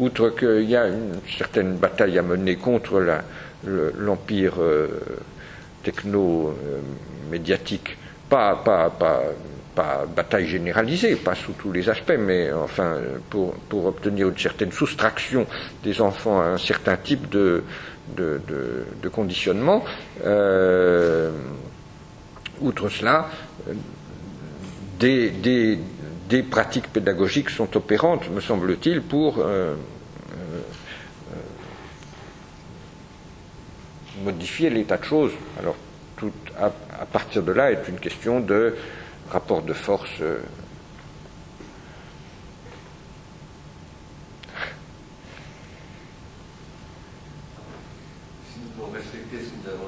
[0.00, 3.04] Outre qu'il y a une certaine bataille à mener contre
[3.98, 4.88] l'empire euh,
[5.82, 7.98] techno-médiatique,
[8.30, 8.90] pas, pas,
[10.16, 12.96] bataille généralisée, pas sous tous les aspects, mais enfin
[13.28, 15.46] pour, obtenir une certaine soustraction
[15.84, 17.62] des enfants à un certain type de,
[19.12, 19.84] conditionnement.
[20.24, 21.30] Euh,
[22.62, 23.28] outre cela,
[24.98, 25.78] des,
[26.30, 29.74] des, pratiques pédagogiques sont opérantes, me semble-t-il, pour euh,
[34.24, 35.32] modifier l'état de choses.
[35.58, 35.76] Alors,
[36.16, 38.74] tout à, à, partir de là est une question de
[39.30, 40.10] rapport de force.
[40.20, 40.38] Euh,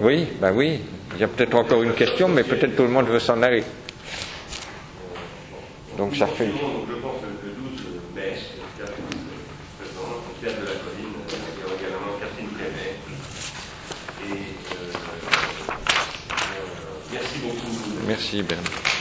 [0.00, 0.80] Oui, ben oui.
[1.14, 3.62] Il y a peut-être encore une question, mais peut-être tout le monde veut s'en aller.
[5.96, 6.46] Donc ça fait.
[6.46, 7.80] Je pense que le 12
[8.14, 8.36] mai,
[10.40, 12.96] Pierre de la Colline, il y aura également Catherine Prévet.
[14.24, 15.72] Et euh, euh,
[17.12, 17.72] merci beaucoup.
[18.06, 18.91] Merci Bernard.